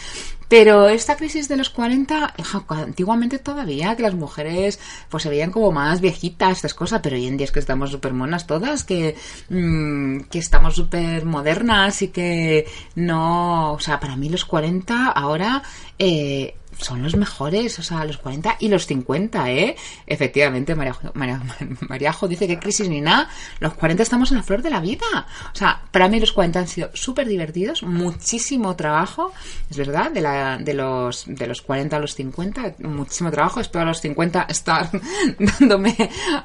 Pero 0.49 0.89
esta 0.89 1.17
crisis 1.17 1.49
de 1.49 1.57
los 1.57 1.71
40, 1.71 2.35
antiguamente 2.69 3.39
todavía, 3.39 3.97
que 3.97 4.03
las 4.03 4.15
mujeres 4.15 4.79
pues 5.09 5.25
se 5.25 5.31
veían 5.31 5.51
como 5.51 5.73
más 5.73 6.01
viejitas, 6.01 6.53
estas 6.53 6.75
cosas, 6.75 7.01
pero 7.03 7.17
hoy 7.17 7.27
en 7.27 7.37
día 7.37 7.47
es 7.47 7.53
que 7.53 7.61
estamos 7.61 7.91
súper 7.91 8.13
monas 8.13 8.47
todas, 8.47 8.85
que, 8.85 9.17
mmm, 9.49 10.21
que 10.31 10.39
estamos 10.39 10.77
súper 10.77 11.25
modernas 11.25 12.03
y 12.03 12.09
que 12.09 12.67
no, 12.95 13.73
o 13.73 13.81
sea, 13.81 13.99
para 13.99 14.17
mí 14.17 14.29
los 14.29 14.45
40 14.45 15.09
ahora... 15.09 15.63
Eh, 15.99 16.55
son 16.79 17.03
los 17.03 17.17
mejores, 17.17 17.79
o 17.79 17.83
sea, 17.83 18.05
los 18.05 18.19
40 18.19 18.57
y 18.61 18.69
los 18.69 18.87
50, 18.87 19.51
¿eh? 19.51 19.77
Efectivamente, 20.07 20.75
Mariajo, 20.75 21.13
Mariajo 21.15 22.29
dice 22.29 22.47
que 22.47 22.59
crisis 22.59 22.89
ni 22.89 23.01
nada, 23.01 23.29
los 23.61 23.75
40 23.75 24.03
estamos 24.03 24.31
en 24.31 24.39
la 24.39 24.43
flor 24.43 24.63
de 24.63 24.71
la 24.71 24.81
vida. 24.81 25.05
O 25.53 25.57
sea, 25.57 25.83
para 25.91 26.09
mí 26.09 26.21
los 26.21 26.33
40 26.33 26.59
han 26.59 26.69
sido 26.69 26.91
súper 26.95 27.29
divertidos, 27.29 27.83
muchísimo 27.83 28.77
trabajo, 28.77 29.33
es 29.71 29.77
verdad, 29.77 30.11
de, 30.11 30.21
la, 30.21 30.59
de, 30.59 30.75
los, 30.75 31.25
de 31.27 31.47
los 31.47 31.63
40 31.63 31.97
a 31.97 32.01
los 32.01 32.15
50, 32.15 32.77
muchísimo 32.81 33.31
trabajo, 33.31 33.61
espero 33.61 33.83
a 33.83 33.89
los 33.89 34.01
50 34.01 34.47
estar 34.49 34.91
dándome 35.39 35.97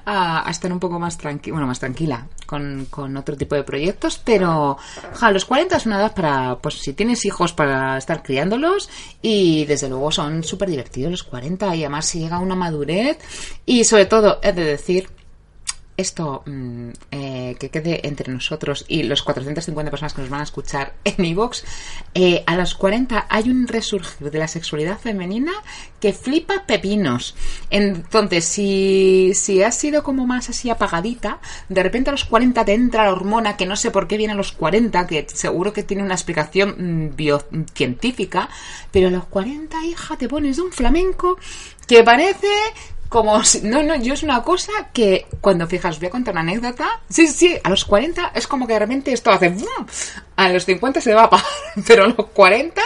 a, 0.05 0.47
a 0.47 0.51
estar 0.51 0.71
un 0.71 0.79
poco 0.79 0.99
más 0.99 1.17
tranquila, 1.17 1.53
bueno, 1.53 1.67
más 1.67 1.79
tranquila 1.79 2.27
con, 2.49 2.87
con, 2.89 3.15
otro 3.15 3.37
tipo 3.37 3.55
de 3.55 3.63
proyectos, 3.63 4.19
pero 4.23 4.77
ja, 5.13 5.31
los 5.31 5.45
40 5.45 5.77
es 5.77 5.85
una 5.85 5.97
edad 5.97 6.15
para, 6.15 6.57
pues 6.57 6.75
si 6.75 6.93
tienes 6.93 7.23
hijos, 7.25 7.53
para 7.53 7.97
estar 7.97 8.23
criándolos 8.23 8.89
y 9.21 9.65
desde 9.65 9.87
luego 9.87 10.11
son 10.19 10.43
súper 10.43 10.69
divertidos 10.69 11.11
los 11.11 11.23
40 11.23 11.77
y 11.77 11.83
además 11.83 12.05
si 12.05 12.19
llega 12.19 12.35
a 12.35 12.39
una 12.39 12.53
madurez 12.53 13.17
y 13.65 13.85
sobre 13.85 14.05
todo 14.05 14.39
he 14.43 14.51
de 14.51 14.65
decir 14.65 15.07
esto 15.99 16.43
mmm, 16.45 16.89
eh, 17.11 17.55
que 17.59 17.69
quede 17.69 18.07
entre 18.07 18.31
nosotros 18.31 18.85
y 18.87 19.03
los 19.03 19.21
450 19.21 19.91
personas 19.91 20.13
que 20.13 20.21
nos 20.21 20.29
van 20.29 20.41
a 20.41 20.43
escuchar 20.43 20.93
en 21.03 21.25
iVoox, 21.25 21.63
eh, 22.13 22.43
a 22.45 22.55
los 22.55 22.75
40 22.75 23.27
hay 23.29 23.49
un 23.49 23.67
resurgir 23.67 24.31
de 24.31 24.39
la 24.39 24.47
sexualidad 24.47 24.97
femenina 24.97 25.51
que 25.99 26.13
flipa 26.13 26.65
pepinos. 26.65 27.35
Entonces, 27.69 28.45
si, 28.45 29.31
si 29.33 29.61
has 29.61 29.75
sido 29.75 30.03
como 30.03 30.25
más 30.25 30.49
así 30.49 30.69
apagadita, 30.69 31.39
de 31.67 31.83
repente 31.83 32.09
a 32.09 32.13
los 32.13 32.25
40 32.25 32.63
te 32.65 32.73
entra 32.73 33.05
la 33.05 33.11
hormona 33.11 33.57
que 33.57 33.65
no 33.65 33.75
sé 33.75 33.91
por 33.91 34.07
qué 34.07 34.17
viene 34.17 34.33
a 34.33 34.37
los 34.37 34.53
40, 34.53 35.07
que 35.07 35.27
seguro 35.33 35.73
que 35.73 35.83
tiene 35.83 36.03
una 36.03 36.15
explicación 36.15 36.75
mmm, 36.77 37.15
biocientífica, 37.15 38.49
pero 38.91 39.09
a 39.09 39.11
los 39.11 39.25
40, 39.25 39.85
hija, 39.85 40.17
te 40.17 40.29
pones 40.29 40.59
un 40.59 40.71
flamenco 40.71 41.37
que 41.87 42.03
parece 42.03 42.47
como 43.09 43.43
si, 43.43 43.61
no, 43.61 43.81
no, 43.81 43.95
yo 43.95 44.13
es 44.13 44.23
una 44.23 44.43
cosa 44.43 44.71
que 44.93 45.25
cuando 45.41 45.67
fijas, 45.67 45.99
voy 45.99 46.07
a 46.07 46.11
contar 46.11 46.33
una 46.35 46.41
anécdota, 46.41 47.01
sí, 47.09 47.27
sí, 47.27 47.57
a 47.63 47.69
los 47.69 47.83
40 47.83 48.31
es 48.35 48.47
como 48.47 48.67
que 48.67 48.73
de 48.73 48.79
repente 48.79 49.11
esto 49.11 49.31
hace, 49.31 49.53
a 50.35 50.49
los 50.49 50.65
50 50.65 51.01
se 51.01 51.13
va 51.13 51.23
a 51.23 51.29
parar, 51.29 51.45
pero 51.87 52.05
a 52.05 52.07
los 52.07 52.27
40 52.27 52.81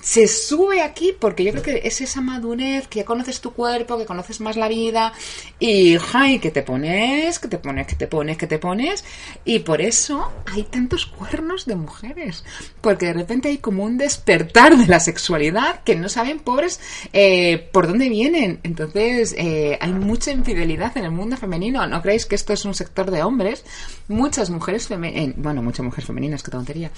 se 0.00 0.28
sube 0.28 0.82
aquí 0.82 1.14
porque 1.18 1.44
yo 1.44 1.52
creo 1.52 1.62
que 1.62 1.80
es 1.84 2.00
esa 2.00 2.20
madurez 2.20 2.88
que 2.88 3.04
conoces 3.04 3.40
tu 3.40 3.52
cuerpo, 3.52 3.98
que 3.98 4.06
conoces 4.06 4.40
más 4.40 4.56
la 4.56 4.68
vida 4.68 5.12
y, 5.58 5.96
¡ay! 6.12 6.38
que 6.38 6.50
te 6.50 6.62
pones, 6.62 7.38
que 7.38 7.48
te 7.48 7.58
pones, 7.58 7.86
que 7.86 7.96
te 7.96 8.06
pones, 8.06 8.38
que 8.38 8.46
te 8.46 8.58
pones 8.58 9.04
y 9.44 9.60
por 9.60 9.80
eso 9.80 10.32
hay 10.46 10.64
tantos 10.64 11.06
cuernos 11.06 11.66
de 11.66 11.76
mujeres 11.76 12.44
porque 12.80 13.06
de 13.06 13.12
repente 13.12 13.48
hay 13.48 13.58
como 13.58 13.84
un 13.84 13.98
despertar 13.98 14.76
de 14.76 14.86
la 14.86 15.00
sexualidad 15.00 15.82
que 15.84 15.96
no 15.96 16.08
saben, 16.08 16.38
pobres, 16.40 16.80
eh, 17.12 17.68
por 17.72 17.86
dónde 17.86 18.08
vienen. 18.08 18.60
Entonces 18.62 19.34
eh, 19.36 19.78
hay 19.80 19.92
mucha 19.92 20.30
infidelidad 20.30 20.96
en 20.96 21.04
el 21.04 21.10
mundo 21.10 21.36
femenino. 21.36 21.86
No 21.86 22.02
creéis 22.02 22.26
que 22.26 22.34
esto 22.34 22.52
es 22.52 22.64
un 22.64 22.74
sector 22.74 23.10
de 23.10 23.22
hombres. 23.22 23.64
Muchas 24.08 24.50
mujeres 24.50 24.86
femeninas, 24.86 25.34
bueno, 25.36 25.62
muchas 25.62 25.84
mujeres 25.84 26.06
femeninas, 26.06 26.42
qué 26.42 26.50
tontería 26.50 26.90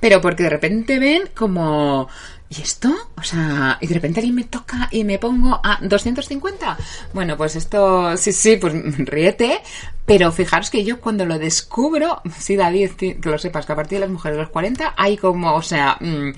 pero 0.00 0.20
porque 0.20 0.44
de 0.44 0.50
repente 0.50 0.98
ven 0.98 1.30
como... 1.34 2.08
¿Y 2.48 2.62
esto? 2.62 2.94
O 3.16 3.22
sea, 3.24 3.76
y 3.80 3.88
de 3.88 3.94
repente 3.94 4.20
alguien 4.20 4.36
me 4.36 4.44
toca 4.44 4.88
y 4.92 5.02
me 5.02 5.18
pongo 5.18 5.60
a 5.64 5.78
250. 5.82 6.78
Bueno, 7.12 7.36
pues 7.36 7.56
esto, 7.56 8.16
sí, 8.16 8.32
sí, 8.32 8.56
pues 8.56 8.72
ríete. 8.98 9.60
Pero 10.04 10.30
fijaros 10.30 10.70
que 10.70 10.84
yo 10.84 11.00
cuando 11.00 11.26
lo 11.26 11.40
descubro, 11.40 12.22
sí, 12.38 12.54
David, 12.54 12.92
que 12.92 13.18
lo 13.20 13.38
sepas, 13.38 13.66
que 13.66 13.72
a 13.72 13.76
partir 13.76 13.96
de 13.96 14.06
las 14.06 14.10
mujeres 14.10 14.36
de 14.36 14.42
los 14.42 14.52
40 14.52 14.94
hay 14.96 15.16
como, 15.16 15.54
o 15.54 15.62
sea... 15.62 15.96
Mm, 16.00 16.30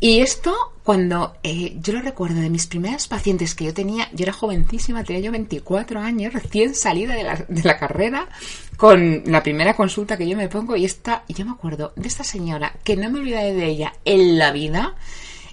y 0.00 0.20
esto, 0.20 0.54
cuando 0.82 1.34
eh, 1.42 1.76
yo 1.80 1.92
lo 1.92 2.00
recuerdo 2.02 2.40
de 2.40 2.50
mis 2.50 2.66
primeras 2.66 3.08
pacientes 3.08 3.54
que 3.54 3.64
yo 3.64 3.74
tenía, 3.74 4.08
yo 4.12 4.24
era 4.24 4.32
jovencísima, 4.32 5.04
tenía 5.04 5.22
yo 5.22 5.32
24 5.32 6.00
años, 6.00 6.32
recién 6.32 6.74
salida 6.74 7.14
de 7.14 7.24
la, 7.24 7.44
de 7.48 7.62
la 7.62 7.78
carrera, 7.78 8.28
con 8.76 9.22
la 9.26 9.42
primera 9.42 9.74
consulta 9.74 10.16
que 10.16 10.28
yo 10.28 10.36
me 10.36 10.48
pongo, 10.48 10.76
y 10.76 10.84
esta, 10.84 11.24
yo 11.28 11.44
me 11.44 11.52
acuerdo 11.52 11.92
de 11.96 12.08
esta 12.08 12.24
señora, 12.24 12.74
que 12.84 12.96
no 12.96 13.10
me 13.10 13.20
olvidaré 13.20 13.54
de 13.54 13.66
ella 13.66 13.94
en 14.04 14.38
la 14.38 14.52
vida, 14.52 14.94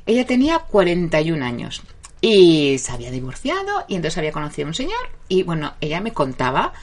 ella 0.05 0.25
tenía 0.25 0.59
41 0.59 1.45
años 1.45 1.83
y 2.21 2.77
se 2.77 2.91
había 2.91 3.11
divorciado 3.11 3.85
y 3.87 3.95
entonces 3.95 4.17
había 4.17 4.31
conocido 4.31 4.67
a 4.67 4.69
un 4.69 4.75
señor 4.75 5.09
y 5.27 5.43
bueno, 5.43 5.73
ella 5.81 6.01
me 6.01 6.13
contaba 6.13 6.73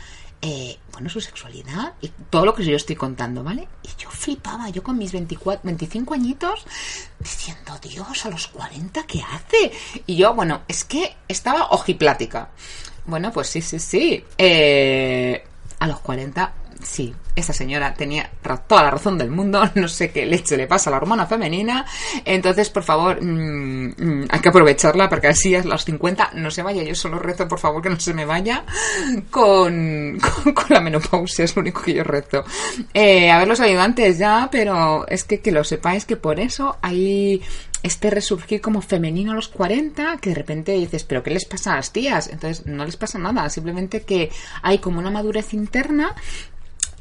eh, 0.41 0.79
bueno, 0.93 1.09
su 1.09 1.21
sexualidad 1.21 1.95
y 2.01 2.09
todo 2.31 2.45
lo 2.45 2.55
que 2.55 2.65
yo 2.65 2.77
estoy 2.77 2.97
contando, 2.97 3.43
¿vale? 3.43 3.69
Y 3.83 3.89
yo 4.03 4.09
flipaba, 4.11 4.69
yo 4.71 4.83
con 4.83 4.97
mis 4.97 5.13
24, 5.13 5.63
25 5.65 6.15
añitos, 6.15 6.65
diciendo, 7.19 7.79
Dios, 7.83 8.25
a 8.25 8.31
los 8.31 8.47
40, 8.49 9.05
¿qué 9.05 9.23
hace? 9.23 9.73
Y 10.07 10.17
yo, 10.17 10.35
bueno, 10.35 10.63
es 10.69 10.85
que 10.85 11.17
estaba 11.27 11.71
ojiplática. 11.71 12.51
Bueno, 13.07 13.33
pues 13.33 13.49
sí, 13.49 13.63
sí, 13.63 13.79
sí. 13.79 14.25
Eh, 14.37 15.45
a 15.81 15.87
los 15.87 16.01
40 16.01 16.53
sí, 16.83 17.15
esa 17.35 17.53
señora 17.53 17.95
tenía 17.95 18.31
toda 18.67 18.83
la 18.83 18.91
razón 18.91 19.19
del 19.19 19.31
mundo, 19.31 19.63
no 19.75 19.89
sé 19.89 20.11
qué 20.11 20.27
leche 20.27 20.57
le 20.57 20.67
pasa 20.67 20.91
a 20.91 20.93
la 20.93 20.97
hormona 20.99 21.27
femenina, 21.27 21.85
entonces 22.25 22.71
por 22.71 22.83
favor 22.83 23.23
mm, 23.23 23.95
mm, 23.97 24.27
hay 24.31 24.41
que 24.41 24.49
aprovecharla 24.49 25.09
porque 25.09 25.29
así 25.29 25.55
a 25.55 25.63
los 25.63 25.85
50 25.85 26.31
no 26.35 26.51
se 26.51 26.63
vaya, 26.63 26.83
yo 26.83 26.95
solo 26.95 27.19
rezo 27.19 27.49
por 27.49 27.59
favor 27.59 27.83
que 27.83 27.91
no 27.91 28.01
se 28.01 28.15
me 28.15 28.25
vaya 28.25 28.65
con, 29.31 30.19
la 30.69 30.81
menopausia, 30.81 31.45
es 31.45 31.57
lo 31.57 31.63
único 31.63 31.83
que 31.83 31.95
yo 31.95 32.05
rezo. 32.05 32.45
Eh, 32.93 33.31
a 33.31 33.39
ver 33.39 33.49
los 33.49 33.61
ayudantes 33.61 34.19
ya, 34.19 34.49
pero 34.51 35.07
es 35.09 35.25
que 35.25 35.41
que 35.41 35.53
lo 35.53 35.65
sepáis 35.65 36.05
que 36.05 36.17
por 36.17 36.41
eso 36.41 36.77
hay 36.83 37.43
este 37.83 38.11
resurgir 38.11 38.61
como 38.61 38.83
femenino 38.83 39.33
a 39.33 39.35
los 39.35 39.49
40, 39.49 40.19
que 40.19 40.31
de 40.31 40.37
repente 40.37 40.73
dices, 40.73 41.05
pero 41.05 41.23
¿qué 41.23 41.31
les 41.31 41.45
pasa 41.45 41.73
a 41.73 41.77
las 41.77 41.93
tías? 41.93 42.29
Entonces 42.29 42.67
no 42.67 42.85
les 42.85 42.97
pasa 42.97 43.19
nada, 43.19 43.49
simplemente 43.51 44.03
que 44.03 44.31
hay 44.63 44.79
como 44.79 44.99
una 44.99 45.11
madurez 45.11 45.55
interna 45.55 46.15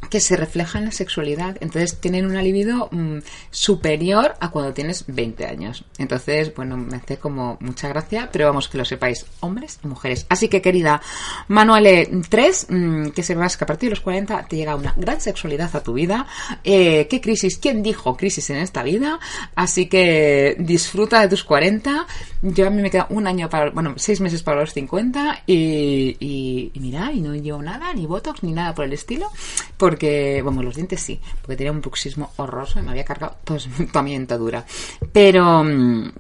que 0.10 0.20
se 0.20 0.36
refleja 0.36 0.80
en 0.80 0.86
la 0.86 0.92
sexualidad. 0.92 1.58
Entonces 1.60 2.00
tienen 2.00 2.26
una 2.26 2.42
libido 2.42 2.90
mm, 2.92 3.20
superior 3.52 4.36
a 4.40 4.52
cuando 4.52 4.74
tienes 4.74 5.06
20 5.08 5.46
años. 5.46 5.84
Entonces, 5.98 6.54
bueno, 6.56 6.78
me 6.78 6.98
hace 6.98 7.18
como 7.18 7.58
mucha 7.60 7.88
gracia, 7.88 8.30
pero 8.32 8.48
vamos 8.48 8.68
que 8.68 8.78
lo 8.78 8.86
sepáis, 8.86 9.26
hombres 9.40 9.80
y 9.84 9.88
mujeres. 9.88 10.26
Así 10.30 10.48
que, 10.48 10.62
querida 10.62 11.02
Manuale 11.48 12.10
3, 12.30 12.68
mm, 12.70 13.08
que 13.10 13.24
sepas 13.24 13.58
que 13.58 13.64
a 13.64 13.68
partir 13.68 13.90
de 13.90 13.96
los 13.96 14.02
40 14.02 14.46
te 14.48 14.56
llega 14.56 14.76
una 14.76 14.94
gran 14.98 15.22
sexualidad 15.22 15.76
a 15.76 15.84
tu 15.84 15.94
vida. 15.94 16.28
Eh, 16.64 17.08
¿Qué 17.10 17.22
crisis? 17.22 17.58
¿Quién 17.58 17.84
dijo 17.84 18.16
crisis 18.16 18.50
en 18.50 18.58
esta 18.58 18.84
vida? 18.84 19.20
Así 19.56 19.88
que 19.88 20.56
disfruta 20.60 21.22
de 21.22 21.28
tus 21.28 21.44
40. 21.44 22.06
Yo 22.42 22.68
a 22.68 22.70
mí 22.70 22.82
me 22.82 22.92
queda 22.92 23.08
un 23.10 23.28
año 23.28 23.50
para, 23.50 23.72
bueno, 23.72 23.96
seis 23.98 24.22
meses 24.22 24.44
para 24.44 24.62
los 24.62 24.74
50 24.74 25.44
y, 25.46 26.16
y, 26.20 26.72
y 26.74 26.80
mira, 26.80 27.12
y 27.12 27.22
no 27.22 27.36
llevo 27.36 27.62
nada, 27.62 27.94
ni 27.94 28.06
botox, 28.06 28.44
ni 28.44 28.52
nada 28.52 28.74
por 28.74 28.86
el 28.86 28.94
estilo 28.94 29.30
porque, 29.78 29.97
bueno, 30.44 30.64
los 30.64 30.76
dientes 30.76 31.02
sí, 31.02 31.20
porque 31.42 31.58
tenía 31.58 31.72
un 31.72 31.82
bruxismo 31.82 32.32
horroroso 32.38 32.80
y 32.80 32.84
me 32.84 32.92
había 32.92 33.06
cargado 33.06 33.38
toda 33.44 34.02
mi 34.04 34.14
dentadura. 34.14 34.66
Pero 35.12 35.64
mm, 35.64 36.12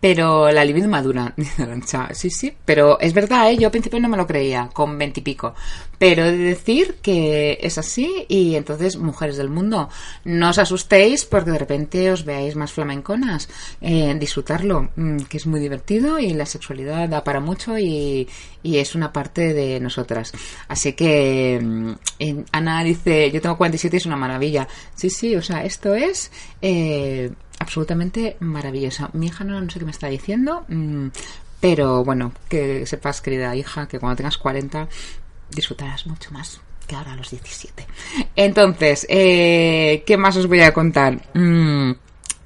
pero 0.00 0.50
la 0.50 0.64
libido 0.64 0.88
madura, 0.88 1.34
Sí, 2.12 2.30
sí, 2.30 2.52
pero 2.64 2.98
es 3.00 3.12
verdad, 3.14 3.50
¿eh? 3.50 3.56
yo 3.56 3.68
al 3.68 3.70
principio 3.70 4.00
no 4.00 4.08
me 4.08 4.16
lo 4.16 4.26
creía, 4.26 4.68
con 4.72 4.98
veintipico. 4.98 5.54
Pero 5.98 6.26
he 6.26 6.32
de 6.32 6.38
decir 6.38 6.96
que 7.00 7.58
es 7.62 7.78
así 7.78 8.26
y 8.28 8.56
entonces, 8.56 8.96
mujeres 8.98 9.36
del 9.36 9.48
mundo, 9.48 9.88
no 10.24 10.50
os 10.50 10.58
asustéis 10.58 11.24
porque 11.24 11.52
de 11.52 11.58
repente 11.58 12.10
os 12.12 12.24
veáis 12.24 12.54
más 12.56 12.72
flamenconas. 12.72 13.48
Eh, 13.80 14.14
disfrutarlo, 14.18 14.90
mm, 14.96 15.20
que 15.28 15.38
es 15.38 15.46
muy 15.46 15.60
divertido 15.60 16.18
y 16.18 16.34
la 16.34 16.46
sexualidad 16.46 17.08
da 17.08 17.24
para 17.24 17.40
mucho 17.40 17.78
y, 17.78 18.28
y 18.62 18.76
es 18.78 18.94
una 18.94 19.12
parte 19.12 19.54
de 19.54 19.80
nosotras. 19.80 20.32
Así 20.68 20.92
que 20.92 21.58
mm, 21.62 21.92
Ana 22.52 22.84
dice, 22.84 23.30
yo 23.30 23.40
tengo 23.40 23.56
47 23.56 23.96
y 23.96 23.98
es 23.98 24.06
una 24.06 24.16
maravilla. 24.16 24.68
Sí, 24.94 25.08
sí, 25.08 25.34
o 25.36 25.42
sea, 25.42 25.64
esto 25.64 25.94
es... 25.94 26.30
Eh, 26.60 27.30
absolutamente 27.58 28.36
maravillosa. 28.40 29.10
Mi 29.12 29.26
hija 29.26 29.44
no, 29.44 29.68
sé 29.70 29.78
qué 29.78 29.84
me 29.84 29.90
está 29.90 30.08
diciendo, 30.08 30.64
mm, 30.68 31.08
pero 31.60 32.04
bueno, 32.04 32.32
que 32.48 32.86
sepas, 32.86 33.20
querida 33.20 33.54
hija, 33.56 33.88
que 33.88 33.98
cuando 33.98 34.16
tengas 34.16 34.38
40 34.38 34.88
disfrutarás 35.50 36.06
mucho 36.06 36.30
más 36.32 36.60
que 36.86 36.94
ahora 36.94 37.12
a 37.12 37.16
los 37.16 37.30
17. 37.30 37.86
Entonces, 38.36 39.06
eh, 39.08 40.04
¿qué 40.06 40.16
más 40.16 40.36
os 40.36 40.46
voy 40.46 40.60
a 40.60 40.72
contar? 40.72 41.20
Mm, 41.34 41.92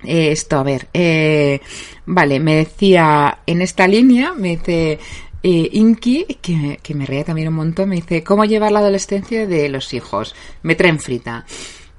esto, 0.04 0.58
a 0.58 0.62
ver, 0.62 0.88
eh, 0.94 1.60
vale, 2.06 2.40
me 2.40 2.56
decía 2.56 3.40
en 3.46 3.60
esta 3.60 3.86
línea, 3.86 4.32
me 4.32 4.56
dice 4.56 4.98
eh, 5.42 5.68
Inky, 5.72 6.38
que, 6.40 6.78
que 6.82 6.94
me 6.94 7.06
reía 7.06 7.24
también 7.24 7.48
un 7.48 7.54
montón, 7.54 7.90
me 7.90 7.96
dice, 7.96 8.24
¿cómo 8.24 8.44
llevar 8.44 8.72
la 8.72 8.78
adolescencia 8.78 9.46
de 9.46 9.68
los 9.68 9.92
hijos? 9.92 10.34
Me 10.62 10.74
traen 10.74 10.98
frita. 10.98 11.44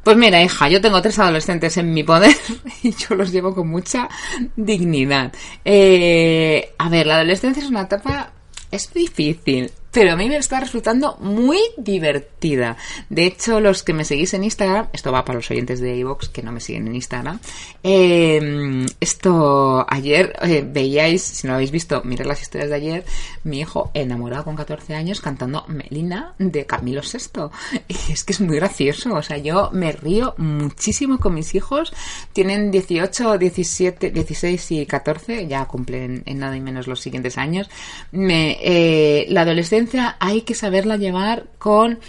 Pues 0.03 0.17
mira, 0.17 0.41
hija, 0.41 0.67
yo 0.67 0.81
tengo 0.81 1.01
tres 1.01 1.19
adolescentes 1.19 1.77
en 1.77 1.93
mi 1.93 2.03
poder 2.03 2.35
y 2.83 2.91
yo 2.95 3.15
los 3.15 3.31
llevo 3.31 3.53
con 3.53 3.67
mucha 3.67 4.09
dignidad. 4.55 5.31
Eh, 5.63 6.73
a 6.77 6.89
ver, 6.89 7.05
la 7.05 7.15
adolescencia 7.15 7.63
es 7.63 7.69
una 7.69 7.81
etapa... 7.81 8.31
Es 8.71 8.93
difícil, 8.93 9.69
pero 9.91 10.13
a 10.13 10.15
mí 10.15 10.30
me 10.30 10.38
está 10.38 10.60
resultando 10.60 11.17
muy 11.19 11.60
divertida. 11.77 12.77
De 13.10 13.25
hecho, 13.25 13.60
los 13.60 13.84
que 13.84 13.93
me 13.93 14.06
seguís 14.06 14.34
en 14.34 14.43
Instagram, 14.43 14.88
esto 14.93 15.12
va 15.12 15.25
para 15.25 15.38
los 15.38 15.51
oyentes 15.51 15.80
de 15.80 15.95
iVoox 15.97 16.30
que 16.30 16.41
no 16.41 16.51
me 16.51 16.60
siguen 16.60 16.88
en 16.88 16.95
Instagram, 16.95 17.39
eh, 17.84 18.86
esto 18.99 19.86
ayer 19.88 20.34
eh, 20.41 20.65
veíais, 20.65 21.21
si 21.21 21.47
no 21.47 21.51
lo 21.51 21.56
habéis 21.56 21.71
visto, 21.71 22.01
mirad 22.04 22.25
las 22.25 22.41
historias 22.41 22.69
de 22.69 22.75
ayer, 22.75 23.06
mi 23.43 23.60
hijo 23.60 23.91
enamorado 23.93 24.45
con 24.45 24.56
14 24.56 24.95
años 24.95 25.19
cantando 25.19 25.65
Melina 25.67 26.34
de 26.38 26.65
Camilo 26.65 27.01
VI. 27.01 27.49
Y 27.91 28.13
es 28.13 28.23
que 28.23 28.34
es 28.34 28.41
muy 28.41 28.56
gracioso, 28.56 29.13
o 29.13 29.21
sea, 29.21 29.38
yo 29.38 29.69
me 29.73 29.91
río 29.91 30.34
muchísimo 30.38 31.19
con 31.19 31.34
mis 31.34 31.54
hijos, 31.56 31.93
tienen 32.32 32.71
18, 32.71 33.38
17, 33.38 34.12
16 34.12 34.71
y 34.71 34.86
14, 34.86 35.47
ya 35.47 35.65
cumplen 35.65 36.23
en 36.25 36.39
nada 36.39 36.56
y 36.56 36.62
menos 36.62 36.88
los 36.88 37.01
siguientes 37.01 37.38
años. 37.38 37.69
Eh, 38.13 39.25
la 39.30 39.41
adolescencia 39.41 39.81
hay 40.20 40.41
que 40.41 40.56
saberla 40.56 40.98
llevar 40.98 41.46
con 41.58 42.00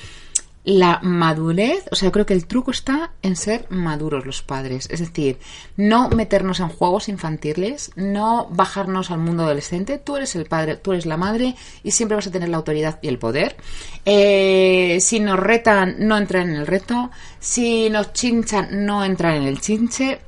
la 0.65 1.01
madurez, 1.03 1.85
o 1.91 1.97
sea, 1.97 2.09
yo 2.09 2.13
creo 2.13 2.27
que 2.27 2.35
el 2.35 2.47
truco 2.47 2.71
está 2.71 3.11
en 3.23 3.35
ser 3.35 3.67
maduros 3.71 4.25
los 4.25 4.43
padres, 4.43 4.89
es 4.91 5.01
decir, 5.01 5.39
no 5.77 6.09
meternos 6.11 6.61
en 6.61 6.69
juegos 6.69 7.09
infantiles, 7.09 7.91
no 7.97 8.47
bajarnos 8.49 9.11
al 9.11 9.19
mundo 9.19 9.43
adolescente, 9.43 9.99
tú 9.99 10.17
eres 10.17 10.37
el 10.37 10.47
padre, 10.47 10.77
tú 10.77 10.93
eres 10.93 11.05
la 11.05 11.17
madre 11.17 11.57
y 11.83 11.91
siempre 11.91 12.15
vas 12.15 12.29
a 12.29 12.31
tener 12.31 12.49
la 12.49 12.59
autoridad 12.59 13.01
y 13.03 13.09
el 13.09 13.19
poder. 13.19 13.57
Eh, 14.05 14.99
si 15.01 15.19
nos 15.19 15.39
retan, 15.39 15.97
no 15.99 16.17
entrar 16.17 16.47
en 16.47 16.55
el 16.55 16.67
reto, 16.67 17.11
si 17.41 17.91
nos 17.91 18.13
chinchan, 18.13 18.87
no 18.87 19.05
entrar 19.05 19.35
en 19.35 19.45
el 19.45 19.61
chinche. 19.61 20.21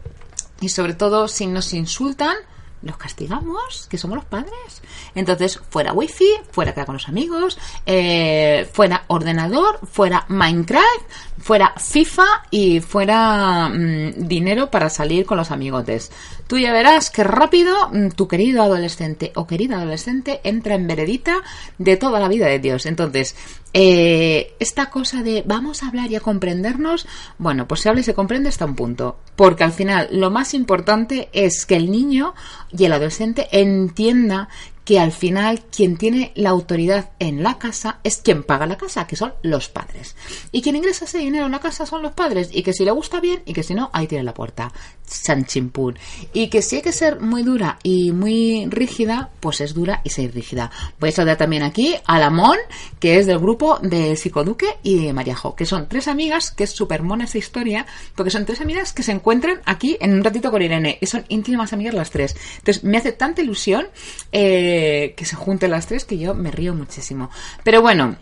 Y 0.60 0.68
sobre 0.68 0.94
todo, 0.94 1.28
si 1.28 1.46
nos 1.46 1.74
insultan, 1.74 2.34
los 2.84 2.96
castigamos, 2.96 3.86
que 3.88 3.98
somos 3.98 4.16
los 4.16 4.24
padres. 4.24 4.82
Entonces, 5.14 5.60
fuera 5.70 5.92
wifi, 5.92 6.28
fuera 6.50 6.72
quedar 6.72 6.86
con 6.86 6.94
los 6.94 7.08
amigos, 7.08 7.58
eh, 7.86 8.68
fuera 8.72 9.04
ordenador, 9.08 9.80
fuera 9.90 10.24
Minecraft, 10.28 11.10
fuera 11.44 11.74
FIFA 11.76 12.24
y 12.50 12.80
fuera 12.80 13.68
mm, 13.68 14.26
dinero 14.26 14.70
para 14.70 14.88
salir 14.88 15.26
con 15.26 15.36
los 15.36 15.50
amigotes. 15.50 16.10
Tú 16.46 16.58
ya 16.58 16.72
verás 16.72 17.10
que 17.10 17.22
rápido 17.22 17.74
mm, 17.92 18.12
tu 18.12 18.26
querido 18.28 18.62
adolescente 18.62 19.30
o 19.34 19.46
querida 19.46 19.76
adolescente 19.76 20.40
entra 20.42 20.74
en 20.74 20.86
veredita 20.86 21.42
de 21.76 21.98
toda 21.98 22.18
la 22.18 22.28
vida 22.28 22.46
de 22.46 22.60
Dios. 22.60 22.86
Entonces, 22.86 23.36
eh, 23.74 24.54
esta 24.58 24.88
cosa 24.88 25.22
de 25.22 25.42
vamos 25.44 25.82
a 25.82 25.88
hablar 25.88 26.10
y 26.10 26.16
a 26.16 26.20
comprendernos, 26.20 27.06
bueno, 27.36 27.68
pues 27.68 27.82
se 27.82 27.90
habla 27.90 28.00
y 28.00 28.04
se 28.04 28.14
comprende 28.14 28.48
hasta 28.48 28.64
un 28.64 28.74
punto. 28.74 29.18
Porque 29.36 29.64
al 29.64 29.72
final 29.72 30.08
lo 30.12 30.30
más 30.30 30.54
importante 30.54 31.28
es 31.34 31.66
que 31.66 31.76
el 31.76 31.90
niño 31.90 32.34
y 32.70 32.86
el 32.86 32.92
adolescente 32.94 33.48
entienda 33.52 34.48
que 34.84 35.00
al 35.00 35.12
final 35.12 35.62
quien 35.64 35.96
tiene 35.96 36.32
la 36.34 36.50
autoridad 36.50 37.10
en 37.18 37.42
la 37.42 37.58
casa 37.58 38.00
es 38.04 38.18
quien 38.18 38.42
paga 38.42 38.66
la 38.66 38.76
casa, 38.76 39.06
que 39.06 39.16
son 39.16 39.34
los 39.42 39.68
padres. 39.68 40.14
Y 40.52 40.62
quien 40.62 40.76
ingresa 40.76 41.06
ese 41.06 41.18
dinero 41.18 41.46
en 41.46 41.52
la 41.52 41.60
casa 41.60 41.86
son 41.86 42.02
los 42.02 42.12
padres. 42.12 42.50
Y 42.52 42.62
que 42.62 42.72
si 42.72 42.84
le 42.84 42.90
gusta 42.90 43.20
bien 43.20 43.42
y 43.46 43.54
que 43.54 43.62
si 43.62 43.74
no, 43.74 43.90
ahí 43.92 44.06
tiene 44.06 44.24
la 44.24 44.34
puerta. 44.34 44.72
San 45.06 45.44
Chimpún. 45.44 45.98
Y 46.32 46.48
que 46.48 46.62
si 46.62 46.76
hay 46.76 46.82
que 46.82 46.92
ser 46.92 47.20
muy 47.20 47.42
dura 47.42 47.78
y 47.82 48.12
muy 48.12 48.66
rígida, 48.66 49.30
pues 49.40 49.60
es 49.60 49.74
dura 49.74 50.00
y 50.04 50.10
ser 50.10 50.34
rígida. 50.34 50.70
Voy 51.00 51.10
a 51.10 51.12
saludar 51.12 51.36
también 51.36 51.62
aquí 51.62 51.94
a 52.04 52.18
Lamón, 52.18 52.58
que 53.00 53.18
es 53.18 53.26
del 53.26 53.38
grupo 53.38 53.78
de 53.80 54.16
Psicoduque 54.16 54.78
y 54.82 55.04
de 55.04 55.12
Mariajo, 55.12 55.54
que 55.54 55.66
son 55.66 55.88
tres 55.88 56.08
amigas, 56.08 56.50
que 56.50 56.64
es 56.64 56.70
súper 56.70 57.02
mona 57.02 57.24
esa 57.24 57.38
historia, 57.38 57.86
porque 58.14 58.30
son 58.30 58.44
tres 58.44 58.60
amigas 58.60 58.92
que 58.92 59.02
se 59.02 59.12
encuentran 59.12 59.60
aquí 59.64 59.96
en 60.00 60.14
un 60.14 60.24
ratito 60.24 60.50
con 60.50 60.62
Irene. 60.62 60.98
Y 61.00 61.06
son 61.06 61.24
íntimas 61.28 61.72
amigas 61.72 61.94
las 61.94 62.10
tres. 62.10 62.36
Entonces 62.58 62.84
me 62.84 62.98
hace 62.98 63.12
tanta 63.12 63.42
ilusión. 63.42 63.86
Eh, 64.32 64.73
que 65.16 65.24
se 65.24 65.36
junten 65.36 65.70
las 65.70 65.86
tres 65.86 66.04
que 66.04 66.18
yo 66.18 66.34
me 66.34 66.50
río 66.50 66.74
muchísimo. 66.74 67.30
Pero 67.62 67.82
bueno, 67.82 68.16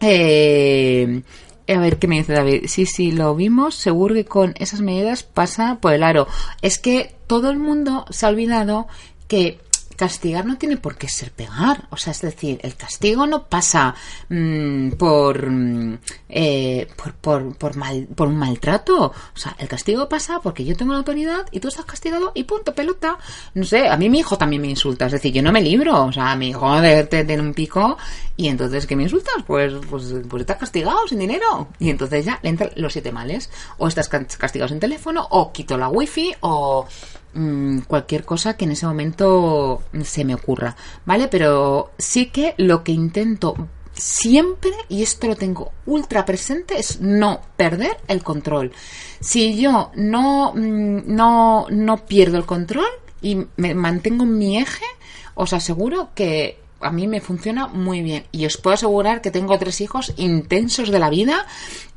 eh, 0.00 1.22
a 1.68 1.78
ver 1.78 1.98
qué 1.98 2.08
me 2.08 2.18
dice 2.18 2.32
David. 2.32 2.64
Sí, 2.66 2.86
sí, 2.86 3.12
lo 3.12 3.34
vimos. 3.34 3.74
Seguro 3.74 4.14
que 4.14 4.24
con 4.24 4.54
esas 4.58 4.80
medidas 4.80 5.22
pasa 5.22 5.78
por 5.80 5.92
el 5.92 6.02
aro. 6.02 6.26
Es 6.62 6.78
que 6.78 7.14
todo 7.26 7.50
el 7.50 7.58
mundo 7.58 8.04
se 8.10 8.26
ha 8.26 8.28
olvidado 8.28 8.88
que 9.28 9.58
castigar 10.00 10.46
no 10.46 10.56
tiene 10.56 10.78
por 10.78 10.96
qué 10.96 11.08
ser 11.10 11.30
pegar. 11.30 11.86
O 11.90 11.98
sea, 11.98 12.12
es 12.12 12.22
decir, 12.22 12.58
el 12.62 12.74
castigo 12.74 13.26
no 13.26 13.48
pasa 13.48 13.94
mm, 14.30 14.92
por, 14.92 15.50
mm, 15.50 15.98
eh, 16.30 16.88
por, 16.96 17.12
por, 17.16 17.56
por, 17.58 17.76
mal, 17.76 18.08
por 18.14 18.28
un 18.28 18.38
maltrato. 18.38 19.12
O 19.12 19.38
sea, 19.38 19.54
el 19.58 19.68
castigo 19.68 20.08
pasa 20.08 20.40
porque 20.40 20.64
yo 20.64 20.74
tengo 20.74 20.92
la 20.92 20.98
autoridad 21.00 21.44
y 21.50 21.60
tú 21.60 21.68
estás 21.68 21.84
castigado 21.84 22.32
y 22.34 22.44
punto, 22.44 22.74
pelota. 22.74 23.18
No 23.52 23.64
sé, 23.64 23.88
a 23.88 23.98
mí 23.98 24.08
mi 24.08 24.20
hijo 24.20 24.38
también 24.38 24.62
me 24.62 24.68
insulta. 24.68 25.04
Es 25.04 25.12
decir, 25.12 25.34
yo 25.34 25.42
no 25.42 25.52
me 25.52 25.60
libro. 25.60 26.06
O 26.06 26.12
sea, 26.12 26.34
mi 26.34 26.48
hijo 26.48 26.80
te 26.80 27.24
tiene 27.24 27.42
un 27.42 27.52
pico 27.52 27.98
y 28.38 28.48
entonces, 28.48 28.86
¿qué 28.86 28.96
me 28.96 29.02
insultas? 29.02 29.34
Pues, 29.46 29.74
pues, 29.90 30.14
pues 30.26 30.40
estás 30.40 30.56
castigado 30.56 31.06
sin 31.06 31.18
dinero. 31.18 31.68
Y 31.78 31.90
entonces 31.90 32.24
ya 32.24 32.40
le 32.42 32.48
entran 32.48 32.70
los 32.76 32.94
siete 32.94 33.12
males. 33.12 33.50
O 33.76 33.86
estás 33.86 34.08
castigado 34.08 34.68
sin 34.70 34.80
teléfono, 34.80 35.26
o 35.28 35.52
quito 35.52 35.76
la 35.76 35.90
wifi, 35.90 36.32
o 36.40 36.86
Mm, 37.32 37.80
cualquier 37.80 38.24
cosa 38.24 38.56
que 38.56 38.64
en 38.64 38.72
ese 38.72 38.86
momento 38.86 39.82
se 40.02 40.24
me 40.24 40.34
ocurra, 40.34 40.74
¿vale? 41.06 41.28
Pero 41.28 41.92
sí 41.96 42.26
que 42.26 42.54
lo 42.56 42.82
que 42.82 42.90
intento 42.92 43.68
siempre, 43.94 44.72
y 44.88 45.02
esto 45.02 45.28
lo 45.28 45.36
tengo 45.36 45.72
ultra 45.86 46.24
presente, 46.24 46.78
es 46.78 47.00
no 47.00 47.40
perder 47.56 47.96
el 48.08 48.24
control. 48.24 48.72
Si 49.20 49.60
yo 49.60 49.92
no, 49.94 50.52
mm, 50.54 51.02
no, 51.06 51.66
no 51.70 52.06
pierdo 52.06 52.36
el 52.36 52.46
control 52.46 52.90
y 53.22 53.46
me 53.56 53.74
mantengo 53.74 54.24
en 54.24 54.38
mi 54.38 54.58
eje, 54.58 54.86
os 55.34 55.52
aseguro 55.52 56.10
que 56.14 56.58
a 56.80 56.90
mí 56.90 57.06
me 57.06 57.20
funciona 57.20 57.68
muy 57.68 58.02
bien. 58.02 58.24
Y 58.32 58.46
os 58.46 58.56
puedo 58.56 58.74
asegurar 58.74 59.20
que 59.20 59.30
tengo 59.30 59.58
tres 59.58 59.80
hijos 59.80 60.14
intensos 60.16 60.90
de 60.90 60.98
la 60.98 61.10
vida. 61.10 61.46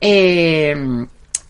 Eh, 0.01 1.07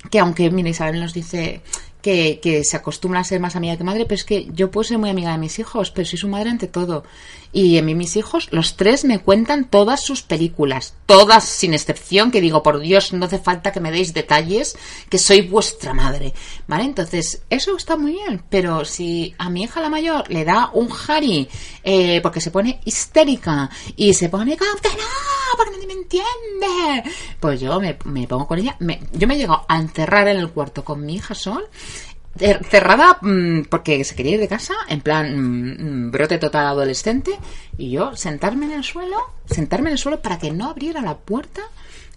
que 0.10 0.20
aunque, 0.20 0.52
mira, 0.52 0.70
Isabel 0.70 1.02
nos 1.02 1.14
dice 1.14 1.62
que, 2.04 2.40
que, 2.42 2.64
se 2.66 2.76
acostumbra 2.78 3.22
a 3.22 3.24
ser 3.24 3.40
más 3.40 3.56
amiga 3.56 3.78
que 3.78 3.84
madre, 3.86 4.04
pero 4.06 4.16
es 4.16 4.26
que 4.26 4.48
yo 4.54 4.70
puedo 4.70 4.84
ser 4.84 4.98
muy 5.00 5.10
amiga 5.10 5.32
de 5.32 5.38
mis 5.38 5.58
hijos, 5.58 5.90
pero 5.90 6.06
soy 6.06 6.20
su 6.20 6.28
madre 6.28 6.50
ante 6.50 6.68
todo. 6.68 7.06
Y 7.54 7.78
en 7.78 7.86
mí 7.86 7.94
mis 7.94 8.18
hijos, 8.18 8.48
los 8.52 8.76
tres 8.76 9.06
me 9.06 9.20
cuentan 9.20 9.70
todas 9.70 10.02
sus 10.02 10.24
películas, 10.24 10.96
todas 11.06 11.44
sin 11.44 11.76
excepción, 11.76 12.32
que 12.32 12.42
digo, 12.42 12.64
por 12.64 12.80
Dios, 12.80 13.14
no 13.14 13.28
hace 13.28 13.38
falta 13.38 13.72
que 13.72 13.80
me 13.80 13.92
deis 13.92 14.14
detalles, 14.14 14.76
que 15.08 15.20
soy 15.20 15.42
vuestra 15.42 15.94
madre. 15.94 16.34
¿Vale? 16.68 16.86
Entonces, 16.86 17.44
eso 17.52 17.78
está 17.78 17.96
muy 17.96 18.14
bien, 18.14 18.44
pero 18.50 18.86
si 18.86 19.36
a 19.38 19.52
mi 19.52 19.64
hija 19.64 19.82
la 19.82 19.90
mayor 19.90 20.30
le 20.32 20.44
da 20.46 20.72
un 20.74 20.90
Harry, 21.08 21.48
eh, 21.84 22.20
porque 22.22 22.42
se 22.42 22.50
pone 22.50 22.80
histérica 22.86 23.70
y 23.96 24.16
se 24.16 24.30
pone, 24.30 24.58
que 24.58 24.66
no, 24.66 25.58
porque 25.58 25.74
nadie 25.74 25.88
me 25.88 25.94
entiende, 25.94 27.12
pues 27.40 27.62
yo 27.62 27.80
me, 27.80 27.98
me 28.06 28.28
pongo 28.28 28.48
con 28.48 28.58
ella, 28.58 28.76
me, 28.80 29.00
yo 29.14 29.28
me 29.28 29.38
llego 29.38 29.64
a 29.68 29.78
encerrar 29.78 30.28
en 30.28 30.38
el 30.38 30.50
cuarto 30.50 30.84
con 30.84 31.06
mi 31.06 31.16
hija 31.16 31.36
Sol 31.36 31.70
cerrada 32.36 33.20
mm, 33.22 33.64
porque 33.70 34.04
se 34.04 34.16
quería 34.16 34.34
ir 34.34 34.40
de 34.40 34.48
casa, 34.48 34.74
en 34.88 35.02
plan 35.02 35.36
mm, 35.36 36.08
mm, 36.08 36.12
brote 36.12 36.38
total 36.38 36.68
adolescente, 36.68 37.32
y 37.78 37.92
yo 37.92 38.16
sentarme 38.16 38.66
en 38.66 38.74
el 38.74 38.84
suelo, 38.84 39.18
sentarme 39.46 39.90
en 39.90 39.94
el 39.94 40.00
suelo 40.00 40.22
para 40.22 40.40
que 40.40 40.52
no 40.52 40.70
abriera 40.70 41.02
la 41.02 41.18
puerta. 41.18 41.62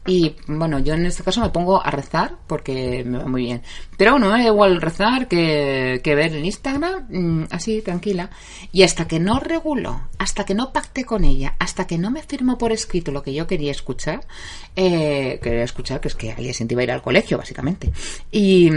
Y 0.08 0.36
bueno, 0.46 0.78
yo 0.78 0.94
en 0.94 1.04
este 1.04 1.24
caso 1.24 1.40
me 1.40 1.50
pongo 1.50 1.84
a 1.84 1.90
rezar 1.90 2.36
porque 2.46 3.02
me 3.04 3.18
va 3.18 3.26
muy 3.26 3.42
bien. 3.42 3.62
Pero 3.96 4.12
bueno, 4.12 4.30
me 4.30 4.38
da 4.38 4.46
igual 4.46 4.80
rezar 4.80 5.26
que, 5.26 6.00
que 6.04 6.14
ver 6.14 6.32
en 6.32 6.44
Instagram, 6.44 7.48
así, 7.50 7.82
tranquila. 7.82 8.30
Y 8.70 8.84
hasta 8.84 9.08
que 9.08 9.18
no 9.18 9.40
regulo, 9.40 10.02
hasta 10.18 10.44
que 10.44 10.54
no 10.54 10.72
pacte 10.72 11.04
con 11.04 11.24
ella, 11.24 11.56
hasta 11.58 11.88
que 11.88 11.98
no 11.98 12.12
me 12.12 12.22
firmo 12.22 12.56
por 12.56 12.70
escrito 12.70 13.10
lo 13.10 13.24
que 13.24 13.34
yo 13.34 13.48
quería 13.48 13.72
escuchar, 13.72 14.20
eh, 14.76 15.40
quería 15.42 15.64
escuchar 15.64 16.00
que 16.00 16.06
es 16.06 16.14
que 16.14 16.30
al 16.30 16.44
día 16.44 16.52
siguiente 16.52 16.74
iba 16.74 16.82
a 16.82 16.84
ir 16.84 16.92
al 16.92 17.02
colegio, 17.02 17.36
básicamente. 17.36 17.90
Y 18.30 18.70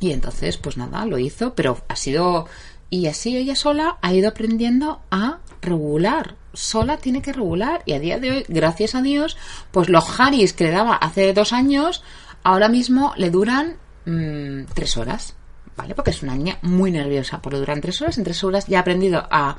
y 0.00 0.12
entonces, 0.12 0.56
pues 0.56 0.76
nada, 0.76 1.04
lo 1.06 1.18
hizo, 1.18 1.54
pero 1.54 1.78
ha 1.88 1.96
sido... 1.96 2.46
Y 2.90 3.06
así 3.06 3.36
ella 3.36 3.54
sola 3.54 3.98
ha 4.00 4.14
ido 4.14 4.30
aprendiendo 4.30 5.02
a 5.10 5.40
regular. 5.60 6.36
Sola 6.54 6.96
tiene 6.96 7.20
que 7.20 7.32
regular. 7.32 7.82
Y 7.84 7.92
a 7.92 8.00
día 8.00 8.18
de 8.18 8.30
hoy, 8.30 8.44
gracias 8.48 8.94
a 8.94 9.02
Dios, 9.02 9.36
pues 9.72 9.90
los 9.90 10.18
Haris 10.18 10.54
que 10.54 10.64
le 10.64 10.70
daba 10.70 10.94
hace 10.94 11.34
dos 11.34 11.52
años, 11.52 12.02
ahora 12.44 12.68
mismo 12.68 13.12
le 13.16 13.30
duran 13.30 13.76
mm, 14.06 14.72
tres 14.72 14.96
horas. 14.96 15.34
¿Vale? 15.76 15.94
Porque 15.94 16.10
es 16.10 16.22
una 16.22 16.34
niña 16.34 16.58
muy 16.62 16.90
nerviosa. 16.90 17.42
Pues 17.42 17.52
le 17.52 17.58
duran 17.60 17.80
tres 17.80 18.00
horas. 18.00 18.16
En 18.16 18.24
tres 18.24 18.42
horas 18.42 18.66
ya 18.66 18.78
ha 18.78 18.80
aprendido 18.80 19.28
a, 19.30 19.58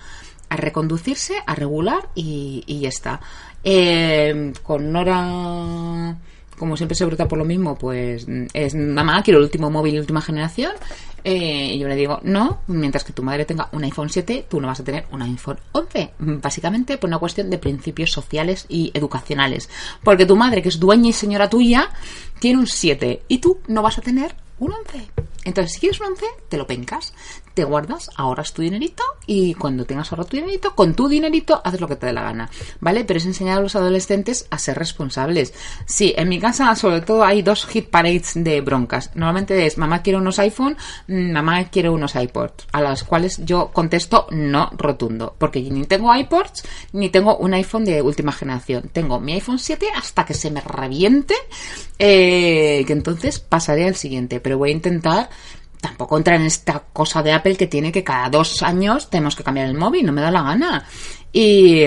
a 0.50 0.56
reconducirse, 0.58 1.36
a 1.46 1.54
regular 1.54 2.10
y, 2.16 2.64
y 2.66 2.80
ya 2.80 2.90
está. 2.90 3.22
Eh, 3.64 4.54
con 4.64 4.92
Nora 4.92 6.18
como 6.60 6.78
siempre 6.78 6.96
se 6.96 7.06
brota 7.06 7.28
por 7.28 7.40
lo 7.40 7.46
mismo, 7.46 7.76
pues 7.76 8.28
es 8.54 8.76
mamá, 8.76 9.24
quiero 9.24 9.40
el 9.40 9.46
último 9.46 9.72
móvil 9.72 9.94
de 9.94 10.00
última 10.02 10.22
generación. 10.22 10.74
Eh, 11.24 11.74
y 11.74 11.80
yo 11.80 11.88
le 11.88 11.96
digo, 11.96 12.20
no, 12.24 12.60
mientras 12.68 13.04
que 13.04 13.14
tu 13.14 13.24
madre 13.24 13.46
tenga 13.46 13.70
un 13.72 13.84
iPhone 13.84 14.10
7, 14.10 14.46
tú 14.50 14.62
no 14.62 14.68
vas 14.68 14.80
a 14.80 14.84
tener 14.84 15.06
un 15.12 15.22
iPhone 15.22 15.60
11. 15.72 16.12
Básicamente 16.20 16.98
por 16.98 17.10
una 17.10 17.20
cuestión 17.20 17.50
de 17.50 17.58
principios 17.58 18.12
sociales 18.12 18.66
y 18.70 18.92
educacionales. 18.94 19.70
Porque 20.04 20.26
tu 20.26 20.36
madre, 20.36 20.62
que 20.62 20.70
es 20.70 20.80
dueña 20.80 21.10
y 21.10 21.14
señora 21.14 21.50
tuya, 21.50 21.90
tiene 22.40 22.60
un 22.60 22.68
7 22.68 23.24
y 23.28 23.40
tú 23.40 23.60
no 23.68 23.82
vas 23.82 23.98
a 23.98 24.02
tener 24.02 24.36
un 24.60 24.74
11. 24.74 25.10
Entonces, 25.46 25.74
si 25.74 25.80
quieres 25.80 26.00
un 26.02 26.08
11, 26.08 26.26
te 26.50 26.58
lo 26.58 26.68
pencas, 26.68 27.14
te 27.60 27.66
guardas, 27.66 28.10
ahorras 28.16 28.54
tu 28.54 28.62
dinerito 28.62 29.04
y 29.28 29.54
cuando 29.54 29.84
tengas 29.84 30.10
ahorrado 30.10 30.30
tu 30.30 30.38
dinerito, 30.38 30.76
con 30.76 30.94
tu 30.94 31.10
dinerito 31.10 31.62
haces 31.62 31.82
lo 31.82 31.90
que 31.90 31.98
te 31.98 32.06
dé 32.06 32.14
la 32.14 32.24
gana, 32.24 32.50
¿vale? 32.80 33.04
Pero 33.04 33.18
es 33.18 33.26
enseñar 33.26 33.58
a 33.58 33.62
los 33.62 33.76
adolescentes 33.76 34.48
a 34.50 34.58
ser 34.58 34.78
responsables. 34.78 35.54
Sí, 35.86 36.14
en 36.16 36.30
mi 36.30 36.40
casa 36.40 36.74
sobre 36.78 37.02
todo 37.02 37.26
hay 37.26 37.42
dos 37.42 37.66
hit 37.66 37.90
parades 37.90 38.32
de 38.34 38.62
broncas. 38.62 39.12
Normalmente 39.14 39.66
es 39.66 39.78
mamá 39.78 40.02
quiere 40.04 40.20
unos 40.20 40.40
iPhone, 40.40 40.78
mm, 41.10 41.32
mamá 41.34 41.66
quiere 41.66 41.90
unos 41.90 42.16
iPods, 42.16 42.68
a 42.72 42.80
las 42.80 43.04
cuales 43.04 43.44
yo 43.44 43.72
contesto 43.74 44.28
no 44.32 44.70
rotundo, 44.78 45.36
porque 45.38 45.60
ni 45.60 45.84
tengo 45.84 46.16
iPods 46.16 46.64
ni 46.94 47.10
tengo 47.10 47.36
un 47.36 47.56
iPhone 47.56 47.84
de 47.84 48.02
última 48.02 48.32
generación. 48.32 48.90
Tengo 48.94 49.20
mi 49.20 49.34
iPhone 49.34 49.60
7 49.60 49.86
hasta 49.94 50.26
que 50.26 50.34
se 50.34 50.50
me 50.50 50.62
reviente, 50.62 51.36
eh, 51.98 52.86
que 52.88 52.94
entonces 52.94 53.42
pasaré 53.42 53.86
al 53.86 53.96
siguiente, 53.96 54.40
pero 54.40 54.58
voy 54.58 54.70
a 54.70 54.74
intentar 54.76 55.30
tampoco 55.80 56.18
entra 56.18 56.36
en 56.36 56.44
esta 56.44 56.80
cosa 56.94 57.24
de 57.24 57.32
Apple 57.32 57.56
que 57.56 57.68
tiene 57.68 57.92
que 57.92 58.04
cada 58.04 58.30
dos 58.30 58.62
años 58.64 59.10
tenemos 59.10 59.36
que 59.36 59.44
cambiar 59.44 59.68
el 59.68 59.78
móvil, 59.78 60.06
no 60.06 60.12
me 60.12 60.22
da 60.22 60.32
la 60.32 60.44
gana. 60.44 60.86
Y, 61.32 61.84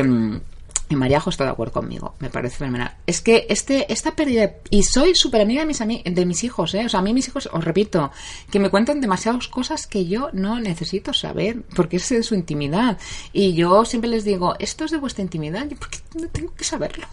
y 0.93 0.97
Mariajo 0.97 1.31
está 1.31 1.45
de 1.45 1.51
acuerdo 1.51 1.73
conmigo, 1.73 2.15
me 2.21 2.31
parece 2.31 2.59
fenomenal. 2.59 2.97
Es 3.07 3.21
que 3.21 3.47
este, 3.49 3.93
esta 3.93 4.15
pérdida, 4.15 4.55
y 4.71 4.83
soy 4.83 5.15
súper 5.15 5.41
amiga 5.41 5.65
de 5.65 5.67
mis, 5.67 5.79
de 5.79 6.27
mis 6.27 6.45
hijos, 6.45 6.75
¿eh? 6.75 6.87
o 6.87 6.89
sea, 6.89 7.01
a 7.01 7.03
mí 7.03 7.13
mis 7.13 7.29
hijos, 7.29 7.49
os 7.53 7.65
repito, 7.65 8.11
que 8.51 8.59
me 8.59 8.71
cuentan 8.71 9.01
demasiadas 9.01 9.49
cosas 9.49 9.87
que 9.87 10.07
yo 10.07 10.31
no 10.33 10.61
necesito 10.61 11.13
saber, 11.13 11.63
porque 11.75 11.97
es 11.97 12.09
de 12.09 12.23
su 12.23 12.35
intimidad. 12.35 12.99
Y 13.33 13.55
yo 13.55 13.85
siempre 13.85 14.11
les 14.11 14.25
digo, 14.25 14.55
esto 14.59 14.85
es 14.85 14.91
de 14.91 14.99
vuestra 14.99 15.23
intimidad, 15.23 15.67
porque 15.79 15.99
no 16.15 16.29
tengo 16.29 16.55
que 16.55 16.65
saberlo. 16.65 17.07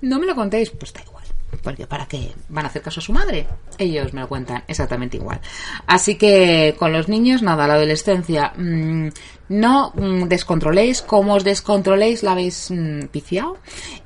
No 0.00 0.18
me 0.18 0.26
lo 0.26 0.34
contéis, 0.34 0.70
pues 0.70 0.92
da 0.92 1.02
igual 1.02 1.15
porque 1.62 1.86
para 1.86 2.06
qué 2.06 2.32
van 2.48 2.64
a 2.64 2.68
hacer 2.68 2.82
caso 2.82 3.00
a 3.00 3.02
su 3.02 3.12
madre. 3.12 3.46
Ellos 3.78 4.12
me 4.12 4.20
lo 4.20 4.28
cuentan 4.28 4.64
exactamente 4.68 5.16
igual. 5.16 5.40
Así 5.86 6.16
que 6.16 6.74
con 6.78 6.92
los 6.92 7.08
niños, 7.08 7.42
nada, 7.42 7.66
la 7.66 7.74
adolescencia, 7.74 8.52
mm, 8.56 9.08
no 9.48 9.92
mm, 9.94 10.24
descontroléis, 10.24 11.02
como 11.02 11.34
os 11.34 11.44
descontroléis 11.44 12.22
la 12.22 12.32
habéis 12.32 12.70
mm, 12.70 13.12
viciado 13.12 13.58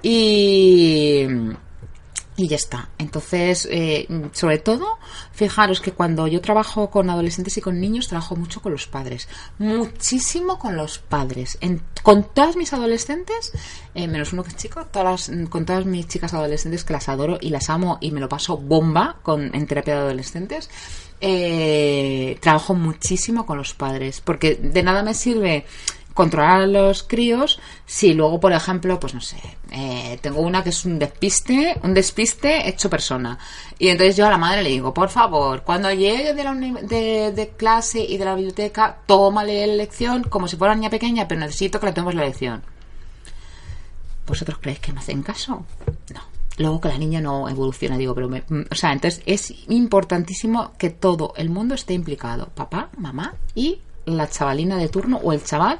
y 0.02 1.26
y 2.42 2.48
ya 2.48 2.56
está. 2.56 2.88
Entonces, 2.98 3.68
eh, 3.70 4.06
sobre 4.32 4.58
todo, 4.58 4.98
fijaros 5.32 5.80
que 5.80 5.92
cuando 5.92 6.26
yo 6.26 6.40
trabajo 6.40 6.90
con 6.90 7.10
adolescentes 7.10 7.56
y 7.58 7.60
con 7.60 7.80
niños, 7.80 8.08
trabajo 8.08 8.36
mucho 8.36 8.62
con 8.62 8.72
los 8.72 8.86
padres. 8.86 9.28
Muchísimo 9.58 10.58
con 10.58 10.76
los 10.76 10.98
padres. 10.98 11.58
con 12.02 12.24
todas 12.24 12.56
mis 12.56 12.72
adolescentes, 12.72 13.52
eh, 13.94 14.08
menos 14.08 14.32
uno 14.32 14.42
que 14.42 14.50
es 14.50 14.56
chico, 14.56 14.86
todas 14.86 15.30
con 15.50 15.66
todas 15.66 15.84
mis 15.84 16.08
chicas 16.08 16.32
adolescentes 16.32 16.82
que 16.84 16.94
las 16.94 17.08
adoro 17.10 17.38
y 17.40 17.50
las 17.50 17.68
amo 17.68 17.98
y 18.00 18.10
me 18.10 18.20
lo 18.20 18.28
paso 18.28 18.56
bomba 18.56 19.18
con, 19.22 19.54
en 19.54 19.66
terapia 19.66 19.94
de 19.94 20.00
adolescentes, 20.00 20.70
eh, 21.20 22.38
trabajo 22.40 22.74
muchísimo 22.74 23.44
con 23.44 23.58
los 23.58 23.74
padres. 23.74 24.22
Porque 24.22 24.54
de 24.54 24.82
nada 24.82 25.02
me 25.02 25.12
sirve 25.12 25.66
controlar 26.20 26.60
a 26.60 26.66
los 26.66 27.02
críos 27.02 27.58
si 27.86 28.12
luego, 28.12 28.38
por 28.40 28.52
ejemplo, 28.52 29.00
pues 29.00 29.14
no 29.14 29.22
sé, 29.22 29.38
eh, 29.70 30.18
tengo 30.20 30.42
una 30.42 30.62
que 30.62 30.68
es 30.68 30.84
un 30.84 30.98
despiste, 30.98 31.80
un 31.82 31.94
despiste 31.94 32.68
hecho 32.68 32.90
persona. 32.90 33.38
Y 33.78 33.88
entonces 33.88 34.18
yo 34.18 34.26
a 34.26 34.30
la 34.30 34.36
madre 34.36 34.62
le 34.62 34.68
digo, 34.68 34.92
por 34.92 35.08
favor, 35.08 35.62
cuando 35.62 35.90
llegue 35.90 36.34
de, 36.34 36.44
la 36.44 36.52
de, 36.52 37.52
clase 37.56 38.00
y 38.00 38.18
de 38.18 38.24
la 38.26 38.34
biblioteca, 38.34 38.98
tómale 39.06 39.66
la 39.66 39.76
lección 39.76 40.24
como 40.24 40.46
si 40.46 40.58
fuera 40.58 40.74
niña 40.74 40.90
pequeña, 40.90 41.26
pero 41.26 41.40
necesito 41.40 41.80
que 41.80 41.86
le 41.86 41.92
tomes 41.94 42.14
la 42.14 42.24
lección. 42.26 42.62
¿Vosotros 44.26 44.58
creéis 44.60 44.80
que 44.80 44.92
me 44.92 45.00
hacen 45.00 45.22
caso? 45.22 45.64
No. 46.12 46.20
Luego 46.58 46.82
que 46.82 46.88
la 46.88 46.98
niña 46.98 47.22
no 47.22 47.48
evoluciona, 47.48 47.96
digo, 47.96 48.14
pero 48.14 48.28
me, 48.28 48.44
o 48.70 48.74
sea, 48.74 48.92
entonces 48.92 49.22
es 49.24 49.54
importantísimo 49.70 50.72
que 50.76 50.90
todo 50.90 51.32
el 51.38 51.48
mundo 51.48 51.74
esté 51.74 51.94
implicado, 51.94 52.50
papá, 52.54 52.90
mamá 52.98 53.36
y 53.54 53.80
la 54.16 54.28
chavalina 54.28 54.76
de 54.76 54.88
turno 54.88 55.18
o 55.22 55.32
el 55.32 55.44
chaval 55.44 55.78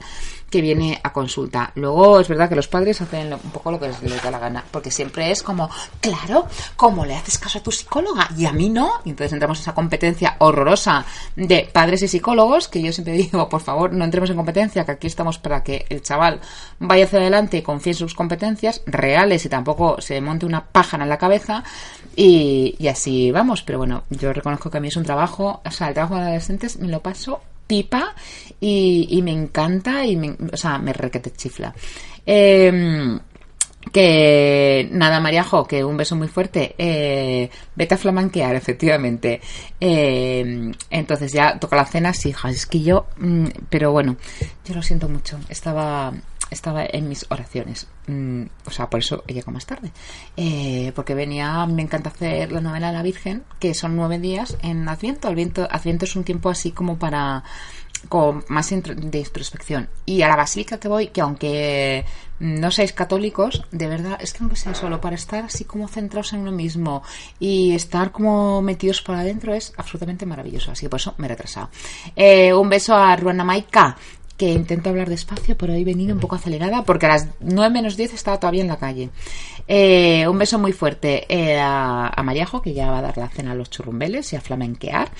que 0.50 0.60
viene 0.60 1.00
a 1.02 1.12
consulta. 1.12 1.70
Luego 1.76 2.20
es 2.20 2.28
verdad 2.28 2.48
que 2.48 2.56
los 2.56 2.68
padres 2.68 3.00
hacen 3.00 3.32
un 3.32 3.50
poco 3.52 3.70
lo 3.70 3.78
que 3.78 3.86
les, 3.86 4.22
da 4.22 4.30
la 4.30 4.38
gana, 4.38 4.64
porque 4.70 4.90
siempre 4.90 5.30
es 5.30 5.42
como, 5.42 5.70
claro, 6.00 6.46
¿cómo 6.76 7.06
le 7.06 7.14
haces 7.14 7.38
caso 7.38 7.58
a 7.58 7.62
tu 7.62 7.70
psicóloga? 7.70 8.28
Y 8.36 8.46
a 8.46 8.52
mí 8.52 8.68
no. 8.68 9.00
Y 9.04 9.10
entonces 9.10 9.32
entramos 9.32 9.58
en 9.58 9.62
esa 9.62 9.74
competencia 9.74 10.36
horrorosa 10.38 11.06
de 11.36 11.70
padres 11.72 12.02
y 12.02 12.08
psicólogos, 12.08 12.66
que 12.68 12.82
yo 12.82 12.92
siempre 12.92 13.12
digo, 13.16 13.48
por 13.48 13.60
favor, 13.60 13.92
no 13.92 14.04
entremos 14.04 14.28
en 14.30 14.36
competencia, 14.36 14.84
que 14.84 14.92
aquí 14.92 15.06
estamos 15.06 15.38
para 15.38 15.62
que 15.62 15.86
el 15.88 16.02
chaval 16.02 16.40
vaya 16.80 17.04
hacia 17.04 17.20
adelante 17.20 17.58
y 17.58 17.62
confíe 17.62 17.92
en 17.92 17.98
sus 17.98 18.14
competencias 18.14 18.82
reales 18.86 19.44
y 19.44 19.48
tampoco 19.48 20.00
se 20.00 20.20
monte 20.20 20.46
una 20.46 20.64
pájara 20.64 21.04
en 21.04 21.10
la 21.10 21.18
cabeza. 21.18 21.62
Y, 22.16 22.74
y 22.78 22.88
así 22.88 23.30
vamos. 23.30 23.62
Pero 23.62 23.78
bueno, 23.78 24.02
yo 24.10 24.32
reconozco 24.32 24.68
que 24.68 24.78
a 24.78 24.80
mí 24.80 24.88
es 24.88 24.96
un 24.96 25.04
trabajo, 25.04 25.62
o 25.64 25.70
sea, 25.70 25.88
el 25.88 25.94
trabajo 25.94 26.16
de 26.16 26.22
adolescentes 26.22 26.78
me 26.78 26.88
lo 26.88 27.00
paso 27.00 27.40
pipa 27.70 28.16
y, 28.58 29.20
me 29.22 29.30
encanta 29.30 30.04
y 30.04 30.16
me, 30.16 30.36
o 30.52 30.56
sea, 30.56 30.76
me 30.78 30.92
requete 30.92 31.30
chifla. 31.30 31.72
Em, 32.26 33.16
que 33.92 34.88
nada, 34.90 35.20
Mariajo, 35.20 35.66
que 35.68 35.84
un 35.84 35.96
beso 35.96 36.16
muy 36.16 36.26
fuerte. 36.26 36.74
Eh, 36.76 37.48
vete 37.76 37.94
a 37.94 37.98
flamanquear, 37.98 38.56
efectivamente. 38.56 39.40
Em, 39.78 40.72
entonces 40.90 41.32
ya 41.32 41.60
toca 41.60 41.76
la 41.76 41.86
cena, 41.86 42.12
sí, 42.12 42.30
hija, 42.30 42.50
es 42.50 42.66
que 42.66 42.80
yo, 42.82 43.06
mm, 43.18 43.46
pero 43.70 43.92
bueno, 43.92 44.16
yo 44.66 44.74
lo 44.74 44.82
siento 44.82 45.08
mucho. 45.08 45.38
Estaba, 45.48 46.12
estaba 46.50 46.84
en 46.84 47.08
mis 47.08 47.26
oraciones. 47.30 47.86
Mm, 48.06 48.44
o 48.66 48.70
sea, 48.70 48.90
por 48.90 49.00
eso 49.00 49.24
llegó 49.26 49.52
más 49.52 49.66
tarde. 49.66 49.92
Eh, 50.36 50.92
porque 50.94 51.14
venía, 51.14 51.66
me 51.66 51.82
encanta 51.82 52.10
hacer 52.10 52.52
la 52.52 52.60
novela 52.60 52.88
de 52.88 52.92
la 52.94 53.02
Virgen, 53.02 53.44
que 53.58 53.74
son 53.74 53.96
nueve 53.96 54.18
días 54.18 54.56
en 54.62 54.88
Adviento. 54.88 55.28
Adviento, 55.28 55.68
Adviento 55.70 56.04
es 56.04 56.16
un 56.16 56.24
tiempo 56.24 56.50
así 56.50 56.72
como 56.72 56.98
para 56.98 57.44
con 58.08 58.44
más 58.48 58.70
de 58.70 59.18
introspección. 59.18 59.88
Y 60.06 60.22
a 60.22 60.28
la 60.28 60.36
basílica 60.36 60.78
que 60.78 60.88
voy, 60.88 61.08
que 61.08 61.20
aunque 61.20 62.04
no 62.38 62.70
seáis 62.70 62.92
católicos, 62.92 63.62
de 63.70 63.86
verdad, 63.86 64.18
es 64.20 64.32
que 64.32 64.38
aunque 64.40 64.56
sea 64.56 64.74
solo 64.74 65.00
para 65.00 65.16
estar 65.16 65.44
así 65.44 65.64
como 65.64 65.88
centrados 65.88 66.32
en 66.32 66.40
uno 66.40 66.52
mismo 66.52 67.02
y 67.38 67.74
estar 67.74 68.12
como 68.12 68.62
metidos 68.62 69.02
por 69.02 69.16
adentro 69.16 69.52
es 69.54 69.74
absolutamente 69.76 70.24
maravilloso. 70.24 70.72
Así 70.72 70.86
que 70.86 70.90
por 70.90 71.00
eso 71.00 71.14
me 71.18 71.26
he 71.26 71.28
retrasado. 71.28 71.68
Eh, 72.16 72.54
un 72.54 72.68
beso 72.68 72.94
a 72.94 73.14
Ruana 73.16 73.44
Maika, 73.44 73.96
que 74.40 74.48
intento 74.48 74.88
hablar 74.88 75.10
despacio, 75.10 75.54
pero 75.54 75.74
he 75.74 75.84
venido 75.84 76.14
un 76.14 76.18
poco 76.18 76.34
acelerada 76.34 76.82
porque 76.82 77.04
a 77.04 77.10
las 77.10 77.28
9 77.40 77.70
menos 77.70 77.98
10 77.98 78.14
estaba 78.14 78.40
todavía 78.40 78.62
en 78.62 78.68
la 78.68 78.78
calle. 78.78 79.10
Eh, 79.68 80.26
un 80.26 80.38
beso 80.38 80.58
muy 80.58 80.72
fuerte 80.72 81.26
eh, 81.28 81.60
a, 81.60 82.06
a 82.06 82.62
que 82.62 82.72
ya 82.72 82.90
va 82.90 83.00
a 83.00 83.02
dar 83.02 83.18
la 83.18 83.28
cena 83.28 83.52
a 83.52 83.54
los 83.54 83.68
churrumbeles 83.68 84.32
y 84.32 84.36
a 84.36 84.40
flamenquear. 84.40 85.10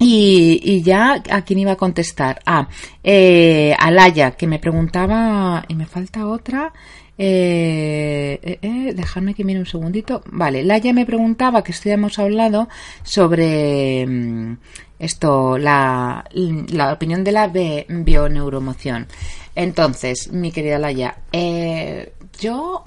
Y, 0.00 0.82
ya 0.82 1.22
a 1.30 1.42
quién 1.42 1.60
iba 1.60 1.70
a 1.70 1.76
contestar. 1.76 2.40
Ah, 2.44 2.66
eh, 3.04 3.76
a 3.78 3.92
Laia, 3.92 4.32
que 4.32 4.48
me 4.48 4.58
preguntaba, 4.58 5.64
y 5.68 5.76
me 5.76 5.86
falta 5.86 6.26
otra. 6.26 6.72
Eh, 7.18 8.38
eh, 8.42 8.58
eh, 8.60 9.34
que 9.34 9.44
mire 9.44 9.60
un 9.60 9.66
segundito. 9.66 10.22
Vale, 10.26 10.62
Laia 10.62 10.92
me 10.92 11.06
preguntaba, 11.06 11.62
que 11.64 11.72
hemos 11.92 12.18
hablado, 12.18 12.68
sobre 13.02 14.06
mm, 14.06 14.58
esto, 14.98 15.58
la, 15.58 16.24
la 16.32 16.92
opinión 16.92 17.24
de 17.24 17.32
la 17.32 17.48
bioneuromoción. 17.48 19.06
Entonces, 19.54 20.30
mi 20.32 20.52
querida 20.52 20.78
Laia, 20.78 21.18
eh, 21.32 22.12
yo 22.38 22.84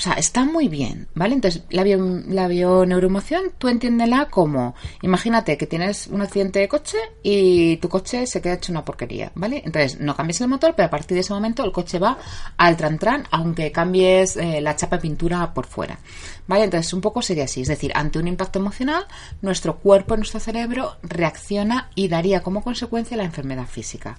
o 0.00 0.02
sea, 0.02 0.14
está 0.14 0.46
muy 0.46 0.68
bien, 0.68 1.08
¿vale? 1.14 1.34
Entonces, 1.34 1.64
la, 1.68 1.84
la 1.84 2.48
bioneuromoción, 2.48 3.52
tú 3.58 3.68
entiéndela 3.68 4.28
como, 4.30 4.74
imagínate 5.02 5.58
que 5.58 5.66
tienes 5.66 6.06
un 6.06 6.22
accidente 6.22 6.58
de 6.58 6.68
coche 6.68 6.96
y 7.22 7.76
tu 7.76 7.90
coche 7.90 8.26
se 8.26 8.40
queda 8.40 8.54
hecho 8.54 8.72
una 8.72 8.82
porquería, 8.82 9.30
¿vale? 9.34 9.60
Entonces, 9.62 10.00
no 10.00 10.16
cambies 10.16 10.40
el 10.40 10.48
motor, 10.48 10.72
pero 10.74 10.86
a 10.86 10.90
partir 10.90 11.16
de 11.16 11.20
ese 11.20 11.34
momento 11.34 11.62
el 11.66 11.70
coche 11.70 11.98
va 11.98 12.16
al 12.56 12.78
tran-tran, 12.78 13.26
aunque 13.30 13.72
cambies 13.72 14.38
eh, 14.38 14.62
la 14.62 14.74
chapa 14.74 14.96
de 14.96 15.02
pintura 15.02 15.52
por 15.52 15.66
fuera, 15.66 15.98
¿vale? 16.46 16.64
Entonces, 16.64 16.94
un 16.94 17.02
poco 17.02 17.20
sería 17.20 17.44
así, 17.44 17.60
es 17.60 17.68
decir, 17.68 17.92
ante 17.94 18.18
un 18.18 18.26
impacto 18.26 18.58
emocional, 18.58 19.04
nuestro 19.42 19.80
cuerpo, 19.80 20.16
nuestro 20.16 20.40
cerebro 20.40 20.96
reacciona 21.02 21.90
y 21.94 22.08
daría 22.08 22.42
como 22.42 22.64
consecuencia 22.64 23.18
la 23.18 23.24
enfermedad 23.24 23.66
física. 23.66 24.16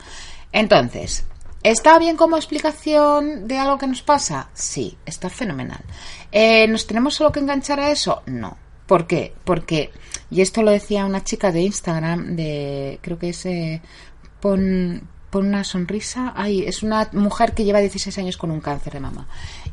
Entonces, 0.52 1.26
¿Está 1.64 2.00
bien 2.00 2.18
como 2.18 2.38
explicación 2.38 3.48
de 3.48 3.60
algo 3.60 3.78
que 3.78 3.86
nos 3.86 4.02
pasa? 4.02 4.50
Sí, 4.54 4.98
está 5.06 5.30
fenomenal. 5.30 5.82
Eh, 6.32 6.68
¿Nos 6.68 6.88
tenemos 6.88 7.14
solo 7.14 7.32
que 7.32 7.40
enganchar 7.40 7.80
a 7.80 7.92
eso? 7.92 8.24
No. 8.26 8.58
¿Por 8.88 9.06
qué? 9.06 9.36
Porque, 9.44 9.92
y 10.32 10.42
esto 10.42 10.64
lo 10.64 10.72
decía 10.72 11.06
una 11.06 11.24
chica 11.24 11.52
de 11.52 11.62
Instagram, 11.62 12.36
de 12.36 12.98
creo 13.04 13.20
que 13.20 13.30
es 13.30 13.46
eh, 13.46 13.82
pon, 14.40 15.08
una 15.34 15.64
sonrisa. 15.64 16.34
Ay, 16.36 16.64
es 16.64 16.82
una 16.82 17.08
mujer 17.14 17.54
que 17.54 17.64
lleva 17.64 17.80
16 17.80 18.18
años 18.18 18.38
con 18.38 18.50
un 18.50 18.60
cáncer 18.60 18.94
de 18.94 19.00
mama. 19.00 19.28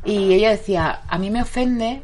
Y 0.05 0.31
ella 0.33 0.51
decía, 0.51 1.01
a 1.07 1.17
mí 1.17 1.31
me 1.31 1.41
ofende 1.41 2.03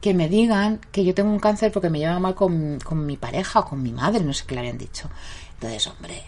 que 0.00 0.14
me 0.14 0.28
digan 0.28 0.80
que 0.90 1.04
yo 1.04 1.14
tengo 1.14 1.30
un 1.30 1.38
cáncer 1.38 1.70
porque 1.70 1.90
me 1.90 2.00
lleva 2.00 2.18
mal 2.18 2.34
con, 2.34 2.80
con 2.80 3.06
mi 3.06 3.16
pareja 3.16 3.60
o 3.60 3.64
con 3.66 3.80
mi 3.84 3.92
madre, 3.92 4.24
no 4.24 4.32
sé 4.32 4.44
qué 4.48 4.54
le 4.56 4.62
habían 4.62 4.78
dicho. 4.78 5.08
Entonces, 5.54 5.86
hombre, 5.86 6.24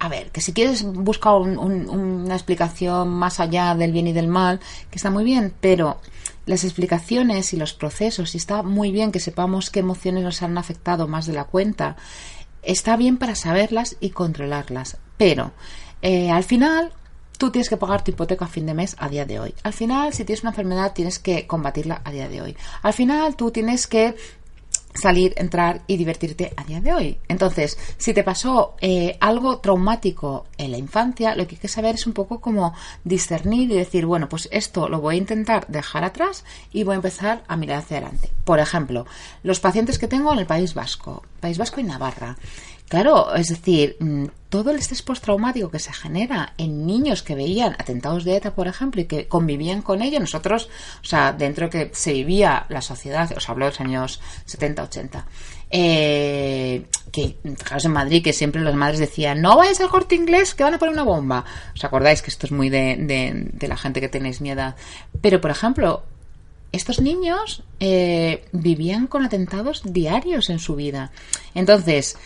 a 0.00 0.08
ver, 0.08 0.30
que 0.30 0.40
si 0.40 0.54
quieres 0.54 0.82
buscar 0.82 1.34
una 1.34 2.34
explicación 2.34 3.10
más 3.10 3.38
allá 3.38 3.74
del 3.74 3.92
bien 3.92 4.06
y 4.06 4.12
del 4.14 4.28
mal, 4.28 4.58
que 4.90 4.96
está 4.96 5.10
muy 5.10 5.24
bien, 5.24 5.52
pero 5.60 6.00
las 6.46 6.64
explicaciones 6.64 7.52
y 7.52 7.58
los 7.58 7.74
procesos, 7.74 8.34
y 8.34 8.38
está 8.38 8.62
muy 8.62 8.92
bien 8.92 9.12
que 9.12 9.20
sepamos 9.20 9.68
qué 9.68 9.80
emociones 9.80 10.24
nos 10.24 10.42
han 10.42 10.56
afectado 10.56 11.06
más 11.06 11.26
de 11.26 11.34
la 11.34 11.44
cuenta, 11.44 11.96
está 12.62 12.96
bien 12.96 13.18
para 13.18 13.34
saberlas 13.34 13.96
y 14.00 14.10
controlarlas, 14.10 14.96
pero 15.18 15.52
eh, 16.00 16.30
al 16.30 16.44
final 16.44 16.94
tú 17.36 17.50
tienes 17.50 17.68
que 17.68 17.76
pagar 17.76 18.02
tu 18.02 18.10
hipoteca 18.10 18.46
a 18.46 18.48
fin 18.48 18.64
de 18.64 18.74
mes 18.74 18.96
a 18.98 19.08
día 19.10 19.26
de 19.26 19.38
hoy. 19.38 19.54
Al 19.62 19.74
final, 19.74 20.14
si 20.14 20.24
tienes 20.24 20.42
una 20.42 20.50
enfermedad, 20.50 20.92
tienes 20.94 21.18
que 21.18 21.46
combatirla 21.46 22.00
a 22.04 22.10
día 22.10 22.28
de 22.28 22.40
hoy. 22.40 22.56
Al 22.82 22.94
final, 22.94 23.36
tú 23.36 23.50
tienes 23.50 23.86
que 23.86 24.14
salir, 24.94 25.34
entrar 25.36 25.82
y 25.86 25.96
divertirte 25.96 26.52
a 26.56 26.64
día 26.64 26.80
de 26.80 26.92
hoy. 26.92 27.18
Entonces, 27.28 27.78
si 27.96 28.12
te 28.12 28.24
pasó 28.24 28.74
eh, 28.80 29.16
algo 29.20 29.58
traumático 29.58 30.46
en 30.58 30.72
la 30.72 30.78
infancia, 30.78 31.34
lo 31.34 31.46
que 31.46 31.54
hay 31.56 31.60
que 31.60 31.68
saber 31.68 31.94
es 31.94 32.06
un 32.06 32.12
poco 32.12 32.40
como 32.40 32.74
discernir 33.04 33.70
y 33.70 33.76
decir, 33.76 34.06
bueno, 34.06 34.28
pues 34.28 34.48
esto 34.52 34.88
lo 34.88 35.00
voy 35.00 35.14
a 35.14 35.18
intentar 35.18 35.66
dejar 35.68 36.04
atrás 36.04 36.44
y 36.72 36.84
voy 36.84 36.94
a 36.94 36.96
empezar 36.96 37.44
a 37.46 37.56
mirar 37.56 37.78
hacia 37.78 37.98
adelante. 37.98 38.30
Por 38.44 38.58
ejemplo, 38.58 39.06
los 39.42 39.60
pacientes 39.60 39.98
que 39.98 40.08
tengo 40.08 40.32
en 40.32 40.40
el 40.40 40.46
País 40.46 40.74
Vasco, 40.74 41.22
País 41.40 41.58
Vasco 41.58 41.80
y 41.80 41.84
Navarra. 41.84 42.36
Claro, 42.88 43.34
es 43.34 43.48
decir, 43.48 43.96
mm, 44.00 44.24
todo 44.50 44.72
el 44.72 44.78
estrés 44.78 45.00
postraumático 45.02 45.70
que 45.70 45.78
se 45.78 45.92
genera 45.92 46.52
en 46.58 46.84
niños 46.86 47.22
que 47.22 47.34
veían 47.34 47.74
atentados 47.78 48.24
de 48.24 48.36
ETA, 48.36 48.54
por 48.54 48.68
ejemplo, 48.68 49.00
y 49.00 49.06
que 49.06 49.28
convivían 49.28 49.80
con 49.80 50.02
ello, 50.02 50.20
nosotros, 50.20 50.68
o 51.02 51.06
sea, 51.06 51.32
dentro 51.32 51.70
que 51.70 51.90
se 51.94 52.12
vivía 52.12 52.66
la 52.68 52.82
sociedad, 52.82 53.30
os 53.34 53.48
hablo 53.48 53.64
de 53.64 53.70
los 53.70 53.80
años 53.80 54.20
70, 54.44 54.82
80, 54.82 55.26
eh, 55.70 56.84
que 57.12 57.36
fijaros 57.56 57.84
en 57.84 57.92
Madrid 57.92 58.24
que 58.24 58.32
siempre 58.32 58.60
las 58.60 58.74
madres 58.74 58.98
decían 58.98 59.40
no 59.40 59.56
vayas 59.56 59.80
al 59.80 59.88
corte 59.88 60.16
inglés 60.16 60.54
que 60.54 60.64
van 60.64 60.74
a 60.74 60.78
poner 60.78 60.94
una 60.94 61.04
bomba 61.04 61.44
os 61.74 61.84
acordáis 61.84 62.22
que 62.22 62.30
esto 62.30 62.46
es 62.46 62.52
muy 62.52 62.70
de, 62.70 62.96
de, 63.52 63.68
la 63.68 63.76
gente 63.76 64.00
que 64.00 64.08
tenéis 64.08 64.40
miedo 64.40 64.74
pero 65.20 65.40
por 65.40 65.52
ejemplo 65.52 66.02
estos 66.72 67.00
niños 67.00 67.62
eh, 67.80 68.44
vivían 68.52 69.06
con 69.06 69.24
atentados 69.24 69.82
diarios 69.84 70.50
en 70.50 70.58
su 70.58 70.76
vida. 70.76 71.10
Entonces, 71.54 72.16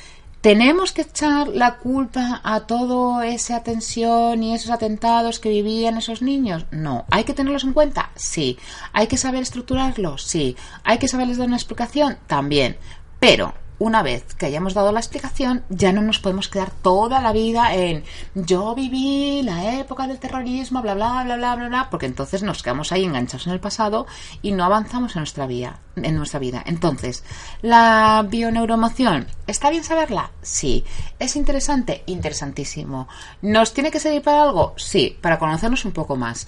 ¿tenemos 0.45 0.93
que 0.93 1.01
echar 1.01 1.49
la 1.49 1.79
culpa 1.79 2.43
a 2.45 2.67
toda 2.67 3.27
esa 3.27 3.63
tensión 3.63 4.43
y 4.43 4.55
esos 4.55 4.71
atentados 4.71 5.39
que 5.41 5.49
vivían 5.49 5.97
esos 5.97 6.21
niños? 6.21 6.67
No. 6.71 7.07
¿Hay 7.11 7.25
que 7.25 7.33
tenerlos 7.33 7.65
en 7.65 7.73
cuenta? 7.73 8.11
Sí. 8.15 8.59
¿Hay 8.93 9.07
que 9.07 9.17
saber 9.17 9.43
estructurarlos? 9.43 10.23
Sí. 10.23 10.55
¿Hay 10.83 10.99
que 10.99 11.09
saberles 11.09 11.39
dar 11.39 11.47
una 11.47 11.57
explicación? 11.57 12.19
También. 12.27 12.77
Pero 13.21 13.55
una 13.85 14.03
vez 14.03 14.35
que 14.37 14.47
hayamos 14.47 14.73
dado 14.73 14.93
la 14.93 15.01
explicación, 15.01 15.63
ya 15.69 15.93
no 15.93 16.01
nos 16.01 16.19
podemos 16.19 16.49
quedar 16.49 16.71
toda 16.71 17.21
la 17.21 17.33
vida 17.33 17.75
en 17.75 18.03
yo 18.35 18.75
viví 18.75 19.43
la 19.43 19.79
época 19.79 20.07
del 20.07 20.19
terrorismo, 20.19 20.81
bla, 20.81 20.95
bla, 20.95 21.23
bla, 21.23 21.37
bla, 21.37 21.55
bla, 21.55 21.69
bla, 21.69 21.91
porque 21.91 22.07
entonces 22.07 22.43
nos 22.43 22.63
quedamos 22.63 22.93
ahí 22.93 23.05
enganchados 23.05 23.47
en 23.47 23.53
el 23.53 23.61
pasado 23.61 24.07
y 24.41 24.53
no 24.53 24.65
avanzamos 24.65 25.15
en 25.15 25.21
nuestra 25.21 25.47
vida. 25.47 25.81
En 25.97 26.17
nuestra 26.17 26.41
vida. 26.41 26.63
Entonces, 26.65 27.25
la 27.61 28.25
bioneuromoción, 28.27 29.27
¿está 29.47 29.69
bien 29.69 29.85
saberla? 29.85 30.31
Sí. 30.41 30.83
¿Es 31.19 31.37
interesante? 31.37 32.05
Interesantísimo. 32.07 33.07
¿Nos 33.43 33.75
tiene 33.75 33.91
que 33.91 34.01
servir 34.01 34.23
para 34.23 34.45
algo? 34.45 34.73
Sí, 34.79 35.15
para 35.21 35.39
conocernos 35.39 35.85
un 35.85 35.93
poco 35.93 36.17
más. 36.17 36.47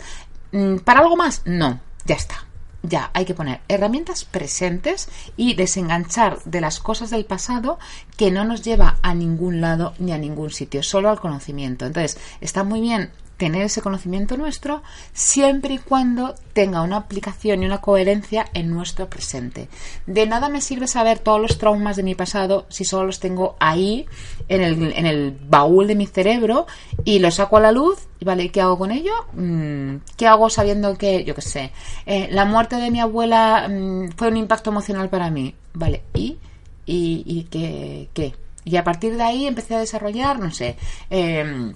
Mm, 0.52 0.78
¿Para 0.78 1.00
algo 1.00 1.16
más? 1.16 1.42
No. 1.44 1.80
Ya 2.06 2.14
está 2.14 2.45
ya 2.88 3.10
hay 3.14 3.24
que 3.24 3.34
poner 3.34 3.60
herramientas 3.68 4.24
presentes 4.24 5.08
y 5.36 5.54
desenganchar 5.54 6.42
de 6.44 6.60
las 6.60 6.80
cosas 6.80 7.10
del 7.10 7.24
pasado 7.24 7.78
que 8.16 8.30
no 8.30 8.44
nos 8.44 8.62
lleva 8.62 8.98
a 9.02 9.14
ningún 9.14 9.60
lado 9.60 9.94
ni 9.98 10.12
a 10.12 10.18
ningún 10.18 10.50
sitio, 10.50 10.82
solo 10.82 11.10
al 11.10 11.20
conocimiento. 11.20 11.86
Entonces, 11.86 12.18
está 12.40 12.64
muy 12.64 12.80
bien 12.80 13.10
tener 13.36 13.62
ese 13.62 13.82
conocimiento 13.82 14.36
nuestro 14.36 14.82
siempre 15.12 15.74
y 15.74 15.78
cuando 15.78 16.34
tenga 16.52 16.82
una 16.82 16.96
aplicación 16.96 17.62
y 17.62 17.66
una 17.66 17.80
coherencia 17.80 18.46
en 18.54 18.70
nuestro 18.70 19.08
presente. 19.08 19.68
De 20.06 20.26
nada 20.26 20.48
me 20.48 20.60
sirve 20.60 20.86
saber 20.86 21.18
todos 21.18 21.40
los 21.40 21.58
traumas 21.58 21.96
de 21.96 22.02
mi 22.02 22.14
pasado 22.14 22.66
si 22.68 22.84
solo 22.84 23.06
los 23.06 23.20
tengo 23.20 23.56
ahí 23.60 24.06
en 24.48 24.62
el, 24.62 24.92
en 24.92 25.06
el 25.06 25.36
baúl 25.48 25.86
de 25.86 25.94
mi 25.94 26.06
cerebro 26.06 26.66
y 27.04 27.18
los 27.18 27.34
saco 27.34 27.58
a 27.58 27.60
la 27.60 27.72
luz 27.72 28.08
y 28.18 28.24
vale, 28.24 28.50
¿qué 28.50 28.62
hago 28.62 28.78
con 28.78 28.90
ello? 28.90 29.12
Mm, 29.34 29.96
¿Qué 30.16 30.26
hago 30.26 30.48
sabiendo 30.48 30.96
que, 30.96 31.24
yo 31.24 31.34
qué 31.34 31.42
sé, 31.42 31.72
eh, 32.06 32.28
la 32.30 32.46
muerte 32.46 32.76
de 32.76 32.90
mi 32.90 33.00
abuela 33.00 33.68
mm, 33.68 34.12
fue 34.16 34.28
un 34.28 34.38
impacto 34.38 34.70
emocional 34.70 35.10
para 35.10 35.30
mí? 35.30 35.54
Vale, 35.74 36.02
¿y? 36.14 36.38
¿Y, 36.86 37.22
y 37.26 37.44
qué, 37.50 38.08
qué? 38.14 38.34
Y 38.64 38.76
a 38.76 38.84
partir 38.84 39.16
de 39.16 39.22
ahí 39.22 39.46
empecé 39.46 39.74
a 39.74 39.78
desarrollar, 39.78 40.40
no 40.40 40.50
sé, 40.50 40.76
eh, 41.10 41.72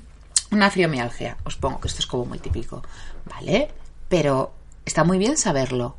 una 0.50 0.70
fibromialgia, 0.70 1.36
os 1.44 1.56
pongo 1.56 1.80
que 1.80 1.88
esto 1.88 2.00
es 2.00 2.06
como 2.06 2.24
muy 2.24 2.38
típico, 2.38 2.82
¿vale? 3.26 3.70
Pero 4.08 4.52
está 4.84 5.04
muy 5.04 5.18
bien 5.18 5.36
saberlo, 5.36 5.96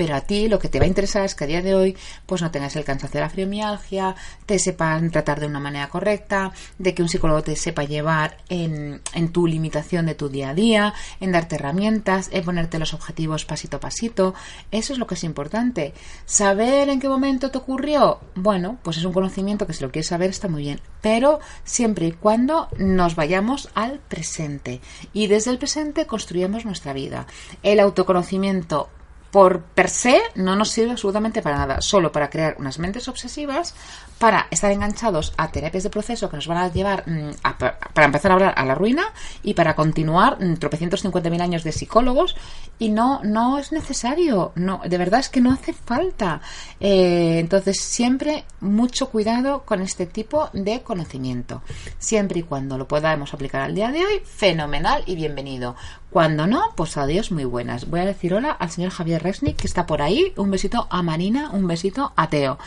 pero 0.00 0.16
a 0.16 0.22
ti 0.22 0.48
lo 0.48 0.58
que 0.58 0.70
te 0.70 0.78
va 0.78 0.86
a 0.86 0.88
interesar 0.88 1.26
es 1.26 1.34
que 1.34 1.44
a 1.44 1.46
día 1.46 1.60
de 1.60 1.74
hoy 1.74 1.94
pues 2.24 2.40
no 2.40 2.50
tengas 2.50 2.74
el 2.74 2.84
cansancio 2.84 3.18
de 3.18 3.26
la 3.26 3.28
fibromialgia, 3.28 4.16
te 4.46 4.58
sepan 4.58 5.10
tratar 5.10 5.40
de 5.40 5.46
una 5.46 5.60
manera 5.60 5.90
correcta, 5.90 6.52
de 6.78 6.94
que 6.94 7.02
un 7.02 7.10
psicólogo 7.10 7.42
te 7.42 7.54
sepa 7.54 7.84
llevar 7.84 8.38
en, 8.48 9.02
en 9.12 9.28
tu 9.30 9.46
limitación 9.46 10.06
de 10.06 10.14
tu 10.14 10.30
día 10.30 10.48
a 10.48 10.54
día, 10.54 10.94
en 11.20 11.32
darte 11.32 11.56
herramientas, 11.56 12.30
en 12.32 12.46
ponerte 12.46 12.78
los 12.78 12.94
objetivos 12.94 13.44
pasito 13.44 13.76
a 13.76 13.80
pasito. 13.80 14.32
Eso 14.70 14.94
es 14.94 14.98
lo 14.98 15.06
que 15.06 15.16
es 15.16 15.24
importante. 15.24 15.92
Saber 16.24 16.88
en 16.88 16.98
qué 16.98 17.10
momento 17.10 17.50
te 17.50 17.58
ocurrió, 17.58 18.20
bueno, 18.34 18.78
pues 18.82 18.96
es 18.96 19.04
un 19.04 19.12
conocimiento 19.12 19.66
que 19.66 19.74
si 19.74 19.84
lo 19.84 19.90
quieres 19.90 20.06
saber 20.06 20.30
está 20.30 20.48
muy 20.48 20.62
bien, 20.62 20.80
pero 21.02 21.40
siempre 21.62 22.06
y 22.06 22.12
cuando 22.12 22.70
nos 22.78 23.16
vayamos 23.16 23.68
al 23.74 23.98
presente 23.98 24.80
y 25.12 25.26
desde 25.26 25.50
el 25.50 25.58
presente 25.58 26.06
construyamos 26.06 26.64
nuestra 26.64 26.94
vida. 26.94 27.26
El 27.62 27.80
autoconocimiento 27.80 28.88
por 29.30 29.60
per 29.62 29.88
se 29.88 30.20
no 30.34 30.56
nos 30.56 30.70
sirve 30.70 30.92
absolutamente 30.92 31.42
para 31.42 31.58
nada, 31.58 31.80
solo 31.80 32.12
para 32.12 32.30
crear 32.30 32.56
unas 32.58 32.78
mentes 32.78 33.08
obsesivas, 33.08 33.74
para 34.20 34.48
estar 34.50 34.70
enganchados 34.70 35.32
a 35.38 35.50
terapias 35.50 35.82
de 35.82 35.88
proceso 35.88 36.28
que 36.28 36.36
nos 36.36 36.46
van 36.46 36.58
a 36.58 36.70
llevar 36.70 37.08
mm, 37.08 37.30
a, 37.42 37.56
para 37.56 38.04
empezar 38.04 38.30
a 38.30 38.34
hablar 38.34 38.54
a 38.54 38.66
la 38.66 38.74
ruina 38.74 39.04
y 39.42 39.54
para 39.54 39.74
continuar 39.74 40.36
mm, 40.38 40.56
tropecientos 40.56 41.00
cincuenta 41.00 41.30
mil 41.30 41.40
años 41.40 41.64
de 41.64 41.72
psicólogos 41.72 42.36
y 42.78 42.90
no 42.90 43.22
no 43.24 43.58
es 43.58 43.72
necesario, 43.72 44.52
no 44.56 44.82
de 44.86 44.98
verdad 44.98 45.20
es 45.20 45.30
que 45.30 45.40
no 45.40 45.50
hace 45.50 45.72
falta. 45.72 46.42
Eh, 46.80 47.38
entonces 47.38 47.80
siempre 47.80 48.44
mucho 48.60 49.08
cuidado 49.08 49.62
con 49.64 49.80
este 49.80 50.04
tipo 50.04 50.50
de 50.52 50.82
conocimiento, 50.82 51.62
siempre 51.98 52.40
y 52.40 52.42
cuando 52.42 52.76
lo 52.76 52.86
podamos 52.86 53.32
aplicar 53.32 53.62
al 53.62 53.74
día 53.74 53.90
de 53.90 54.04
hoy, 54.04 54.20
fenomenal 54.22 55.02
y 55.06 55.16
bienvenido. 55.16 55.76
Cuando 56.10 56.48
no, 56.48 56.72
pues 56.74 56.96
adiós, 56.96 57.30
muy 57.30 57.44
buenas. 57.44 57.88
Voy 57.88 58.00
a 58.00 58.04
decir 58.04 58.34
hola 58.34 58.50
al 58.50 58.70
señor 58.70 58.90
Javier 58.90 59.22
Resnick, 59.22 59.56
que 59.56 59.68
está 59.68 59.86
por 59.86 60.02
ahí. 60.02 60.32
Un 60.36 60.50
besito 60.50 60.88
a 60.90 61.02
Marina, 61.02 61.50
un 61.52 61.68
besito 61.68 62.12
a 62.16 62.28
Teo. 62.28 62.58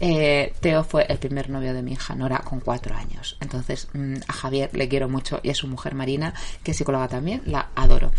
Eh, 0.00 0.54
Teo 0.60 0.82
fue 0.82 1.04
el 1.08 1.18
primer 1.18 1.50
novio 1.50 1.74
de 1.74 1.82
mi 1.82 1.92
hija 1.92 2.14
Nora 2.14 2.38
con 2.38 2.60
cuatro 2.60 2.96
años. 2.96 3.36
Entonces, 3.40 3.88
mm, 3.92 4.14
a 4.26 4.32
Javier 4.32 4.70
le 4.72 4.88
quiero 4.88 5.08
mucho 5.08 5.40
y 5.42 5.50
a 5.50 5.54
su 5.54 5.68
mujer 5.68 5.94
Marina, 5.94 6.34
que 6.62 6.70
es 6.72 6.76
psicóloga 6.76 7.08
también, 7.08 7.42
la 7.44 7.68
adoro. 7.74 8.10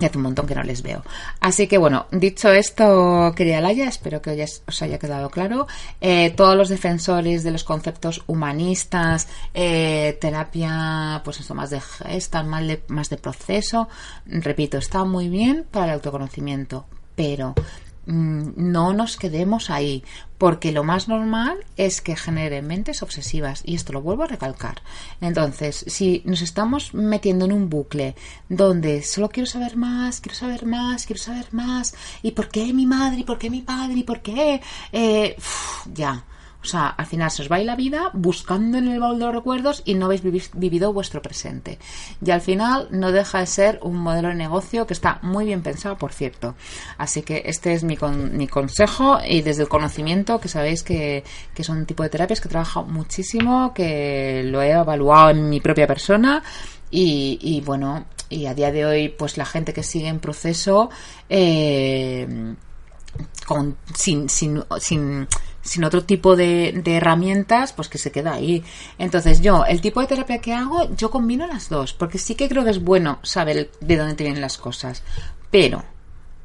Y 0.00 0.04
hace 0.04 0.16
un 0.16 0.24
montón 0.24 0.46
que 0.46 0.56
no 0.56 0.64
les 0.64 0.82
veo. 0.82 1.04
Así 1.38 1.68
que 1.68 1.78
bueno, 1.78 2.06
dicho 2.10 2.50
esto, 2.50 3.32
querida 3.36 3.60
Laya, 3.60 3.86
espero 3.86 4.20
que 4.20 4.44
os 4.66 4.82
haya 4.82 4.98
quedado 4.98 5.30
claro. 5.30 5.68
Eh, 6.00 6.30
todos 6.30 6.56
los 6.56 6.68
defensores 6.68 7.44
de 7.44 7.52
los 7.52 7.62
conceptos 7.62 8.24
humanistas, 8.26 9.28
eh, 9.54 10.18
terapia, 10.20 11.20
pues 11.24 11.38
esto 11.38 11.54
más 11.54 11.70
de 11.70 11.80
gesta, 11.80 12.42
más 12.42 12.66
de, 12.66 12.82
más 12.88 13.10
de 13.10 13.16
proceso, 13.16 13.88
repito, 14.26 14.78
está 14.78 15.04
muy 15.04 15.28
bien 15.28 15.64
para 15.70 15.86
el 15.86 15.92
autoconocimiento, 15.92 16.86
pero 17.14 17.54
no 18.06 18.92
nos 18.92 19.16
quedemos 19.16 19.70
ahí, 19.70 20.04
porque 20.38 20.72
lo 20.72 20.82
más 20.82 21.06
normal 21.08 21.58
es 21.76 22.00
que 22.00 22.16
genere 22.16 22.62
mentes 22.62 23.02
obsesivas, 23.02 23.62
y 23.64 23.76
esto 23.76 23.92
lo 23.92 24.02
vuelvo 24.02 24.24
a 24.24 24.26
recalcar. 24.26 24.82
Entonces, 25.20 25.84
si 25.86 26.22
nos 26.24 26.42
estamos 26.42 26.94
metiendo 26.94 27.44
en 27.44 27.52
un 27.52 27.70
bucle 27.70 28.16
donde 28.48 29.02
solo 29.02 29.28
quiero 29.28 29.46
saber 29.46 29.76
más, 29.76 30.20
quiero 30.20 30.36
saber 30.36 30.66
más, 30.66 31.06
quiero 31.06 31.22
saber 31.22 31.46
más, 31.52 31.94
y 32.22 32.32
por 32.32 32.48
qué 32.48 32.72
mi 32.72 32.86
madre, 32.86 33.20
y 33.20 33.24
por 33.24 33.38
qué 33.38 33.50
mi 33.50 33.62
padre, 33.62 33.98
y 33.98 34.02
por 34.02 34.20
qué, 34.20 34.60
eh, 34.92 35.36
ya, 35.94 36.24
o 36.62 36.64
sea, 36.64 36.88
al 36.88 37.06
final 37.06 37.30
se 37.30 37.42
os 37.42 37.50
va 37.50 37.58
la 37.58 37.76
vida 37.76 38.10
buscando 38.12 38.78
en 38.78 38.88
el 38.88 39.00
baúl 39.00 39.18
de 39.18 39.24
los 39.26 39.34
recuerdos 39.34 39.82
y 39.84 39.94
no 39.94 40.06
habéis 40.06 40.22
vivido 40.54 40.92
vuestro 40.92 41.20
presente. 41.20 41.78
Y 42.24 42.30
al 42.30 42.40
final 42.40 42.88
no 42.90 43.10
deja 43.10 43.40
de 43.40 43.46
ser 43.46 43.80
un 43.82 43.96
modelo 43.96 44.28
de 44.28 44.34
negocio 44.34 44.86
que 44.86 44.94
está 44.94 45.18
muy 45.22 45.44
bien 45.44 45.62
pensado, 45.62 45.96
por 45.96 46.12
cierto. 46.12 46.54
Así 46.98 47.22
que 47.22 47.42
este 47.46 47.72
es 47.72 47.82
mi, 47.82 47.98
mi 48.32 48.46
consejo 48.46 49.18
y 49.26 49.42
desde 49.42 49.62
el 49.62 49.68
conocimiento, 49.68 50.40
que 50.40 50.48
sabéis 50.48 50.82
que, 50.82 51.24
que 51.54 51.62
es 51.62 51.68
un 51.68 51.84
tipo 51.84 52.04
de 52.04 52.10
terapias 52.10 52.40
que 52.40 52.48
trabajo 52.48 52.84
muchísimo, 52.84 53.74
que 53.74 54.42
lo 54.44 54.62
he 54.62 54.70
evaluado 54.70 55.30
en 55.30 55.48
mi 55.48 55.60
propia 55.60 55.86
persona 55.86 56.42
y, 56.90 57.38
y 57.40 57.60
bueno, 57.60 58.06
y 58.28 58.46
a 58.46 58.54
día 58.54 58.70
de 58.70 58.86
hoy, 58.86 59.08
pues 59.08 59.36
la 59.36 59.46
gente 59.46 59.72
que 59.72 59.82
sigue 59.82 60.08
en 60.08 60.20
proceso, 60.20 60.90
eh, 61.28 62.54
con, 63.46 63.76
sin, 63.94 64.28
sin 64.28 64.62
sin 65.62 65.84
otro 65.84 66.04
tipo 66.04 66.36
de, 66.36 66.82
herramientas, 66.84 67.72
pues 67.72 67.88
que 67.88 67.98
se 67.98 68.12
queda 68.12 68.34
ahí. 68.34 68.62
Entonces 68.98 69.40
yo, 69.40 69.64
el 69.64 69.80
tipo 69.80 70.00
de 70.00 70.08
terapia 70.08 70.38
que 70.38 70.52
hago, 70.52 70.94
yo 70.96 71.10
combino 71.10 71.46
las 71.46 71.68
dos, 71.68 71.92
porque 71.92 72.18
sí 72.18 72.34
que 72.34 72.48
creo 72.48 72.64
que 72.64 72.70
es 72.70 72.82
bueno 72.82 73.18
saber 73.22 73.70
de 73.80 73.96
dónde 73.96 74.14
te 74.14 74.24
vienen 74.24 74.42
las 74.42 74.58
cosas. 74.58 75.02
Pero 75.50 75.84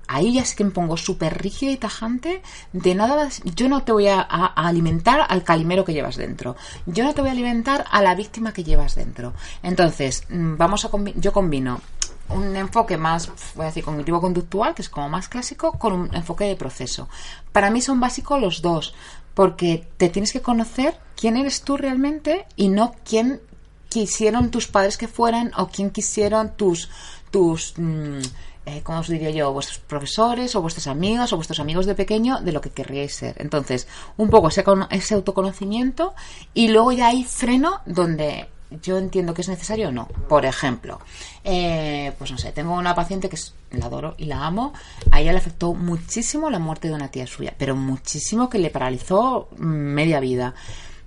ahí 0.07 0.33
ya 0.33 0.41
es 0.41 0.55
que 0.55 0.63
me 0.63 0.71
pongo 0.71 0.97
súper 0.97 1.41
rígida 1.41 1.71
y 1.71 1.77
tajante, 1.77 2.41
de 2.73 2.95
nada, 2.95 3.29
yo 3.43 3.69
no 3.69 3.83
te 3.83 3.91
voy 3.91 4.07
a, 4.07 4.21
alimentar 4.21 5.25
al 5.27 5.43
calimero 5.43 5.83
que 5.83 5.93
llevas 5.93 6.15
dentro, 6.15 6.55
yo 6.85 7.03
no 7.03 7.13
te 7.13 7.21
voy 7.21 7.29
a 7.29 7.33
alimentar 7.33 7.85
a 7.91 8.01
la 8.01 8.15
víctima 8.15 8.53
que 8.53 8.63
llevas 8.63 8.95
dentro. 8.95 9.33
Entonces, 9.63 10.23
mm, 10.29 10.57
vamos 10.57 10.85
a 10.85 10.89
yo 11.15 11.33
combino 11.33 11.81
un 12.29 12.55
enfoque 12.55 12.97
más, 12.97 13.31
voy 13.55 13.63
a 13.63 13.67
decir, 13.67 13.83
cognitivo-conductual, 13.83 14.75
que 14.75 14.81
es 14.81 14.89
como 14.89 15.09
más 15.09 15.29
clásico, 15.29 15.73
con 15.73 15.93
un 15.93 16.15
enfoque 16.15 16.45
de 16.45 16.55
proceso. 16.55 17.07
Para 17.51 17.69
mí 17.69 17.81
son 17.81 17.99
básicos 17.99 18.41
los 18.41 18.61
dos, 18.61 18.93
porque 19.33 19.87
te 19.97 20.09
tienes 20.09 20.33
que 20.33 20.41
conocer 20.41 20.99
quién 21.15 21.37
eres 21.37 21.61
tú 21.61 21.77
realmente 21.77 22.45
y 22.55 22.69
no 22.69 22.93
quién 23.03 23.41
quisieron 23.89 24.51
tus 24.51 24.67
padres 24.67 24.97
que 24.97 25.07
fueran 25.07 25.51
o 25.57 25.67
quién 25.67 25.91
quisieron 25.91 26.55
tus, 26.55 26.89
tus 27.31 27.73
mm, 27.77 28.19
eh, 28.67 28.81
¿cómo 28.83 28.99
os 28.99 29.07
diría 29.07 29.29
yo? 29.29 29.53
Vuestros 29.53 29.79
profesores 29.79 30.53
o 30.55 30.61
vuestras 30.61 30.87
amigas 30.87 31.31
o 31.31 31.37
vuestros 31.37 31.61
amigos 31.61 31.85
de 31.85 31.95
pequeño 31.95 32.41
de 32.41 32.51
lo 32.51 32.59
que 32.59 32.69
querríais 32.69 33.13
ser. 33.13 33.35
Entonces, 33.39 33.87
un 34.17 34.29
poco 34.29 34.49
ese, 34.49 34.65
ese 34.89 35.15
autoconocimiento 35.15 36.13
y 36.53 36.67
luego 36.67 36.91
ya 36.91 37.07
hay 37.07 37.23
freno 37.23 37.79
donde 37.85 38.49
yo 38.69 38.97
entiendo 38.97 39.33
que 39.33 39.41
es 39.41 39.49
necesario 39.49 39.89
o 39.89 39.91
no. 39.91 40.07
Por 40.27 40.45
ejemplo, 40.45 40.99
eh, 41.43 42.13
pues 42.17 42.31
no 42.31 42.37
sé, 42.37 42.51
tengo 42.51 42.73
una 42.73 42.95
paciente 42.95 43.29
que 43.29 43.37
la 43.71 43.85
adoro 43.85 44.15
y 44.17 44.25
la 44.25 44.45
amo. 44.45 44.73
A 45.11 45.21
ella 45.21 45.31
le 45.31 45.37
afectó 45.37 45.73
muchísimo 45.73 46.49
la 46.49 46.59
muerte 46.59 46.87
de 46.87 46.93
una 46.93 47.09
tía 47.09 47.27
suya, 47.27 47.53
pero 47.57 47.75
muchísimo 47.75 48.49
que 48.49 48.59
le 48.59 48.69
paralizó 48.69 49.49
media 49.57 50.19
vida. 50.19 50.53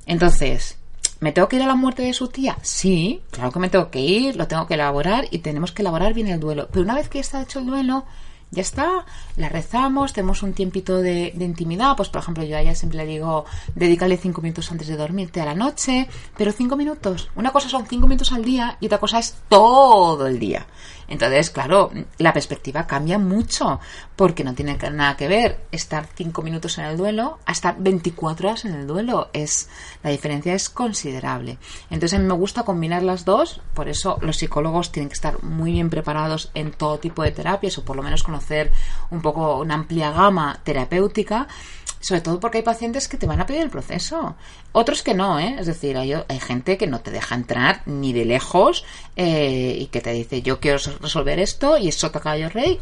Entonces, 0.07 0.79
¿me 1.21 1.33
tengo 1.33 1.49
que 1.49 1.57
ir 1.57 1.63
a 1.63 1.67
la 1.67 1.75
muerte 1.75 2.03
de 2.03 2.15
su 2.15 2.29
tía? 2.29 2.57
Sí, 2.63 3.23
claro 3.31 3.53
que 3.53 3.59
me 3.59 3.69
tengo 3.69 3.91
que 3.91 4.01
ir, 4.01 4.37
lo 4.37 4.49
tengo 4.49 4.67
que 4.67 4.75
elaborar 4.75 5.27
y 5.31 5.39
tenemos 5.39 5.73
que 5.73 5.83
elaborar 5.83 6.15
bien 6.15 6.29
el 6.29 6.41
duelo. 6.41 6.69
Pero 6.71 6.83
una 6.83 6.95
vez 6.95 7.09
que 7.09 7.19
está 7.19 7.43
hecho 7.43 7.59
el 7.59 7.67
duelo, 7.67 8.05
ya 8.51 8.63
está, 8.63 9.05
la 9.37 9.49
rezamos, 9.49 10.13
tenemos 10.13 10.43
un 10.43 10.53
tiempito 10.55 10.99
de, 10.99 11.33
intimidad, 11.39 11.97
pues 11.97 12.09
por 12.09 12.21
ejemplo 12.21 12.43
yo 12.43 12.57
a 12.57 12.61
ella 12.61 12.75
siempre 12.75 12.99
le 12.99 13.07
digo, 13.07 13.45
dedícale 13.75 14.17
cinco 14.17 14.43
minutos 14.43 14.71
antes 14.73 14.89
de 14.89 14.97
dormirte 14.97 15.41
a 15.41 15.45
la 15.45 15.55
noche, 15.55 16.09
pero 16.37 16.53
cinco 16.53 16.77
minutos, 16.77 17.31
una 17.37 17.53
cosa 17.53 17.69
son 17.69 17.87
cinco 17.87 18.09
minutos 18.09 18.33
al 18.33 18.45
día 18.45 18.77
y 18.81 18.87
otra 18.87 18.99
cosa 18.99 19.19
es 19.21 19.37
todo 19.49 20.27
el 20.27 20.39
día. 20.39 20.67
Entonces, 21.11 21.51
claro, 21.51 21.91
la 22.19 22.33
perspectiva 22.33 22.87
cambia 22.87 23.19
mucho, 23.19 23.81
porque 24.15 24.45
no 24.45 24.55
tiene 24.55 24.79
nada 24.93 25.17
que 25.17 25.29
ver 25.29 25.61
estar 25.73 26.09
cinco 26.15 26.41
minutos 26.41 26.79
en 26.79 26.85
el 26.85 26.97
duelo 26.97 27.41
a 27.45 27.53
estar 27.53 27.77
24 27.79 28.49
horas 28.49 28.65
en 28.65 28.75
el 28.75 28.87
duelo. 28.87 29.29
Es, 29.33 29.69
la 30.03 30.11
diferencia 30.11 30.55
es 30.55 30.71
considerable. 30.71 31.59
Entonces, 31.91 32.17
a 32.19 32.23
mí 32.23 32.29
me 32.29 32.35
gusta 32.35 32.63
combinar 32.63 33.03
las 33.03 33.25
dos, 33.25 33.61
por 33.75 33.89
eso 33.89 34.19
los 34.23 34.37
psicólogos 34.37 34.93
tienen 34.93 35.09
que 35.09 35.15
estar 35.15 35.43
muy 35.43 35.73
bien 35.73 35.91
preparados 35.91 36.53
en 36.55 36.71
todo 36.71 36.99
tipo 36.99 37.25
de 37.25 37.33
terapias, 37.33 37.77
o 37.77 37.85
por 37.85 37.97
lo 37.97 38.03
menos 38.03 38.23
conocer 38.23 38.71
un 39.11 39.21
poco 39.21 39.59
una 39.59 39.75
amplia 39.75 40.13
gama 40.13 40.61
terapéutica 40.63 41.49
sobre 42.01 42.23
todo 42.23 42.41
porque 42.41 42.59
hay 42.59 42.65
pacientes 42.65 43.09
que 43.09 43.19
te 43.19 43.27
van 43.27 43.41
a 43.41 43.47
pedir 43.47 43.63
el 43.63 43.71
proceso. 43.71 44.35
Otros 44.73 45.03
que 45.03 45.15
no, 45.15 45.39
¿eh? 45.39 45.57
Es 45.59 45.67
decir, 45.67 45.97
hay, 45.97 46.15
gente 46.41 46.79
que 46.79 46.87
no 46.87 47.01
te 47.01 47.11
deja 47.11 47.35
entrar 47.35 47.83
ni 47.87 48.13
de 48.13 48.25
lejos 48.25 48.85
eh, 49.17 49.77
y 49.79 49.87
que 49.87 50.01
te 50.01 50.13
dice, 50.13 50.43
yo 50.43 50.61
quiero 50.61 50.79
resolver 51.01 51.39
esto 51.39 51.77
y 51.77 51.89
es 51.89 51.97
sota 51.97 52.21
caballo 52.21 52.49
rey 52.49 52.81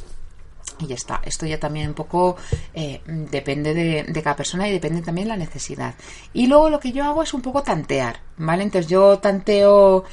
y 0.80 0.86
ya 0.86 0.94
está. 0.94 1.20
Esto 1.24 1.46
ya 1.46 1.58
también 1.58 1.88
un 1.88 1.94
poco 1.94 2.36
eh, 2.74 3.00
depende 3.06 3.74
de, 3.74 4.22
cada 4.22 4.36
persona 4.36 4.68
y 4.68 4.72
depende 4.72 5.02
también 5.02 5.26
de 5.26 5.30
la 5.30 5.36
necesidad. 5.36 5.94
Y 6.32 6.46
luego 6.46 6.70
lo 6.70 6.80
que 6.80 6.92
yo 6.92 7.04
hago 7.04 7.22
es 7.22 7.34
un 7.34 7.42
poco 7.42 7.62
tantear, 7.62 8.20
¿vale? 8.36 8.62
Entonces 8.62 8.90
yo 8.90 9.18
tanteo 9.18 10.04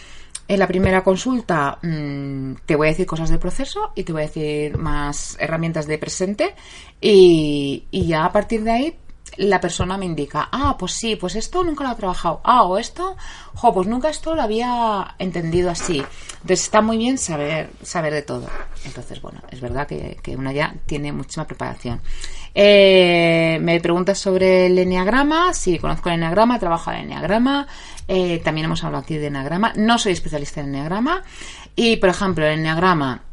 en 0.47 0.59
la 0.59 0.67
primera 0.67 1.03
consulta 1.03 1.79
mm, 1.81 2.53
te 2.65 2.75
voy 2.75 2.87
a 2.87 2.91
decir 2.91 3.05
cosas 3.05 3.29
del 3.29 3.39
proceso 3.39 3.91
y 3.95 4.03
te 4.03 4.11
voy 4.11 4.23
a 4.23 4.25
decir 4.27 4.77
más 4.77 5.37
herramientas 5.39 5.87
de 5.87 5.97
presente 5.97 6.55
y, 7.01 7.85
y 7.91 8.07
ya 8.07 8.25
a 8.25 8.31
partir 8.31 8.63
de 8.63 8.71
ahí 8.71 8.95
la 9.37 9.59
persona 9.59 9.97
me 9.97 10.05
indica, 10.05 10.49
ah, 10.51 10.75
pues 10.77 10.93
sí, 10.93 11.15
pues 11.15 11.35
esto 11.35 11.63
nunca 11.63 11.83
lo 11.83 11.91
he 11.91 11.95
trabajado, 11.95 12.41
ah, 12.43 12.63
o 12.63 12.77
esto, 12.77 13.15
jo, 13.53 13.73
pues 13.73 13.87
nunca 13.87 14.09
esto 14.09 14.35
lo 14.35 14.41
había 14.41 15.15
entendido 15.19 15.69
así. 15.69 15.97
Entonces 16.33 16.63
está 16.63 16.81
muy 16.81 16.97
bien 16.97 17.17
saber, 17.17 17.69
saber 17.81 18.13
de 18.13 18.21
todo. 18.21 18.47
Entonces, 18.85 19.21
bueno, 19.21 19.41
es 19.51 19.61
verdad 19.61 19.87
que, 19.87 20.17
que 20.21 20.35
una 20.35 20.51
ya 20.51 20.75
tiene 20.85 21.11
muchísima 21.11 21.45
preparación. 21.45 22.01
Eh, 22.57 23.57
me 23.61 23.81
preguntas 23.81 24.17
sobre 24.17 24.67
el 24.67 24.79
enneagrama, 24.79 25.53
sí, 25.53 25.77
conozco 25.77 26.07
el 26.07 26.15
enneagrama, 26.15 26.57
trabajo 26.57 26.89
el 26.91 27.01
enneagrama, 27.01 27.67
eh, 28.07 28.39
también 28.39 28.65
hemos 28.65 28.81
hablado 28.85 29.03
aquí 29.03 29.17
de 29.17 29.27
enneagrama, 29.27 29.73
no 29.75 29.97
soy 29.97 30.13
especialista 30.13 30.61
en 30.61 30.67
enneagrama, 30.67 31.21
y 31.75 31.97
por 31.97 32.09
ejemplo, 32.09 32.45
el 32.45 32.59
enneagrama, 32.59 33.23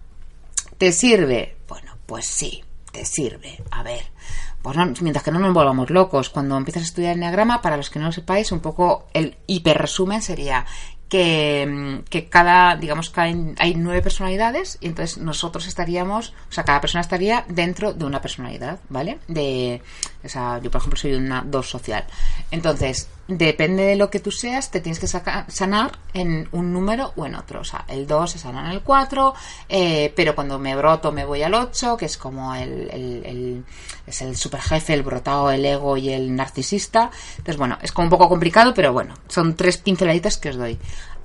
¿te 0.76 0.90
sirve? 0.90 1.56
Bueno, 1.68 1.96
pues 2.04 2.26
sí, 2.26 2.64
te 2.90 3.04
sirve. 3.04 3.62
A 3.70 3.84
ver, 3.84 4.02
pues 4.62 4.76
mientras 5.02 5.24
que 5.24 5.32
no 5.32 5.38
nos 5.38 5.52
volvamos 5.52 5.90
locos, 5.90 6.30
cuando 6.30 6.56
empiezas 6.56 6.82
a 6.82 6.86
estudiar 6.86 7.12
el 7.12 7.18
Enneagrama, 7.18 7.60
para 7.60 7.76
los 7.76 7.90
que 7.90 7.98
no 7.98 8.06
lo 8.06 8.12
sepáis, 8.12 8.52
un 8.52 8.60
poco 8.60 9.08
el 9.12 9.36
hiperresumen 9.46 10.22
sería 10.22 10.64
que, 11.12 12.02
que, 12.08 12.30
cada, 12.30 12.74
digamos 12.76 13.10
que 13.10 13.20
hay, 13.20 13.74
nueve 13.76 14.00
personalidades 14.00 14.78
y 14.80 14.86
entonces 14.86 15.18
nosotros 15.18 15.66
estaríamos, 15.66 16.32
o 16.48 16.52
sea, 16.52 16.64
cada 16.64 16.80
persona 16.80 17.02
estaría 17.02 17.44
dentro 17.48 17.92
de 17.92 18.06
una 18.06 18.22
personalidad, 18.22 18.80
¿vale? 18.88 19.18
De, 19.28 19.82
o 20.24 20.28
sea, 20.28 20.58
yo 20.62 20.70
por 20.70 20.80
ejemplo 20.80 20.98
soy 20.98 21.12
una 21.12 21.42
dos 21.46 21.68
social. 21.68 22.06
Entonces, 22.50 23.10
depende 23.38 23.84
de 23.84 23.96
lo 23.96 24.10
que 24.10 24.20
tú 24.20 24.30
seas, 24.30 24.70
te 24.70 24.80
tienes 24.80 24.98
que 24.98 25.06
sanar 25.06 25.98
en 26.14 26.48
un 26.52 26.72
número 26.72 27.12
o 27.16 27.26
en 27.26 27.34
otro. 27.34 27.60
O 27.60 27.64
sea, 27.64 27.84
el 27.88 28.06
2 28.06 28.30
se 28.30 28.38
sana 28.38 28.66
en 28.66 28.72
el 28.72 28.82
4, 28.82 29.34
eh, 29.68 30.12
pero 30.14 30.34
cuando 30.34 30.58
me 30.58 30.76
broto 30.76 31.12
me 31.12 31.24
voy 31.24 31.42
al 31.42 31.54
8, 31.54 31.96
que 31.96 32.06
es 32.06 32.16
como 32.16 32.54
el, 32.54 32.90
el, 32.90 33.22
el, 33.24 33.64
es 34.06 34.22
el 34.22 34.36
super 34.36 34.60
jefe, 34.60 34.94
el 34.94 35.02
brotado, 35.02 35.50
el 35.50 35.64
ego 35.64 35.96
y 35.96 36.10
el 36.10 36.34
narcisista. 36.34 37.10
Entonces, 37.32 37.56
bueno, 37.56 37.78
es 37.82 37.92
como 37.92 38.06
un 38.06 38.10
poco 38.10 38.28
complicado, 38.28 38.72
pero 38.74 38.92
bueno, 38.92 39.14
son 39.28 39.54
tres 39.54 39.78
pinceladitas 39.78 40.38
que 40.38 40.50
os 40.50 40.56
doy. 40.56 40.78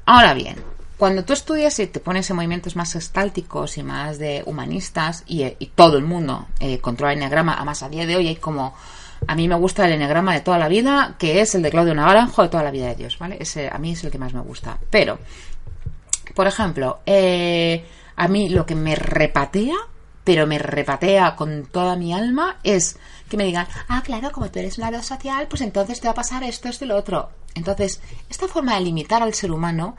Ahora 0.05 0.33
bien, 0.33 0.55
cuando 0.97 1.23
tú 1.23 1.33
estudias 1.33 1.77
y 1.79 1.85
te 1.85 1.99
pones 1.99 2.27
en 2.29 2.37
movimientos 2.37 2.75
más 2.75 2.95
estálticos 2.95 3.77
y 3.77 3.83
más 3.83 4.17
de 4.17 4.41
humanistas 4.47 5.23
y, 5.27 5.45
todo 5.75 5.97
el 5.97 6.03
mundo 6.03 6.47
eh, 6.59 6.79
controla 6.79 7.11
el 7.11 7.19
enneagrama, 7.19 7.53
además 7.53 7.83
a 7.83 7.89
día 7.89 8.07
de 8.07 8.15
hoy 8.15 8.27
hay 8.27 8.37
como 8.37 8.73
a 9.25 9.35
mí 9.35 9.47
me 9.47 9.55
gusta 9.55 9.85
el 9.85 9.93
enegrama 9.93 10.33
de 10.33 10.41
toda 10.41 10.57
la 10.57 10.67
vida, 10.67 11.15
que 11.17 11.41
es 11.41 11.55
el 11.55 11.61
de 11.61 11.71
Claudio 11.71 11.95
Naranjo 11.95 12.43
de 12.43 12.49
toda 12.49 12.63
la 12.63 12.71
vida 12.71 12.87
de 12.87 12.95
Dios, 12.95 13.17
¿vale? 13.17 13.37
Ese 13.39 13.69
a 13.71 13.77
mí 13.77 13.91
es 13.91 14.03
el 14.03 14.11
que 14.11 14.17
más 14.17 14.33
me 14.33 14.41
gusta. 14.41 14.77
Pero, 14.89 15.19
por 16.35 16.47
ejemplo, 16.47 16.99
eh, 17.05 17.85
a 18.15 18.27
mí 18.27 18.49
lo 18.49 18.65
que 18.65 18.75
me 18.75 18.95
repatea, 18.95 19.75
pero 20.23 20.45
me 20.45 20.59
repatea 20.59 21.35
con 21.35 21.67
toda 21.67 21.95
mi 21.95 22.13
alma, 22.13 22.57
es 22.63 22.97
que 23.29 23.37
me 23.37 23.45
digan, 23.45 23.67
ah, 23.87 24.01
claro, 24.03 24.31
como 24.31 24.49
tú 24.49 24.59
eres 24.59 24.77
un 24.77 24.83
lado 24.83 25.01
social, 25.01 25.47
pues 25.47 25.61
entonces 25.61 25.99
te 25.99 26.07
va 26.07 26.11
a 26.11 26.15
pasar 26.15 26.43
esto, 26.43 26.69
esto 26.69 26.85
y 26.85 26.87
lo 26.87 26.95
otro. 26.95 27.29
Entonces, 27.55 28.01
esta 28.29 28.47
forma 28.47 28.75
de 28.75 28.81
limitar 28.81 29.23
al 29.23 29.33
ser 29.33 29.51
humano 29.51 29.95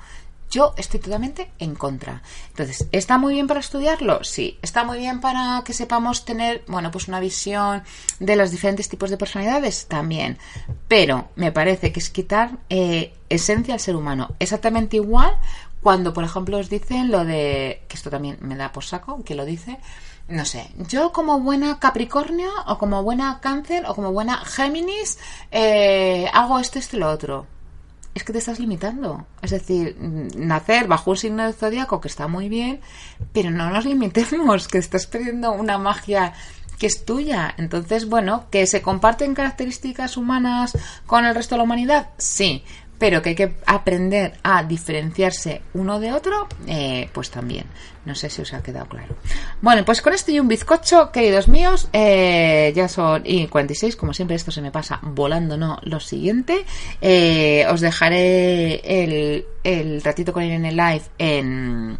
yo 0.50 0.74
estoy 0.76 1.00
totalmente 1.00 1.50
en 1.58 1.74
contra. 1.74 2.22
Entonces, 2.50 2.86
¿está 2.92 3.18
muy 3.18 3.34
bien 3.34 3.46
para 3.46 3.60
estudiarlo? 3.60 4.24
Sí. 4.24 4.58
¿Está 4.62 4.84
muy 4.84 4.98
bien 4.98 5.20
para 5.20 5.62
que 5.64 5.72
sepamos 5.72 6.24
tener, 6.24 6.64
bueno, 6.68 6.90
pues 6.90 7.08
una 7.08 7.20
visión 7.20 7.82
de 8.18 8.36
los 8.36 8.50
diferentes 8.50 8.88
tipos 8.88 9.10
de 9.10 9.16
personalidades? 9.16 9.86
También. 9.86 10.38
Pero 10.88 11.28
me 11.36 11.52
parece 11.52 11.92
que 11.92 12.00
es 12.00 12.10
quitar 12.10 12.58
eh, 12.70 13.12
esencia 13.28 13.74
al 13.74 13.80
ser 13.80 13.96
humano. 13.96 14.34
Exactamente 14.38 14.96
igual 14.96 15.38
cuando, 15.82 16.12
por 16.12 16.24
ejemplo, 16.24 16.58
os 16.58 16.68
dicen 16.68 17.10
lo 17.10 17.24
de, 17.24 17.82
que 17.88 17.96
esto 17.96 18.10
también 18.10 18.38
me 18.40 18.56
da 18.56 18.72
por 18.72 18.84
saco, 18.84 19.22
que 19.24 19.34
lo 19.34 19.44
dice, 19.44 19.78
no 20.28 20.44
sé, 20.44 20.70
yo 20.88 21.12
como 21.12 21.40
buena 21.40 21.78
Capricornio 21.78 22.50
o 22.66 22.78
como 22.78 23.02
buena 23.02 23.38
Cáncer 23.40 23.84
o 23.86 23.94
como 23.94 24.12
buena 24.12 24.44
Géminis 24.44 25.18
eh, 25.50 26.28
hago 26.32 26.58
esto, 26.58 26.78
esto 26.78 26.96
y 26.96 26.98
lo 27.00 27.10
otro 27.10 27.46
es 28.14 28.24
que 28.24 28.32
te 28.32 28.38
estás 28.38 28.58
limitando. 28.58 29.26
Es 29.42 29.50
decir, 29.50 29.96
nacer 30.00 30.88
bajo 30.88 31.12
un 31.12 31.16
signo 31.16 31.46
de 31.46 31.52
zodiaco 31.52 32.00
que 32.00 32.08
está 32.08 32.28
muy 32.28 32.48
bien, 32.48 32.80
pero 33.32 33.50
no 33.50 33.70
nos 33.70 33.84
limitemos, 33.84 34.68
que 34.68 34.78
estás 34.78 35.06
perdiendo 35.06 35.52
una 35.52 35.78
magia 35.78 36.32
que 36.78 36.86
es 36.86 37.04
tuya. 37.04 37.54
Entonces, 37.58 38.08
bueno, 38.08 38.46
que 38.50 38.66
se 38.66 38.82
comparten 38.82 39.34
características 39.34 40.16
humanas 40.16 40.76
con 41.06 41.24
el 41.24 41.34
resto 41.34 41.54
de 41.54 41.58
la 41.58 41.64
humanidad, 41.64 42.10
sí, 42.16 42.64
pero 42.98 43.22
que 43.22 43.30
hay 43.30 43.34
que 43.34 43.54
aprender 43.66 44.34
a 44.42 44.62
diferenciarse 44.64 45.62
uno 45.74 46.00
de 46.00 46.12
otro, 46.12 46.48
eh, 46.66 47.08
pues 47.12 47.30
también. 47.30 47.66
No 48.04 48.14
sé 48.14 48.30
si 48.30 48.42
os 48.42 48.54
ha 48.54 48.62
quedado 48.62 48.86
claro. 48.86 49.16
Bueno, 49.60 49.84
pues 49.84 50.00
con 50.00 50.14
esto 50.14 50.32
y 50.32 50.40
un 50.40 50.48
bizcocho, 50.48 51.12
queridos 51.12 51.46
míos, 51.46 51.88
eh, 51.92 52.72
ya 52.74 52.88
son 52.88 53.22
y 53.24 53.46
46, 53.46 53.96
como 53.96 54.14
siempre 54.14 54.36
esto 54.36 54.50
se 54.50 54.62
me 54.62 54.70
pasa 54.70 54.98
volando, 55.02 55.56
no, 55.56 55.78
lo 55.82 56.00
siguiente, 56.00 56.64
eh, 57.00 57.66
os 57.70 57.80
dejaré 57.80 58.80
el, 58.84 59.44
el 59.62 60.02
ratito 60.02 60.32
con 60.32 60.42
Irene 60.42 60.72
Live 60.72 61.02
en, 61.18 61.98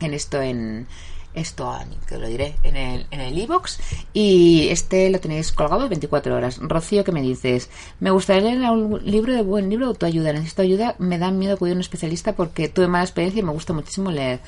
en 0.00 0.14
esto 0.14 0.42
en 0.42 0.86
esto 1.36 1.70
que 2.08 2.16
lo 2.16 2.26
diré 2.26 2.56
en 2.62 2.76
el 2.76 3.06
en 3.10 3.20
el 3.20 3.38
iBox 3.38 3.78
y 4.12 4.68
este 4.70 5.10
lo 5.10 5.20
tenéis 5.20 5.52
colgado 5.52 5.88
24 5.88 6.34
horas. 6.34 6.58
Rocío, 6.60 7.04
¿qué 7.04 7.12
me 7.12 7.20
dices? 7.22 7.70
Me 8.00 8.10
gustaría 8.10 8.54
leer 8.54 8.70
un 8.70 9.00
libro 9.04 9.34
de 9.34 9.42
buen 9.42 9.68
libro 9.68 9.86
de 9.86 9.90
autoayuda. 9.90 10.32
Necesito 10.32 10.62
ayuda, 10.62 10.96
me 10.98 11.18
da 11.18 11.30
miedo 11.30 11.54
acudir 11.54 11.72
a 11.72 11.76
un 11.76 11.82
especialista 11.82 12.34
porque 12.34 12.68
tuve 12.68 12.88
mala 12.88 13.04
experiencia 13.04 13.40
y 13.40 13.44
me 13.44 13.52
gusta 13.52 13.72
muchísimo 13.72 14.10
leer. 14.10 14.40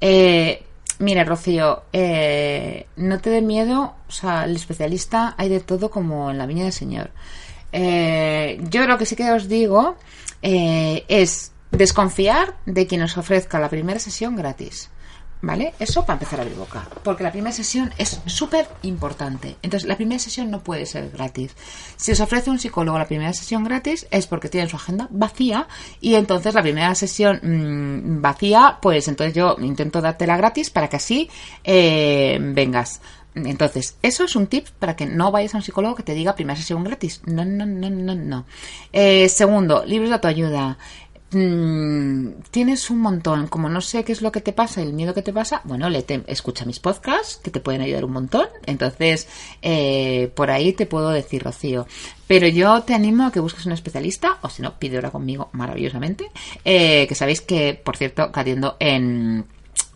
Eh, 0.00 0.64
Mira, 0.98 1.24
Rocío, 1.24 1.84
eh, 1.92 2.86
no 2.96 3.18
te 3.18 3.30
dé 3.30 3.40
miedo, 3.40 3.94
o 4.06 4.12
sea, 4.12 4.44
el 4.44 4.54
especialista 4.54 5.34
hay 5.36 5.48
de 5.48 5.58
todo 5.58 5.90
como 5.90 6.30
en 6.30 6.38
la 6.38 6.46
viña 6.46 6.64
del 6.64 6.72
Señor. 6.72 7.10
Eh, 7.72 8.60
yo 8.68 8.86
lo 8.86 8.98
que 8.98 9.06
sí 9.06 9.16
que 9.16 9.32
os 9.32 9.48
digo 9.48 9.96
es 10.42 11.52
desconfiar 11.72 12.56
de 12.66 12.86
quien 12.86 13.02
os 13.02 13.16
ofrezca 13.16 13.58
la 13.58 13.70
primera 13.70 13.98
sesión 13.98 14.36
gratis. 14.36 14.90
¿Vale? 15.42 15.74
Eso 15.80 16.06
para 16.06 16.14
empezar 16.14 16.38
a 16.38 16.42
abrir 16.42 16.56
boca. 16.56 16.88
Porque 17.02 17.24
la 17.24 17.32
primera 17.32 17.52
sesión 17.52 17.92
es 17.98 18.20
súper 18.26 18.68
importante. 18.82 19.56
Entonces, 19.62 19.88
la 19.88 19.96
primera 19.96 20.20
sesión 20.20 20.52
no 20.52 20.62
puede 20.62 20.86
ser 20.86 21.10
gratis. 21.10 21.56
Si 21.96 22.12
os 22.12 22.20
ofrece 22.20 22.48
un 22.48 22.60
psicólogo 22.60 22.96
la 22.96 23.08
primera 23.08 23.32
sesión 23.32 23.64
gratis, 23.64 24.06
es 24.12 24.28
porque 24.28 24.48
tiene 24.48 24.68
su 24.68 24.76
agenda 24.76 25.08
vacía. 25.10 25.66
Y 26.00 26.14
entonces, 26.14 26.54
la 26.54 26.62
primera 26.62 26.94
sesión 26.94 27.40
mm, 27.42 28.22
vacía, 28.22 28.78
pues 28.80 29.08
entonces 29.08 29.34
yo 29.34 29.56
intento 29.60 30.00
dártela 30.00 30.36
gratis 30.36 30.70
para 30.70 30.88
que 30.88 30.96
así 30.96 31.28
eh, 31.64 32.38
vengas. 32.40 33.00
Entonces, 33.34 33.96
eso 34.02 34.24
es 34.24 34.36
un 34.36 34.46
tip 34.46 34.68
para 34.78 34.94
que 34.94 35.06
no 35.06 35.30
vayas 35.30 35.54
a 35.54 35.58
un 35.58 35.62
psicólogo 35.62 35.94
que 35.94 36.02
te 36.02 36.14
diga 36.14 36.34
primera 36.34 36.56
sesión 36.56 36.84
gratis. 36.84 37.22
No, 37.24 37.44
no, 37.44 37.64
no, 37.64 37.88
no, 37.88 38.14
no. 38.14 38.44
Eh, 38.92 39.28
segundo, 39.28 39.84
libros 39.86 40.10
de 40.10 40.14
autoayuda. 40.14 40.78
Mm, 41.32 42.42
tienes 42.50 42.90
un 42.90 42.98
montón. 42.98 43.46
Como 43.46 43.68
no 43.68 43.80
sé 43.80 44.04
qué 44.04 44.12
es 44.12 44.22
lo 44.22 44.30
que 44.32 44.40
te 44.40 44.52
pasa, 44.52 44.82
el 44.82 44.92
miedo 44.92 45.14
que 45.14 45.22
te 45.22 45.32
pasa, 45.32 45.62
bueno, 45.64 45.88
le 45.88 46.04
escucha 46.26 46.64
mis 46.64 46.78
podcasts 46.78 47.40
que 47.42 47.50
te 47.50 47.60
pueden 47.60 47.80
ayudar 47.80 48.04
un 48.04 48.12
montón. 48.12 48.48
Entonces, 48.66 49.28
eh, 49.62 50.30
por 50.34 50.50
ahí 50.50 50.72
te 50.72 50.86
puedo 50.86 51.10
decir, 51.10 51.42
Rocío. 51.42 51.86
Pero 52.26 52.46
yo 52.48 52.82
te 52.82 52.94
animo 52.94 53.26
a 53.26 53.32
que 53.32 53.40
busques 53.40 53.66
un 53.66 53.72
especialista, 53.72 54.38
o 54.42 54.48
si 54.48 54.62
no, 54.62 54.78
pide 54.78 54.98
hora 54.98 55.10
conmigo 55.10 55.48
maravillosamente. 55.52 56.30
Eh, 56.64 57.06
que 57.08 57.14
sabéis 57.14 57.40
que, 57.40 57.80
por 57.82 57.96
cierto, 57.96 58.30
cayendo 58.30 58.76
en 58.78 59.44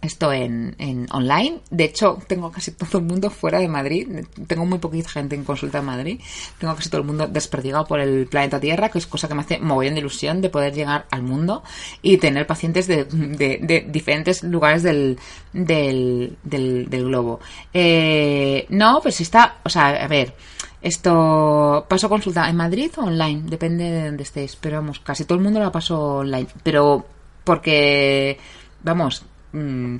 esto 0.06 0.32
en, 0.32 0.74
en, 0.78 1.06
online. 1.12 1.60
De 1.70 1.84
hecho, 1.84 2.18
tengo 2.26 2.50
casi 2.50 2.70
todo 2.72 2.98
el 2.98 3.04
mundo 3.04 3.30
fuera 3.30 3.58
de 3.58 3.68
Madrid. 3.68 4.24
Tengo 4.46 4.64
muy 4.64 4.78
poquita 4.78 5.08
gente 5.08 5.34
en 5.34 5.44
consulta 5.44 5.78
en 5.78 5.84
Madrid. 5.84 6.20
Tengo 6.58 6.74
casi 6.74 6.88
todo 6.88 7.02
el 7.02 7.06
mundo 7.06 7.26
desperdigado 7.26 7.86
por 7.86 8.00
el 8.00 8.26
planeta 8.26 8.58
Tierra, 8.58 8.88
que 8.88 8.98
es 8.98 9.06
cosa 9.06 9.28
que 9.28 9.34
me 9.34 9.42
hace 9.42 9.58
mogollón 9.58 9.94
de 9.94 10.00
ilusión 10.00 10.40
de 10.40 10.48
poder 10.48 10.72
llegar 10.74 11.06
al 11.10 11.22
mundo 11.22 11.62
y 12.02 12.16
tener 12.18 12.46
pacientes 12.46 12.86
de, 12.86 13.84
diferentes 13.88 14.42
lugares 14.42 14.82
del, 14.82 15.18
del, 15.52 16.36
del, 16.42 17.04
globo. 17.04 17.40
Eh, 17.74 18.66
no, 18.70 19.00
pues 19.02 19.20
está, 19.20 19.58
o 19.64 19.68
sea, 19.68 19.88
a 19.88 20.08
ver. 20.08 20.34
Esto 20.82 21.84
paso 21.88 22.08
consulta 22.08 22.48
en 22.48 22.54
Madrid 22.54 22.92
o 22.98 23.06
online, 23.06 23.42
depende 23.46 23.84
de 23.90 24.06
donde 24.06 24.22
estéis, 24.22 24.54
pero 24.54 24.76
vamos, 24.76 25.00
casi 25.00 25.24
todo 25.24 25.36
el 25.36 25.42
mundo 25.42 25.58
la 25.58 25.72
paso 25.72 26.18
online, 26.18 26.46
pero 26.62 27.04
porque 27.42 28.38
vamos, 28.82 29.24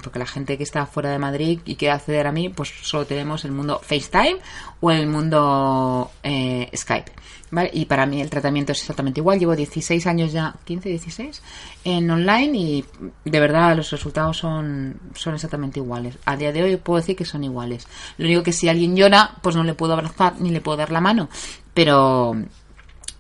porque 0.02 0.18
la 0.18 0.26
gente 0.26 0.56
que 0.56 0.64
está 0.64 0.86
fuera 0.86 1.10
de 1.10 1.18
Madrid 1.18 1.60
y 1.64 1.76
quiere 1.76 1.92
acceder 1.92 2.26
a 2.26 2.32
mí, 2.32 2.48
pues 2.48 2.72
solo 2.82 3.06
tenemos 3.06 3.44
el 3.44 3.52
mundo 3.52 3.80
FaceTime 3.82 4.38
o 4.80 4.90
el 4.90 5.06
mundo 5.06 6.10
eh, 6.22 6.70
Skype. 6.74 7.12
¿vale? 7.50 7.70
Y 7.72 7.84
para 7.86 8.06
mí 8.06 8.20
el 8.20 8.30
tratamiento 8.30 8.72
es 8.72 8.80
exactamente 8.80 9.20
igual. 9.20 9.38
Llevo 9.38 9.56
16 9.56 10.06
años 10.06 10.32
ya, 10.32 10.54
15, 10.64 10.88
16, 10.88 11.42
en 11.84 12.10
online 12.10 12.58
y 12.58 12.84
de 13.24 13.40
verdad 13.40 13.76
los 13.76 13.90
resultados 13.90 14.36
son, 14.38 15.00
son 15.14 15.34
exactamente 15.34 15.80
iguales. 15.80 16.18
A 16.24 16.36
día 16.36 16.52
de 16.52 16.62
hoy 16.62 16.76
puedo 16.76 16.98
decir 16.98 17.16
que 17.16 17.24
son 17.24 17.44
iguales. 17.44 17.86
Lo 18.18 18.26
único 18.26 18.42
que 18.42 18.52
si 18.52 18.68
alguien 18.68 18.96
llora, 18.96 19.36
pues 19.42 19.56
no 19.56 19.64
le 19.64 19.74
puedo 19.74 19.92
abrazar 19.92 20.40
ni 20.40 20.50
le 20.50 20.60
puedo 20.60 20.76
dar 20.76 20.92
la 20.92 21.00
mano. 21.00 21.28
Pero 21.74 22.36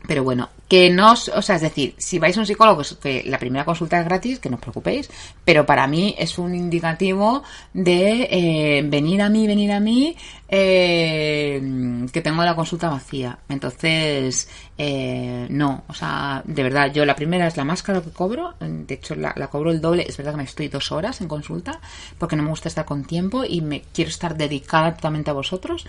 pero 0.06 0.24
bueno, 0.24 0.48
que 0.68 0.90
no, 0.90 1.12
o 1.12 1.42
sea, 1.42 1.56
es 1.56 1.62
decir, 1.62 1.94
si 1.98 2.18
vais 2.18 2.36
a 2.36 2.40
un 2.40 2.46
psicólogo, 2.46 2.82
que 3.00 3.22
la 3.24 3.38
primera 3.38 3.64
consulta 3.64 4.00
es 4.00 4.04
gratis, 4.04 4.38
que 4.38 4.50
no 4.50 4.56
os 4.56 4.60
preocupéis, 4.60 5.08
pero 5.44 5.64
para 5.64 5.86
mí 5.86 6.14
es 6.18 6.38
un 6.38 6.54
indicativo 6.54 7.42
de 7.72 8.28
eh, 8.30 8.82
venir 8.84 9.22
a 9.22 9.28
mí, 9.28 9.46
venir 9.46 9.72
a 9.72 9.80
mí, 9.80 10.16
eh, 10.48 12.06
que 12.12 12.20
tengo 12.20 12.42
la 12.42 12.56
consulta 12.56 12.88
vacía. 12.88 13.38
Entonces, 13.48 14.48
eh, 14.76 15.46
no, 15.50 15.84
o 15.88 15.94
sea, 15.94 16.42
de 16.44 16.62
verdad, 16.62 16.92
yo 16.92 17.04
la 17.04 17.16
primera 17.16 17.46
es 17.46 17.56
la 17.56 17.64
más 17.64 17.82
cara 17.82 18.00
que 18.00 18.10
cobro, 18.10 18.54
de 18.60 18.94
hecho 18.94 19.14
la, 19.14 19.32
la, 19.36 19.48
cobro 19.48 19.70
el 19.70 19.80
doble, 19.80 20.04
es 20.08 20.16
verdad 20.16 20.32
que 20.32 20.38
me 20.38 20.44
estoy 20.44 20.68
dos 20.68 20.90
horas 20.90 21.20
en 21.20 21.28
consulta, 21.28 21.80
porque 22.18 22.36
no 22.36 22.42
me 22.42 22.50
gusta 22.50 22.68
estar 22.68 22.84
con 22.84 23.04
tiempo 23.04 23.44
y 23.44 23.60
me 23.60 23.82
quiero 23.92 24.10
estar 24.10 24.36
dedicada 24.36 24.94
totalmente 24.94 25.30
a 25.30 25.34
vosotros, 25.34 25.86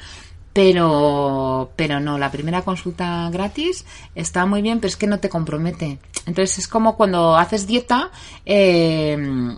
pero, 0.58 1.70
pero 1.76 2.00
no, 2.00 2.18
la 2.18 2.32
primera 2.32 2.64
consulta 2.64 3.30
gratis 3.30 3.86
está 4.16 4.48
muy 4.48 4.64
bien, 4.64 4.80
pero 4.80 4.88
es 4.88 4.98
que 4.98 5.06
no 5.06 5.20
te 5.20 5.30
compromete. 5.30 6.00
Entonces 6.26 6.58
es 6.58 6.68
como 6.68 6.98
cuando 6.98 7.38
haces 7.38 7.68
dieta, 7.68 8.10
eh, 8.44 9.56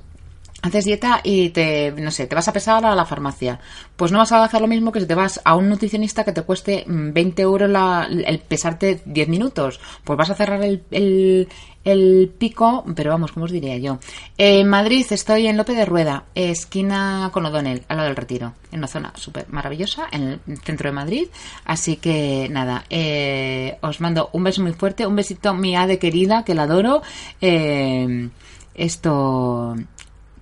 haces 0.61 0.85
dieta 0.85 1.21
y 1.23 1.49
te, 1.49 1.91
no 1.91 2.11
sé, 2.11 2.27
te 2.27 2.35
vas 2.35 2.47
a 2.47 2.53
pesar 2.53 2.85
a 2.85 2.95
la 2.95 3.05
farmacia. 3.05 3.59
Pues 3.95 4.11
no 4.11 4.17
vas 4.17 4.31
a 4.31 4.43
hacer 4.43 4.61
lo 4.61 4.67
mismo 4.67 4.91
que 4.91 4.99
si 4.99 5.05
te 5.05 5.15
vas 5.15 5.39
a 5.43 5.55
un 5.55 5.69
nutricionista 5.69 6.23
que 6.23 6.31
te 6.31 6.41
cueste 6.41 6.85
20 6.87 7.41
mm, 7.41 7.45
euros 7.45 7.69
la, 7.69 8.07
el 8.09 8.39
pesarte 8.39 9.01
10 9.05 9.29
minutos. 9.29 9.79
Pues 10.03 10.17
vas 10.17 10.29
a 10.29 10.35
cerrar 10.35 10.61
el, 10.63 11.47
el, 11.83 12.31
pico, 12.37 12.83
pero 12.95 13.11
vamos, 13.11 13.31
¿cómo 13.31 13.45
os 13.45 13.51
diría 13.51 13.77
yo? 13.77 13.99
En 14.37 14.67
Madrid 14.67 15.05
estoy 15.09 15.47
en 15.47 15.57
Lope 15.57 15.73
de 15.73 15.85
Rueda, 15.85 16.25
esquina 16.35 17.29
con 17.33 17.45
O'Donnell, 17.45 17.83
al 17.87 17.97
lado 17.97 18.09
del 18.09 18.15
Retiro, 18.15 18.53
en 18.71 18.79
una 18.79 18.87
zona 18.87 19.13
súper 19.15 19.47
maravillosa, 19.49 20.07
en 20.11 20.23
el 20.23 20.57
centro 20.59 20.89
de 20.89 20.93
Madrid. 20.93 21.27
Así 21.65 21.95
que 21.95 22.47
nada, 22.51 22.85
eh, 22.89 23.77
os 23.81 24.01
mando 24.01 24.29
un 24.33 24.43
beso 24.43 24.61
muy 24.61 24.73
fuerte, 24.73 25.07
un 25.07 25.15
besito 25.15 25.53
mi 25.53 25.75
de 25.75 25.99
querida, 25.99 26.43
que 26.43 26.53
la 26.53 26.63
adoro. 26.63 27.01
Eh, 27.41 28.29
esto 28.75 29.75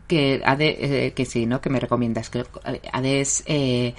que 0.07 0.41
Ade, 0.43 1.07
eh, 1.07 1.13
que 1.13 1.25
sí, 1.25 1.45
¿no? 1.45 1.61
Que 1.61 1.69
me 1.69 1.79
recomiendas. 1.79 2.29
Que 2.29 2.45
Ade 2.91 3.21
es, 3.21 3.43
eh, 3.45 3.93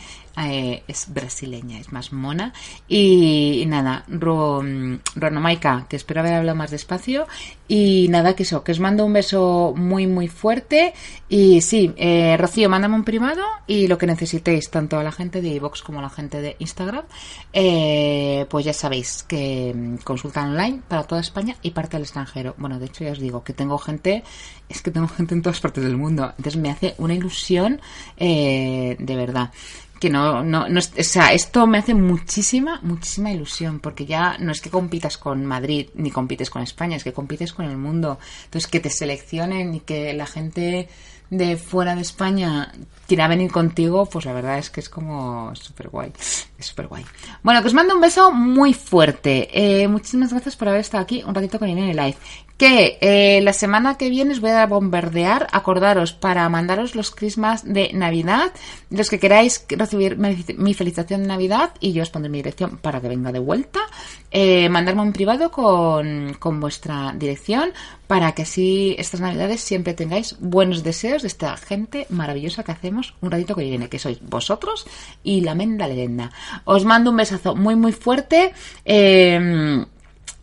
eh, 0.47 0.82
es 0.86 1.12
brasileña, 1.12 1.78
es 1.78 1.93
más 1.93 2.12
mona. 2.12 2.53
Y, 2.89 3.64
nada, 3.66 4.05
Ro, 4.09 4.62
Ronomaica, 5.14 5.86
que 5.89 5.97
espero 5.97 6.20
haber 6.20 6.34
hablado 6.34 6.57
más 6.57 6.70
despacio. 6.70 7.26
Y 7.66 8.07
nada, 8.09 8.34
que 8.34 8.45
eso, 8.45 8.64
que 8.64 8.72
os 8.72 8.80
mando 8.80 9.05
un 9.05 9.12
beso 9.12 9.74
muy, 9.76 10.07
muy 10.07 10.28
fuerte. 10.28 10.95
Y 11.28 11.61
sí, 11.61 11.93
eh, 11.97 12.36
Rocío, 12.39 12.68
mándame 12.70 12.95
un 12.95 13.05
privado 13.05 13.43
y 13.66 13.86
lo 13.89 13.99
que 13.99 14.07
necesitéis, 14.07 14.70
tanto 14.70 14.99
a 14.99 15.03
la 15.03 15.12
gente 15.12 15.43
de 15.43 15.49
iVox 15.49 15.82
como 15.82 15.99
a 15.99 16.03
la 16.03 16.11
gente 16.11 16.41
de 16.41 16.57
Instagram. 16.59 17.05
Eh, 17.53 18.47
pues 18.49 18.64
ya 18.64 18.72
sabéis 18.72 19.22
que 19.22 19.74
mm, 19.74 19.97
consulta 19.99 20.43
online 20.43 20.80
para 20.89 21.05
toda 21.05 21.20
España 21.20 21.57
y 21.62 21.72
parte 21.72 21.97
del 21.97 22.05
extranjero. 22.05 22.55
Bueno, 22.57 22.78
de 22.78 22.86
hecho 22.86 23.05
ya 23.05 23.12
os 23.12 23.18
digo 23.18 23.45
que 23.45 23.53
tengo 23.53 23.76
gente, 23.78 24.24
es 24.68 24.80
que 24.80 24.91
tengo 24.91 25.09
gente 25.09 25.34
en 25.34 25.43
todas 25.43 25.61
partes 25.61 25.84
del 25.84 25.97
mundo. 25.97 26.32
Entonces 26.39 26.57
me 26.57 26.70
hace 26.70 26.95
una 26.99 27.14
ilusión 27.14 27.80
eh, 28.16 28.97
de 28.99 29.16
verdad 29.16 29.51
que 29.99 30.11
no, 30.11 30.44
no, 30.44 30.68
no, 30.68 30.80
o 30.80 31.03
sea, 31.03 31.32
esto 31.32 31.66
me 31.66 31.78
hace 31.78 31.94
muchísima, 31.94 32.80
muchísima 32.82 33.32
ilusión, 33.32 33.80
porque 33.80 34.07
ya 34.07 34.36
no 34.38 34.53
es 34.53 34.61
que 34.61 34.70
compitas 34.70 35.18
con 35.18 35.44
Madrid 35.44 35.88
ni 35.94 36.11
compites 36.11 36.51
con 36.51 36.62
España, 36.62 36.96
es 36.96 37.05
que 37.05 37.12
compites 37.12 37.53
con 37.53 37.66
el 37.66 37.76
mundo. 37.76 38.18
Entonces, 38.44 38.70
que 38.70 38.80
te 38.80 38.90
seleccionen 38.90 39.74
y 39.74 39.80
que 39.80 40.12
la 40.14 40.26
gente 40.26 40.88
de 41.30 41.57
fuera 41.57 41.94
de 41.94 42.03
España 42.03 42.72
quiera 43.07 43.28
venir 43.28 43.51
contigo, 43.51 44.07
pues 44.07 44.24
la 44.24 44.32
verdad 44.32 44.59
es 44.59 44.70
que 44.70 44.80
es 44.80 44.88
como 44.88 45.55
súper 45.55 45.88
guay. 45.88 46.12
Es 46.59 46.66
súper 46.66 46.86
guay. 46.86 47.05
Bueno, 47.42 47.61
que 47.61 47.68
os 47.68 47.74
mando 47.74 47.94
un 47.94 48.01
beso 48.01 48.32
muy 48.32 48.74
fuerte. 48.74 49.49
Eh, 49.53 49.88
muchísimas 49.88 50.30
gracias 50.30 50.57
por 50.57 50.68
haber 50.68 50.80
estado 50.80 51.03
aquí 51.03 51.22
un 51.26 51.34
ratito 51.34 51.59
con 51.59 51.68
Irene 51.68 51.94
Live 51.94 52.16
que 52.59 52.99
eh, 53.01 53.41
la 53.43 53.53
semana 53.53 53.97
que 53.97 54.11
viene 54.11 54.33
os 54.33 54.41
voy 54.41 54.51
a 54.51 54.67
bombardear, 54.67 55.47
acordaros 55.53 56.13
para 56.13 56.49
mandaros 56.49 56.97
los 56.97 57.13
Christmas 57.13 57.63
de 57.63 57.93
Navidad, 57.95 58.53
los 58.91 59.09
que 59.09 59.21
queráis 59.21 59.65
recibir 59.69 60.19
mi 60.19 60.75
felicitación 60.75 61.23
de 61.23 61.29
Navidad 61.29 61.71
y 61.79 61.93
yo 61.93 62.03
os 62.03 62.11
pondré 62.11 62.29
mi 62.29 62.39
dirección 62.39 62.79
para 62.79 63.01
que 63.01 63.07
venga 63.07 63.31
de 63.31 63.39
vuelta, 63.39 63.79
eh, 64.33 64.69
mandarme 64.69 65.03
un 65.03 65.13
privado 65.13 65.53
con, 65.53 66.35
con 66.41 66.59
vuestra 66.59 67.15
dirección 67.17 67.71
para 68.09 68.33
que 68.33 68.43
así 68.43 68.97
estas 68.99 69.21
Navidades 69.21 69.61
siempre 69.61 69.95
tengáis 69.95 70.35
buenos 70.41 70.83
deseos 70.83 71.23
de 71.23 71.29
esta 71.29 71.57
gente 71.57 72.07
maravillosa 72.11 72.65
que 72.65 72.73
hacemos 72.73 73.15
un 73.21 73.31
ratito 73.31 73.55
que 73.55 73.63
viene, 73.63 73.89
que 73.89 74.01
sois 74.01 74.19
vosotros 74.21 74.85
y 75.23 75.43
la 75.43 75.55
menda 75.55 75.87
leyenda. 75.87 76.33
Os 76.65 76.85
mando 76.85 77.11
un 77.11 77.19
besazo 77.19 77.55
muy 77.55 77.77
muy 77.77 77.93
fuerte. 77.93 78.53
Eh, 78.85 79.85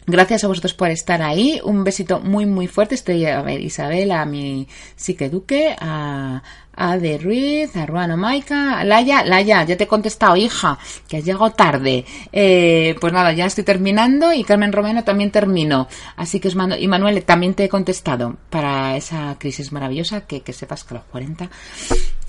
Gracias 0.07 0.43
a 0.43 0.47
vosotros 0.47 0.75
por 0.75 0.91
estar 0.91 1.23
ahí. 1.23 1.59
Un 1.63 1.83
besito 1.83 2.19
muy, 2.19 2.45
muy 2.45 2.67
fuerte. 2.67 2.93
Estoy 2.93 3.25
a 3.25 3.41
ver, 3.41 3.59
Isabel, 3.61 4.11
a 4.11 4.25
mi 4.25 4.67
psiqueduque, 4.95 5.75
a, 5.79 6.43
a 6.75 6.97
De 6.99 7.17
Ruiz, 7.17 7.75
a 7.75 7.87
Ruano 7.87 8.15
Maica, 8.15 8.79
a 8.79 8.83
Laia. 8.83 9.23
Laia, 9.23 9.63
ya 9.63 9.75
te 9.75 9.85
he 9.85 9.87
contestado, 9.87 10.35
hija, 10.35 10.77
que 11.07 11.17
has 11.17 11.25
llegado 11.25 11.49
tarde. 11.51 12.05
Eh, 12.31 12.95
pues 13.01 13.13
nada, 13.13 13.33
ya 13.33 13.47
estoy 13.47 13.63
terminando 13.63 14.31
y 14.31 14.43
Carmen 14.43 14.73
Romero 14.73 15.03
también 15.03 15.31
termino. 15.31 15.87
Así 16.15 16.39
que 16.39 16.49
os 16.49 16.55
mando. 16.55 16.77
Y 16.77 16.87
Manuel, 16.87 17.23
también 17.23 17.55
te 17.55 17.63
he 17.63 17.69
contestado 17.69 18.37
para 18.51 18.95
esa 18.97 19.37
crisis 19.39 19.71
maravillosa 19.71 20.21
que, 20.21 20.41
que 20.41 20.53
sepas 20.53 20.83
que 20.83 20.93
a 20.93 20.97
los 20.97 21.05
40 21.07 21.49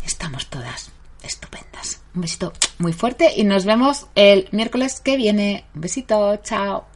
estamos 0.02 0.46
todas 0.46 0.92
estupendas. 1.22 2.00
Un 2.14 2.22
besito 2.22 2.54
muy 2.78 2.94
fuerte 2.94 3.34
y 3.36 3.44
nos 3.44 3.66
vemos 3.66 4.06
el 4.14 4.48
miércoles 4.52 5.00
que 5.00 5.18
viene. 5.18 5.66
Un 5.74 5.82
besito, 5.82 6.36
chao. 6.36 6.95